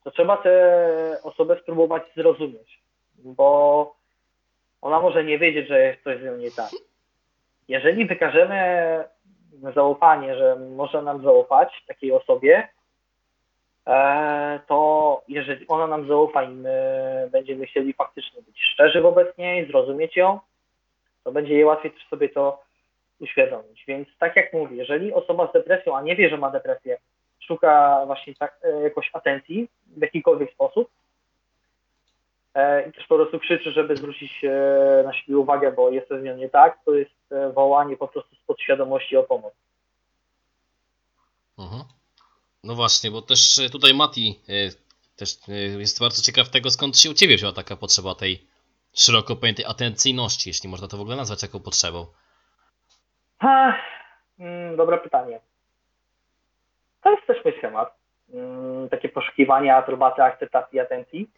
[0.04, 2.80] to trzeba tę osobę spróbować zrozumieć,
[3.18, 3.94] bo
[4.82, 6.70] ona może nie wiedzieć, że jest coś z nią nie tak.
[7.68, 9.04] Jeżeli wykażemy
[9.74, 12.68] zaufanie, że może nam zaufać takiej osobie,
[13.86, 19.66] e, to jeżeli ona nam zaufa i my będziemy chcieli faktycznie być szczerzy wobec niej,
[19.66, 20.38] zrozumieć ją,
[21.24, 22.62] to będzie jej łatwiej też sobie to
[23.22, 23.84] uświadomić.
[23.88, 26.98] Więc tak jak mówię, jeżeli osoba z depresją, a nie wie, że ma depresję,
[27.40, 30.88] szuka właśnie tak, e, jakoś atencji w jakikolwiek sposób,
[32.54, 36.22] e, i też po prostu krzyczy, żeby zwrócić e, na siebie uwagę, bo jest coś
[36.22, 39.54] nią nie tak, to jest e, wołanie po prostu z podświadomości o pomoc.
[41.58, 41.82] Mhm.
[42.64, 44.52] No właśnie, bo też e, tutaj Mati e,
[45.16, 45.38] też
[45.78, 48.46] jest bardzo ciekaw tego, skąd się u Ciebie wzięła taka potrzeba tej
[48.94, 52.06] szeroko pojętej atencyjności, jeśli można to w ogóle nazwać jaką potrzebą.
[53.44, 53.76] Ach,
[54.38, 55.40] mm, dobre pytanie.
[57.02, 57.94] To jest też mój schemat.
[58.34, 61.30] Mm, takie poszukiwanie aprobaty, akceptacji, atencji.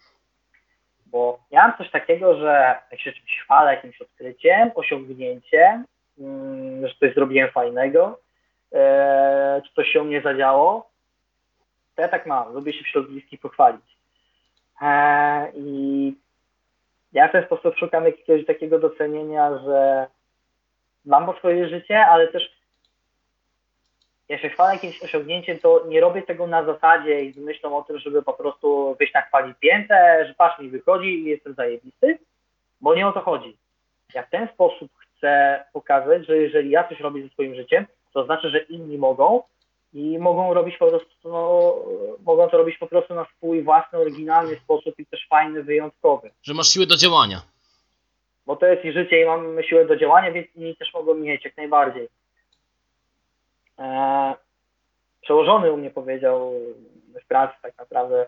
[1.06, 5.84] Bo miałem coś takiego, że jak się czymś chwalę, jakimś odkryciem, osiągnięciem,
[6.18, 8.18] mm, że coś zrobiłem fajnego,
[8.72, 10.90] e, czy coś się u mnie zadziało,
[11.96, 12.54] to ja tak mam.
[12.54, 13.96] Lubię się wśród bliskich pochwalić.
[14.82, 16.14] E, I
[17.12, 20.06] ja w ten sposób szukam jakiegoś takiego docenienia, że
[21.04, 22.52] dbam o swoje życie, ale też
[24.28, 27.82] jak się chwalę jakimś osiągnięciem, to nie robię tego na zasadzie i z myślą o
[27.82, 32.18] tym, żeby po prostu wyjść na chwali piętę, że patrz mi wychodzi i jestem zajebisty,
[32.80, 33.56] bo nie o to chodzi.
[34.14, 38.24] Ja w ten sposób chcę pokazać, że jeżeli ja coś robię ze swoim życiem, to
[38.24, 39.42] znaczy, że inni mogą
[39.92, 41.74] i mogą robić po prostu, no,
[42.24, 46.54] mogą to robić po prostu na swój własny, oryginalny sposób i też fajny, wyjątkowy Że
[46.54, 47.42] masz siłę do działania.
[48.46, 51.44] Bo to jest ich życie i mam siłę do działania, więc inni też mogą mieć
[51.44, 52.08] jak najbardziej.
[53.78, 54.34] Eee,
[55.20, 56.52] przełożony u mnie powiedział
[57.24, 58.26] w pracy tak naprawdę,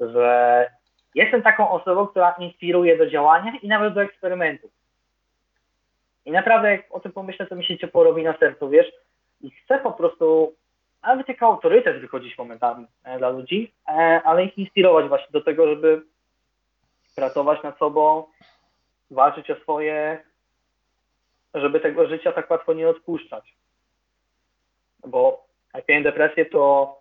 [0.00, 0.66] że
[1.14, 4.70] jestem taką osobą, która inspiruje do działania i nawet do eksperymentów.
[6.24, 8.92] I naprawdę jak o tym pomyślę, to mi się ciepło robi na sercu, wiesz,
[9.40, 10.54] i chcę po prostu
[11.02, 13.92] nawet jako autorytet wychodzić momentami e, dla ludzi, e,
[14.24, 16.02] ale ich inspirować właśnie do tego, żeby
[17.16, 18.24] pracować nad sobą,
[19.10, 20.24] walczyć o swoje,
[21.54, 23.54] żeby tego życia tak łatwo nie odpuszczać.
[25.06, 26.94] Bo jak miałem depresję, to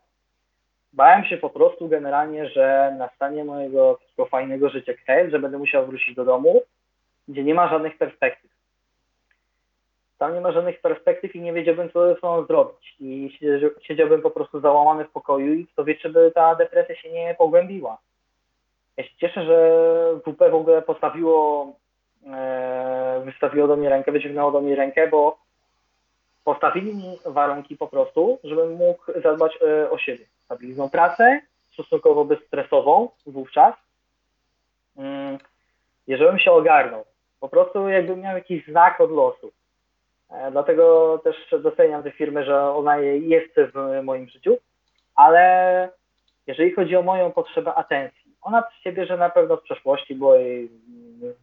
[0.93, 5.85] bałem się po prostu generalnie, że nastanie mojego takiego fajnego życia kres, że będę musiał
[5.85, 6.61] wrócić do domu,
[7.27, 8.51] gdzie nie ma żadnych perspektyw.
[10.17, 12.95] Tam nie ma żadnych perspektyw i nie wiedziałbym, co ze sobą zrobić.
[12.99, 16.95] I siedział- siedziałbym po prostu załamany w pokoju i kto wie, czy by ta depresja
[16.95, 17.97] się nie pogłębiła.
[18.97, 19.59] Ja się cieszę, że
[20.19, 21.73] WP w ogóle postawiło,
[23.25, 25.37] wystawiło do mnie rękę, wyciągnęło do mnie rękę, bo
[26.43, 30.25] postawili mi warunki po prostu, żebym mógł zadbać e, o siebie.
[30.45, 31.41] Stabilną pracę,
[31.73, 33.75] stosunkowo bezstresową wówczas.
[34.97, 35.37] Mm,
[36.07, 37.05] i żebym się ogarnął.
[37.39, 39.51] Po prostu jakbym miał jakiś znak od losu.
[40.31, 44.57] E, Dlatego też doceniam tę firmę, że ona jest w moim życiu,
[45.15, 45.89] ale
[46.47, 50.69] jeżeli chodzi o moją potrzebę atencji, ona się bierze na pewno z przeszłości, bo jej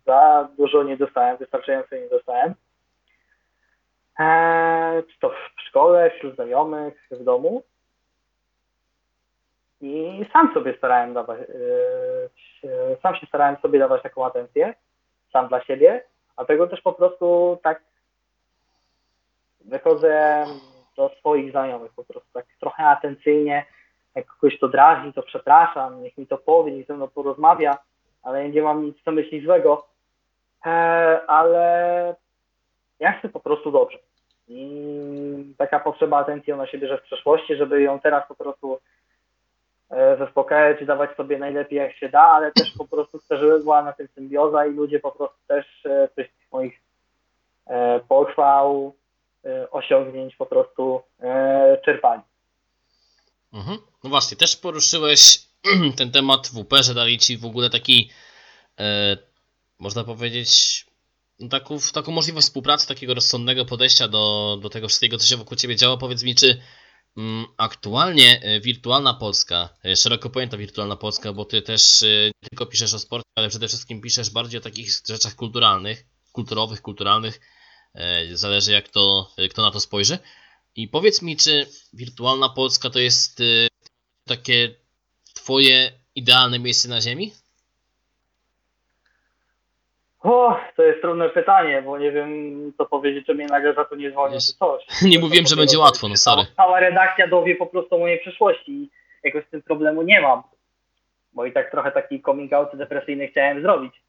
[0.06, 2.54] za dużo nie dostałem, wystarczająco nie dostałem.
[4.18, 7.62] Eee, czy to w szkole, wśród znajomych, w domu.
[9.80, 14.74] I sam sobie starałem dawać, eee, sam się starałem sobie dawać taką atencję,
[15.32, 16.04] sam dla siebie,
[16.36, 17.82] dlatego też po prostu tak
[19.64, 20.44] wychodzę
[20.96, 23.66] do swoich znajomych po prostu tak trochę atencyjnie,
[24.14, 27.78] jak kogoś to drażni, to przepraszam, niech mi to powie, niech ze mną porozmawia,
[28.22, 29.86] ale nie mam nic na myśli złego,
[30.64, 32.14] eee, ale
[33.00, 33.98] ja chcę po prostu dobrze.
[34.48, 38.78] I taka potrzeba atencji ona się bierze w przeszłości, żeby ją teraz po prostu
[39.90, 43.82] e, zaspokajać dawać sobie najlepiej jak się da, ale też po prostu chcę, żeby była
[43.82, 46.80] na tym symbioza i ludzie po prostu też e, coś z moich
[47.66, 48.94] e, pochwał,
[49.44, 52.22] e, osiągnięć po prostu e, czerpali.
[53.52, 53.78] Mhm.
[54.04, 55.51] No właśnie, też poruszyłeś
[55.96, 58.10] ten temat WP, że dali ci w ogóle taki,
[58.80, 59.16] e,
[59.78, 60.84] można powiedzieć,
[61.38, 65.56] no taką, taką możliwość współpracy, takiego rozsądnego podejścia do, do tego wszystkiego, co się wokół
[65.56, 65.96] ciebie działa.
[65.96, 66.62] Powiedz mi, czy
[67.16, 72.48] mm, aktualnie e, wirtualna Polska, e, szeroko pojęta wirtualna Polska, bo ty też e, nie
[72.50, 77.40] tylko piszesz o sporcie, ale przede wszystkim piszesz bardziej o takich rzeczach kulturalnych, kulturowych, kulturalnych,
[77.94, 80.18] e, zależy jak to, kto na to spojrzy.
[80.76, 83.42] I powiedz mi, czy wirtualna Polska to jest
[84.24, 84.81] takie
[85.42, 87.32] twoje idealne miejsce na ziemi?
[90.22, 93.96] O, to jest trudne pytanie, bo nie wiem co powiedzieć, czy mnie nagle za to
[93.96, 94.84] nie Wiesz, czy coś.
[95.10, 96.42] Nie mówiłem, że będzie łatwo, no sorry.
[96.56, 98.90] Cała redakcja dowie po prostu o mojej przeszłości i
[99.24, 100.42] jakoś z tym problemu nie mam.
[101.32, 104.02] Bo i tak trochę taki coming out depresyjny chciałem zrobić.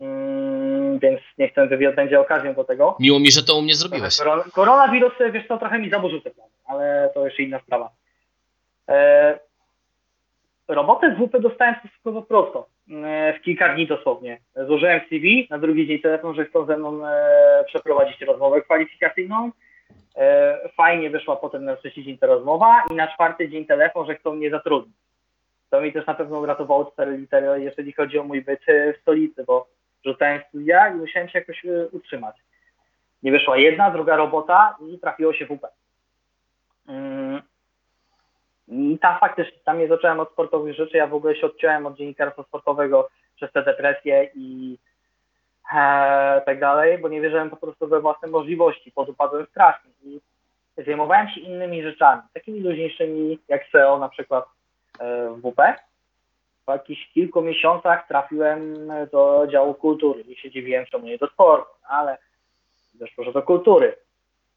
[0.00, 2.96] Mm, więc niech ten wywiad będzie okazją do tego.
[3.00, 4.18] Miło mi, że to u mnie zrobiłeś.
[4.18, 7.90] Koron- koronawirus, wiesz co, trochę mi zaburzył te plany, ale to już inna sprawa.
[8.88, 9.38] E,
[10.68, 12.68] robotę z WP dostałem stosunkowo prosto.
[13.04, 14.38] E, w kilka dni dosłownie.
[14.66, 19.50] Złożyłem CV, na drugi dzień telefon, że chcą ze mną e, przeprowadzić rozmowę kwalifikacyjną.
[20.16, 24.14] E, fajnie wyszła potem na trzeci dzień ta rozmowa i na czwarty dzień telefon, że
[24.14, 24.96] chcą mnie zatrudnić.
[25.70, 29.44] To mi też na pewno uratowało cztery litery, jeżeli chodzi o mój byt w stolicy,
[29.44, 29.68] bo
[30.04, 32.36] rzucałem studia i musiałem się jakoś utrzymać.
[33.22, 35.66] Nie wyszła jedna, druga robota i trafiło się WP.
[38.68, 38.92] Mm.
[38.92, 41.96] I tam faktycznie, tam nie zacząłem od sportowych rzeczy, ja w ogóle się odciąłem od
[41.96, 44.78] dziennikarstwa sportowego przez te depresje i
[45.74, 50.20] e, tak dalej, bo nie wierzyłem po prostu we własne możliwości, podupadłem strasznie i
[50.76, 54.44] zajmowałem się innymi rzeczami, takimi luźniejszymi jak SEO na przykład
[55.00, 55.74] e, w WP.
[56.66, 61.70] Po jakichś kilku miesiącach trafiłem do działu kultury i się dziwiłem, czemu nie do sportu,
[61.88, 62.18] ale
[62.94, 63.96] wyszło, że do kultury.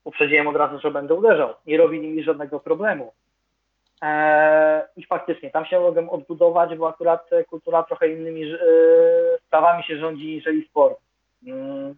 [0.04, 1.54] Uprzedziłem od razu, że będę uderzał.
[1.66, 3.14] Nie robili mi żadnego problemu.
[4.02, 8.58] Eee, I faktycznie, tam się mogłem odbudować, bo akurat kultura trochę innymi e,
[9.48, 11.00] sprawami się rządzi niżeli sport.
[11.48, 11.96] Mm.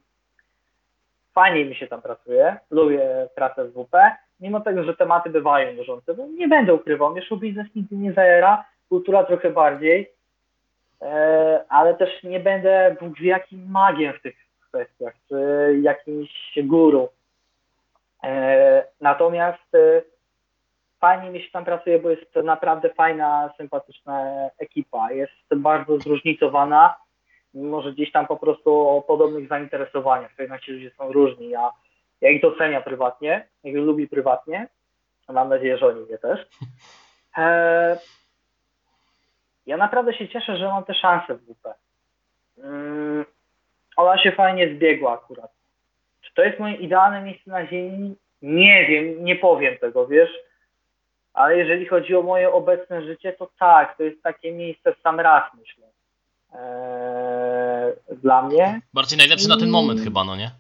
[1.34, 3.96] Fajnie mi się tam pracuje, lubię pracę w WP,
[4.40, 8.14] mimo tego, że tematy bywają nużące, bo nie będę ukrywał, mnie show biznes nigdy nie
[8.14, 10.12] zaera, kultura trochę bardziej,
[11.02, 14.36] eee, ale też nie będę Bóg wie jakim magiem w tych
[14.70, 15.36] kwestiach, czy
[15.82, 17.10] jakimś guru.
[19.02, 20.02] Natomiast e,
[21.04, 25.12] fajnie mi się tam pracuje, bo jest to naprawdę fajna, sympatyczna ekipa.
[25.12, 26.96] Jest bardzo zróżnicowana,
[27.54, 30.36] mimo że gdzieś tam po prostu o podobnych zainteresowaniach.
[30.36, 31.50] To jednak ci ludzie są różni.
[31.50, 31.72] Ja,
[32.22, 34.68] ja ich doceniam prywatnie, ja ich lubię prywatnie.
[35.30, 36.40] Mam nadzieję, że oni mnie też.
[37.38, 37.98] Eee,
[39.72, 41.74] ja naprawdę się cieszę, że mam tę szansę w WP.
[42.58, 43.26] Mm,
[43.98, 45.52] ona się fajnie zbiegła akurat.
[46.22, 48.16] Czy to jest moje idealne miejsce na ziemi?
[48.42, 50.53] Nie wiem, nie powiem tego, wiesz?
[51.34, 55.20] Ale jeżeli chodzi o moje obecne życie, to tak, to jest takie miejsce w sam
[55.20, 55.88] raz, myślę.
[56.56, 58.82] Eee, dla mnie.
[58.94, 60.52] Bardziej najlepszy na ten moment chyba, no nie?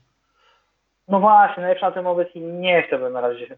[1.07, 3.55] No właśnie, najlepszy na ten moment i nie chciałbym na razie,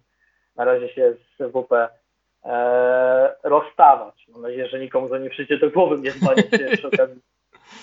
[0.56, 4.26] na razie się z WP eee, rozstawać.
[4.28, 7.22] Mam nadzieję, że nikomu to nie przyjdzie do głowy mnie zbanić się przy okazji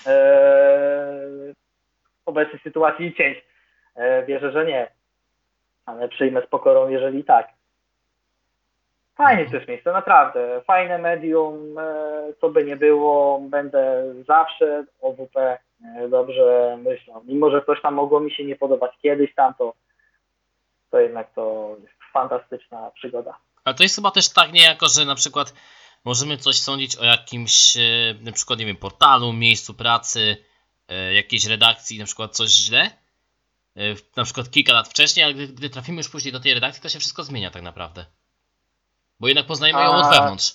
[0.07, 1.55] eee,
[2.27, 3.45] obecnej sytuacji i cięć.
[3.97, 4.91] Eee, wierzę, że nie.
[5.87, 7.49] Ale przyjmę z pokorą, jeżeli tak.
[9.15, 10.63] Fajnie to jest miejsce, naprawdę.
[10.67, 15.59] Fajne medium, e, co by nie było, będę zawsze o WP e,
[16.09, 17.23] dobrze myślał.
[17.25, 19.75] Mimo, że coś tam mogło mi się nie podobać kiedyś tam, to,
[20.91, 23.39] to jednak to jest fantastyczna przygoda.
[23.65, 25.55] Ale to jest chyba też tak niejako, że na przykład
[26.05, 27.81] możemy coś sądzić o jakimś, e,
[28.21, 30.37] na przykład, nie wiem, portalu, miejscu pracy,
[31.15, 32.91] jakiejś redakcji, na przykład coś źle,
[34.17, 36.89] na przykład kilka lat wcześniej, ale gdy, gdy trafimy już później do tej redakcji, to
[36.89, 38.07] się wszystko zmienia tak naprawdę.
[39.23, 40.55] Bo jednak poznajemy ją od wewnątrz.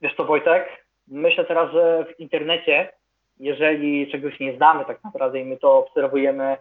[0.00, 0.68] Wiesz co, Wojtek?
[1.08, 2.92] Myślę teraz, że w internecie,
[3.40, 6.56] jeżeli czegoś nie znamy tak naprawdę i my to obserwujemy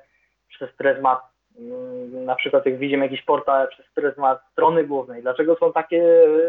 [0.47, 1.19] przez pryzmat,
[1.59, 6.03] mm, na przykład jak widzimy jakiś portal przez pryzmat strony głównej, dlaczego są takie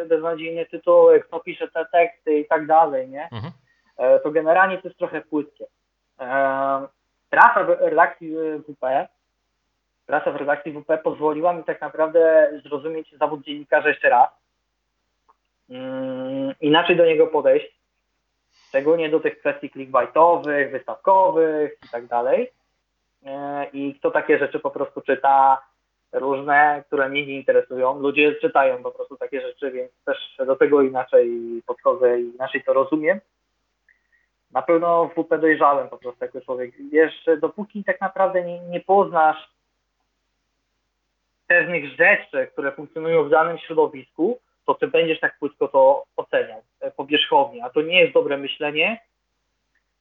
[0.09, 3.29] beznadziejne tytuły, kto pisze te teksty i tak dalej, nie?
[3.33, 3.53] Mhm.
[3.97, 5.67] E, to generalnie to jest trochę płytkie.
[6.21, 6.87] E,
[7.31, 8.35] Praca w redakcji
[8.69, 9.09] WP,
[10.09, 14.31] praca w redakcji WP pozwoliła mi tak naprawdę zrozumieć zawód dziennikarza jeszcze raz,
[15.71, 17.67] mm, inaczej do niego podejść,
[18.69, 22.51] szczególnie do tych kwestii clickbaitowych, wystawkowych i tak dalej.
[23.27, 25.63] E, I kto takie rzeczy po prostu czyta,
[26.13, 27.99] różne, które mnie nie interesują.
[27.99, 31.31] Ludzie czytają po prostu takie rzeczy, więc też do tego inaczej
[31.67, 33.21] podchodzę i inaczej to rozumiem.
[34.51, 36.75] Na pewno w WP dojrzałem po prostu jako człowiek.
[36.93, 39.58] Wiesz, dopóki tak naprawdę nie, nie poznasz
[41.49, 46.91] pewnych rzeczy, które funkcjonują w danym środowisku, to ty będziesz tak płytko to oceniał, e,
[46.91, 49.01] powierzchownie, a to nie jest dobre myślenie,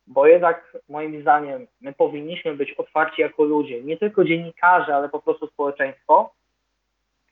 [0.07, 5.19] bo jednak moim zdaniem my powinniśmy być otwarci jako ludzie, nie tylko dziennikarze, ale po
[5.19, 6.34] prostu społeczeństwo.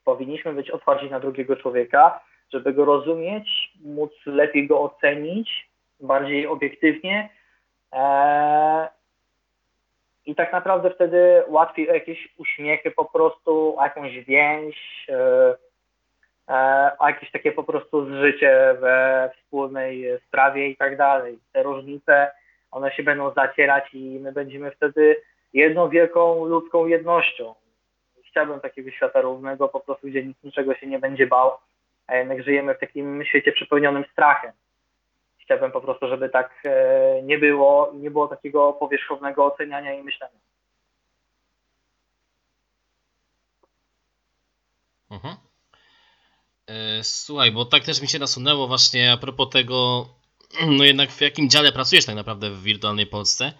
[0.06, 2.20] Powinniśmy być otwarci na drugiego człowieka,
[2.54, 5.70] żeby go rozumieć, móc lepiej go ocenić,
[6.00, 7.30] bardziej obiektywnie.
[7.92, 8.88] Eee,
[10.26, 15.56] I tak naprawdę wtedy łatwiej o jakieś uśmiechy po prostu, o jakąś więź, e,
[16.50, 21.40] e, o jakieś takie po prostu zżycie we wspólnej sprawie i tak dalej.
[21.52, 22.32] Te różnice,
[22.72, 25.16] one się będą zacierać i my będziemy wtedy
[25.54, 27.56] jedną wielką ludzką jednością.
[28.28, 31.52] Chciałbym takiego świata równego, po prostu gdzie nikt niczego się nie będzie bał,
[32.08, 34.52] a jednak żyjemy w takim świecie przepełnionym strachem.
[35.46, 40.04] Chciałbym po prostu, żeby tak e, nie było i nie było takiego powierzchownego oceniania i
[40.04, 40.40] myślenia.
[45.12, 45.36] Mhm.
[46.68, 50.06] E, Słuchaj, bo tak też mi się nasunęło właśnie a propos tego,
[50.78, 53.52] no jednak w jakim dziale pracujesz tak naprawdę w wirtualnej Polsce.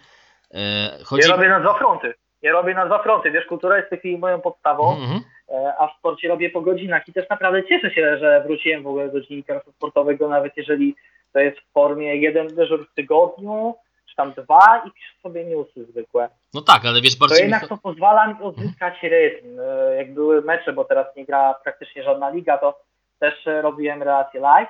[0.54, 1.28] E, Chodzi...
[1.28, 2.14] Ja robię na dwa fronty.
[2.42, 3.30] Ja robię na dwa fronty.
[3.30, 4.96] Wiesz, kultura jest w tej chwili moją podstawą.
[4.96, 5.20] Mhm.
[5.48, 8.86] e, a w sporcie robię po godzinach i też naprawdę cieszę się, że wróciłem w
[8.86, 10.96] ogóle do dziennikarstwa sportowego, nawet jeżeli
[11.36, 13.74] to jest w formie jeden dyżur w tygodniu,
[14.08, 16.28] czy tam dwa i piszę sobie newsy zwykłe.
[16.54, 19.60] No tak, ale wiesz, To bardziej mi jednak to pozwala mi odzyskać rytm.
[19.60, 22.80] E, Jak były mecze, bo teraz nie gra praktycznie żadna liga, to
[23.18, 24.68] też e, robiłem relacje live.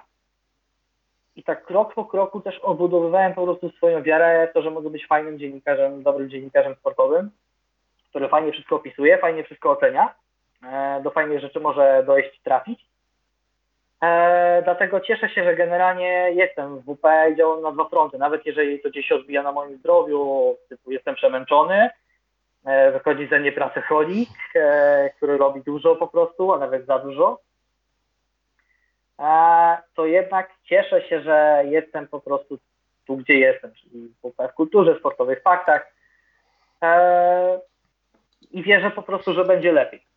[1.36, 4.90] I tak krok po kroku też odbudowywałem po prostu swoją wiarę w to, że mogę
[4.90, 7.30] być fajnym dziennikarzem, dobrym dziennikarzem sportowym,
[8.10, 10.14] który fajnie wszystko opisuje, fajnie wszystko ocenia,
[10.62, 12.86] e, do fajnych rzeczy może dojść, trafić.
[14.02, 18.18] E, dlatego cieszę się, że generalnie jestem w WP i działam na dwa fronty.
[18.18, 21.90] Nawet jeżeli to gdzieś się odbija na moim zdrowiu, typu jestem przemęczony,
[22.64, 27.40] e, wychodzi ze mnie pracocholik, e, który robi dużo po prostu, a nawet za dużo,
[29.20, 32.58] e, to jednak cieszę się, że jestem po prostu
[33.06, 35.92] tu, gdzie jestem, czyli w WP w kulturze, sportowych faktach
[36.82, 37.60] e,
[38.50, 40.15] i wierzę po prostu, że będzie lepiej.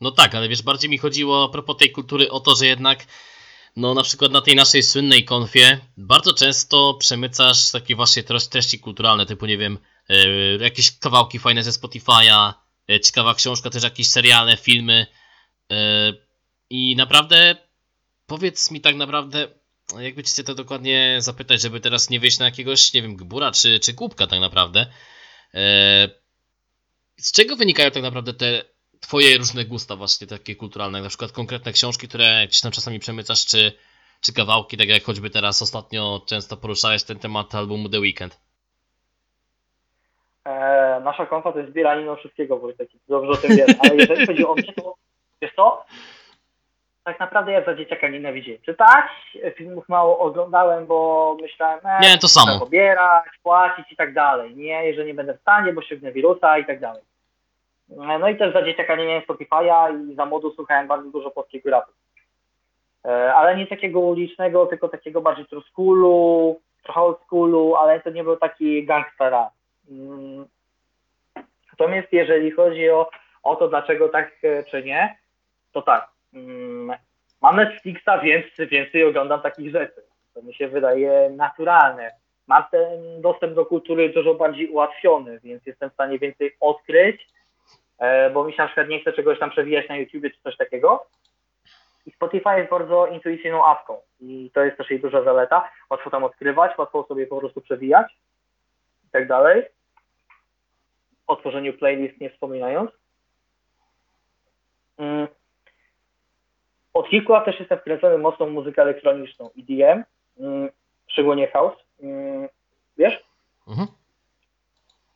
[0.00, 3.06] No tak, ale wiesz, bardziej mi chodziło a propos tej kultury o to, że jednak,
[3.76, 9.26] no na przykład na tej naszej słynnej konfie, bardzo często przemycasz takie właśnie treści- kulturalne,
[9.26, 10.16] typu nie wiem, e,
[10.56, 12.52] jakieś kawałki fajne ze Spotify'a,
[12.90, 15.06] e, ciekawa książka, też jakieś seriale, filmy.
[15.72, 16.12] e,
[16.70, 17.56] I naprawdę,
[18.26, 19.48] powiedz mi tak naprawdę,
[19.98, 23.52] jakby ci się to dokładnie zapytać, żeby teraz nie wyjść na jakiegoś, nie wiem, gbura
[23.52, 24.86] czy, czy kubka tak naprawdę.
[27.16, 28.73] Z czego wynikają tak naprawdę te
[29.06, 33.46] twoje różne gusta właśnie takie kulturalne, na przykład konkretne książki, które gdzieś tam czasami przemycasz,
[33.46, 33.72] czy,
[34.20, 38.40] czy kawałki, tak jak choćby teraz ostatnio często poruszałeś ten temat albumu The Weeknd.
[40.44, 44.46] E, nasza konfa to jest zbieranina wszystkiego, Wojtek, dobrze o tym wiesz, ale jeżeli chodzi
[44.46, 44.94] o mnie, to
[45.42, 45.84] wiesz co,
[47.04, 49.10] tak naprawdę ja za dzieciaka nienawidziłem czytać,
[49.56, 52.58] filmów mało oglądałem, bo myślałem, e, Miałem to samo.
[52.60, 56.66] pobierać, płacić i tak dalej, nie, że nie będę w stanie, bo ściągnę wirusa i
[56.66, 57.02] tak dalej.
[57.90, 61.30] E, No i też za dzieciaka nie miałem Spotify'a i za młodu słuchałem bardzo dużo
[61.30, 61.92] polskiego rapu.
[63.04, 68.10] E, Ale nie takiego ulicznego, tylko takiego bardziej true schoolu, trochę old schoolu, ale to
[68.10, 69.52] nie był taki gangsta rap.
[69.90, 70.46] Mm.
[71.72, 73.10] Natomiast jeżeli chodzi o,
[73.42, 75.18] o to, dlaczego tak e, czy nie,
[75.72, 76.08] to tak.
[76.34, 76.96] mm,
[77.42, 80.02] Mam Netflixa, więc więcej oglądam takich rzeczy.
[80.34, 82.10] To mi się wydaje naturalne.
[82.46, 87.26] Mam ten dostęp do kultury dużo bardziej ułatwiony, więc jestem w stanie więcej odkryć,
[88.32, 91.06] bo mi się na przykład nie chce czegoś tam przewijać na YouTubie czy coś takiego.
[92.06, 95.70] I Spotify jest bardzo intuicyjną apką i to jest też jej duża zaleta.
[95.90, 98.06] Łatwo tam odkrywać, łatwo sobie po prostu przewijać
[99.08, 99.62] i tak dalej.
[101.26, 102.90] O tworzeniu playlist nie wspominając.
[104.98, 105.28] Mm.
[106.94, 110.04] Od kilku lat też jestem wkręcony mocno w muzykę elektroniczną, EDM,
[110.38, 110.68] mm,
[111.06, 111.76] szczególnie house.
[112.02, 112.48] Mm,
[112.98, 113.24] Wiesz?
[113.68, 113.88] Mhm.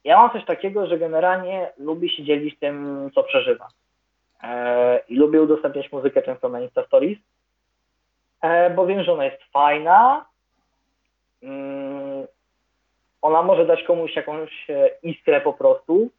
[0.05, 3.69] Ja mam coś takiego, że generalnie lubię się dzielić tym, co przeżywam.
[4.43, 7.19] E, I lubię udostępniać muzykę często na Insta Stories,
[8.43, 10.27] e, bo wiem, że ona jest fajna.
[11.43, 12.27] Mm,
[13.23, 16.11] ona może dać komuś jakąś e, iskrę po prostu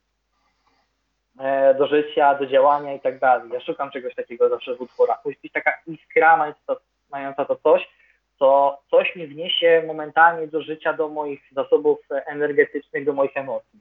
[1.40, 3.50] e, do życia, do działania i tak dalej.
[3.54, 5.26] Ja szukam czegoś takiego zawsze w utworach.
[5.26, 6.80] Musi być taka iskra mająca to,
[7.12, 7.90] mająca to coś,
[8.40, 13.80] co coś mi wniesie momentalnie do życia, do moich zasobów energetycznych, do moich emocji.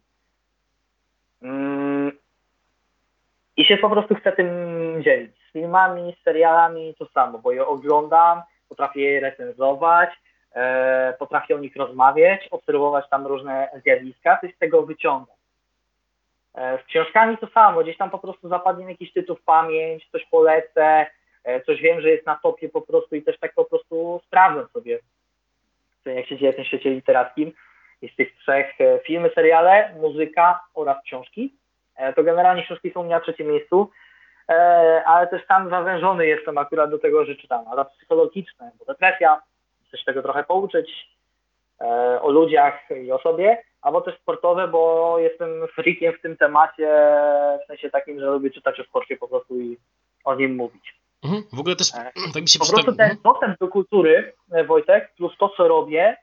[1.43, 2.13] Mm.
[3.57, 4.49] I się po prostu chcę tym
[5.03, 5.33] dzielić.
[5.49, 10.11] Z filmami, z serialami to samo, bo je oglądam, potrafię je recenzować,
[10.55, 15.37] e, potrafię o nich rozmawiać, obserwować tam różne zjawiska, coś z tego wyciągam.
[16.55, 20.27] E, z książkami to samo, gdzieś tam po prostu zapadnie jakiś tytuł w pamięć, coś
[20.27, 21.07] polecę,
[21.67, 24.99] coś wiem, że jest na topie po prostu i też tak po prostu sprawdzę sobie,
[26.05, 27.53] jak się dzieje w tym świecie literackim.
[28.13, 31.55] Z tych trzech e, filmy, seriale, muzyka oraz książki,
[31.97, 33.91] e, to generalnie książki są u mnie na trzecim miejscu,
[34.49, 34.53] e,
[35.07, 39.43] ale też tam zawężony jestem akurat do tego, że czytam, ale psychologiczne, bo depresja,
[39.89, 41.09] chcę się tego trochę pouczyć
[41.81, 41.87] e,
[42.23, 46.89] o ludziach i o sobie, albo też sportowe, bo jestem freakiem w tym temacie,
[47.65, 49.79] w sensie takim, że lubię czytać o sporcie po prostu i
[50.25, 50.95] o nim mówić.
[51.25, 51.43] Mhm.
[51.53, 52.83] W ogóle też E, tak mi się Po przyda...
[52.83, 56.17] prostu ten dostęp do kultury, e, Wojtek, plus to, co robię,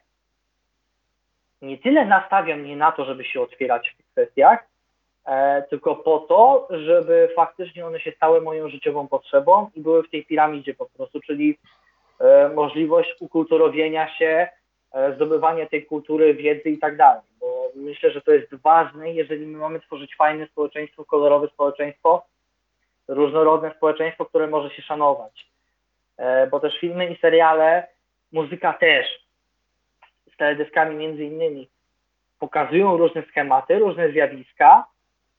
[1.62, 4.66] nie tyle nastawia mnie na to, żeby się otwierać w tych kwestiach,
[5.24, 10.10] e, tylko po to, żeby faktycznie one się stały moją życiową potrzebą i były w
[10.10, 11.58] tej piramidzie po prostu, czyli
[12.20, 14.48] e, możliwość ukulturowienia się,
[14.92, 17.22] e, zdobywanie tej kultury, wiedzy i tak dalej.
[17.40, 22.26] Bo myślę, że to jest ważne, jeżeli my mamy tworzyć fajne społeczeństwo, kolorowe społeczeństwo,
[23.08, 25.46] różnorodne społeczeństwo, które może się szanować.
[26.16, 27.88] E, Bo też filmy i seriale,
[28.32, 29.06] muzyka też,
[30.34, 31.68] z teledyskami między innymi,
[32.38, 34.86] pokazują różne schematy, różne zjawiska,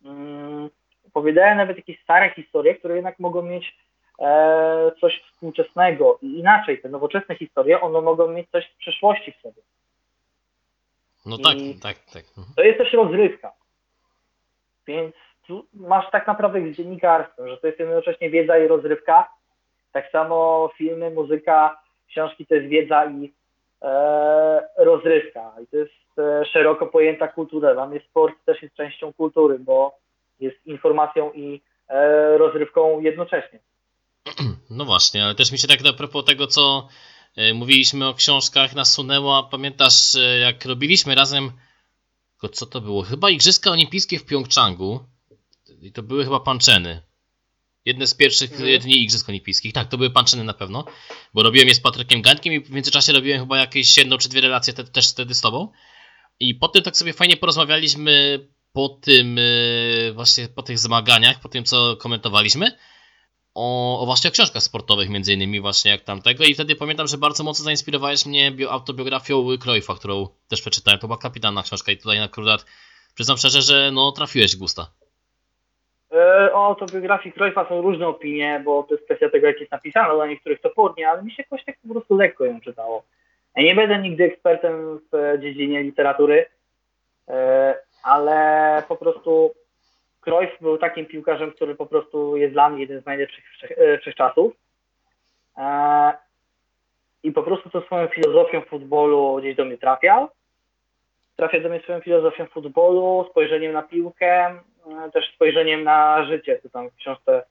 [0.05, 0.69] mm,
[1.07, 3.77] opowiadają nawet jakieś stare historie, które jednak mogą mieć
[4.19, 9.41] e, coś współczesnego i inaczej, te nowoczesne historie, one mogą mieć coś z przeszłości w
[9.41, 9.61] sobie.
[11.25, 12.23] No I- tak, tak, tak.
[12.55, 13.51] To jest też rozrywka.
[14.87, 15.15] Więc
[15.73, 19.29] masz tak naprawdę z dziennikarstwem, że to jest jednocześnie wiedza i rozrywka.
[19.91, 23.33] Tak samo filmy, muzyka, książki to jest wiedza i
[23.81, 25.53] e, rozrywka.
[25.63, 27.73] I to jest e, szeroko pojęta kultura.
[27.73, 29.97] Dla mnie sport też jest częścią kultury, bo
[30.39, 33.59] jest informacją i e, rozrywką jednocześnie.
[34.69, 36.87] No właśnie, ale też mi się tak a propos tego, co
[37.37, 39.43] e, mówiliśmy o książkach, nasunęło.
[39.51, 41.51] Pamiętasz, e, jak robiliśmy razem,
[42.51, 43.01] co to było?
[43.01, 44.99] Chyba Igrzyska Olimpijskie w Pjongczangu.
[45.81, 47.01] I to były chyba panczeny.
[47.85, 48.79] Jedne z pierwszych Mhm.
[48.79, 49.73] dni Igrzysk Olimpijskich.
[49.73, 50.85] Tak, to były panczeny na pewno,
[51.33, 54.41] bo robiłem je z Patrykiem Gańkiem i w międzyczasie robiłem chyba jakieś jedną czy dwie
[54.41, 55.71] relacje te, też wtedy z tobą.
[56.39, 58.39] I potem tak sobie fajnie porozmawialiśmy
[58.73, 62.77] po tym, e, właśnie po tych zmaganiach, po tym co komentowaliśmy
[63.53, 67.17] o, o właśnie o książkach sportowych, między innymi właśnie jak tamtego i wtedy pamiętam, że
[67.17, 71.97] bardzo mocno zainspirowałeś mnie bio, autobiografią Cruyffa, którą też przeczytałem, to była kapitalna książka i
[71.97, 72.65] tutaj akurat
[73.15, 74.91] przyznam szczerze, że no trafiłeś w gusta.
[76.11, 80.13] E, O autobiografii Cruyffa są różne opinie, bo to jest kwestia tego, jak jest napisane,
[80.15, 83.03] dla niektórych topornie, ale mi się jakoś tak po prostu lekko ją czytało.
[83.55, 86.45] Ja nie będę nigdy ekspertem w e, dziedzinie literatury,
[87.29, 89.53] e, ale po prostu
[90.21, 94.53] Cruyff był takim piłkarzem, który po prostu jest dla mnie jeden z najlepszych wszech- wszechczasów.
[97.23, 100.27] I po prostu to swoją filozofią futbolu gdzieś do mnie trafiał.
[101.35, 104.59] Trafia do mnie swoją filozofią futbolu, spojrzeniem na piłkę,
[105.13, 107.43] też spojrzeniem na życie, co tam w książce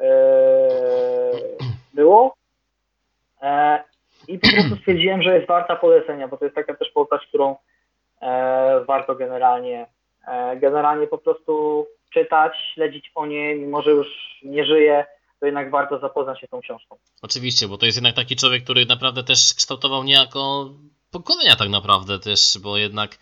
[0.00, 0.08] e,
[1.94, 2.34] było.
[3.42, 3.84] E,
[4.28, 7.56] I po prostu stwierdziłem, że jest warta polecenia, bo to jest taka też postać, którą
[8.22, 9.86] e, warto generalnie,
[10.56, 14.06] generalnie po prostu czytać, śledzić o niej, mimo że już
[14.42, 15.04] nie żyje,
[15.40, 16.96] to jednak warto zapoznać się tą książką.
[17.22, 20.70] Oczywiście, bo to jest jednak taki człowiek, który naprawdę też kształtował niejako
[21.10, 23.18] pokolenia tak naprawdę też, bo jednak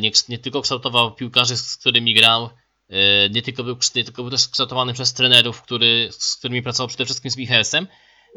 [0.00, 2.50] nie, nie tylko kształtował piłkarzy, z którymi grał,
[2.88, 6.88] e, nie, tylko był, nie tylko był też kształtowany przez trenerów, który, z którymi pracował
[6.88, 7.86] przede wszystkim z Michelsem,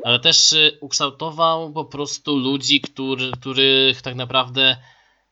[0.03, 4.77] ale też e, ukształtował po prostu ludzi, który, których tak naprawdę,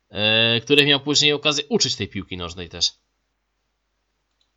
[0.09, 2.91] e, których miał później okazję uczyć tej piłki nożnej też.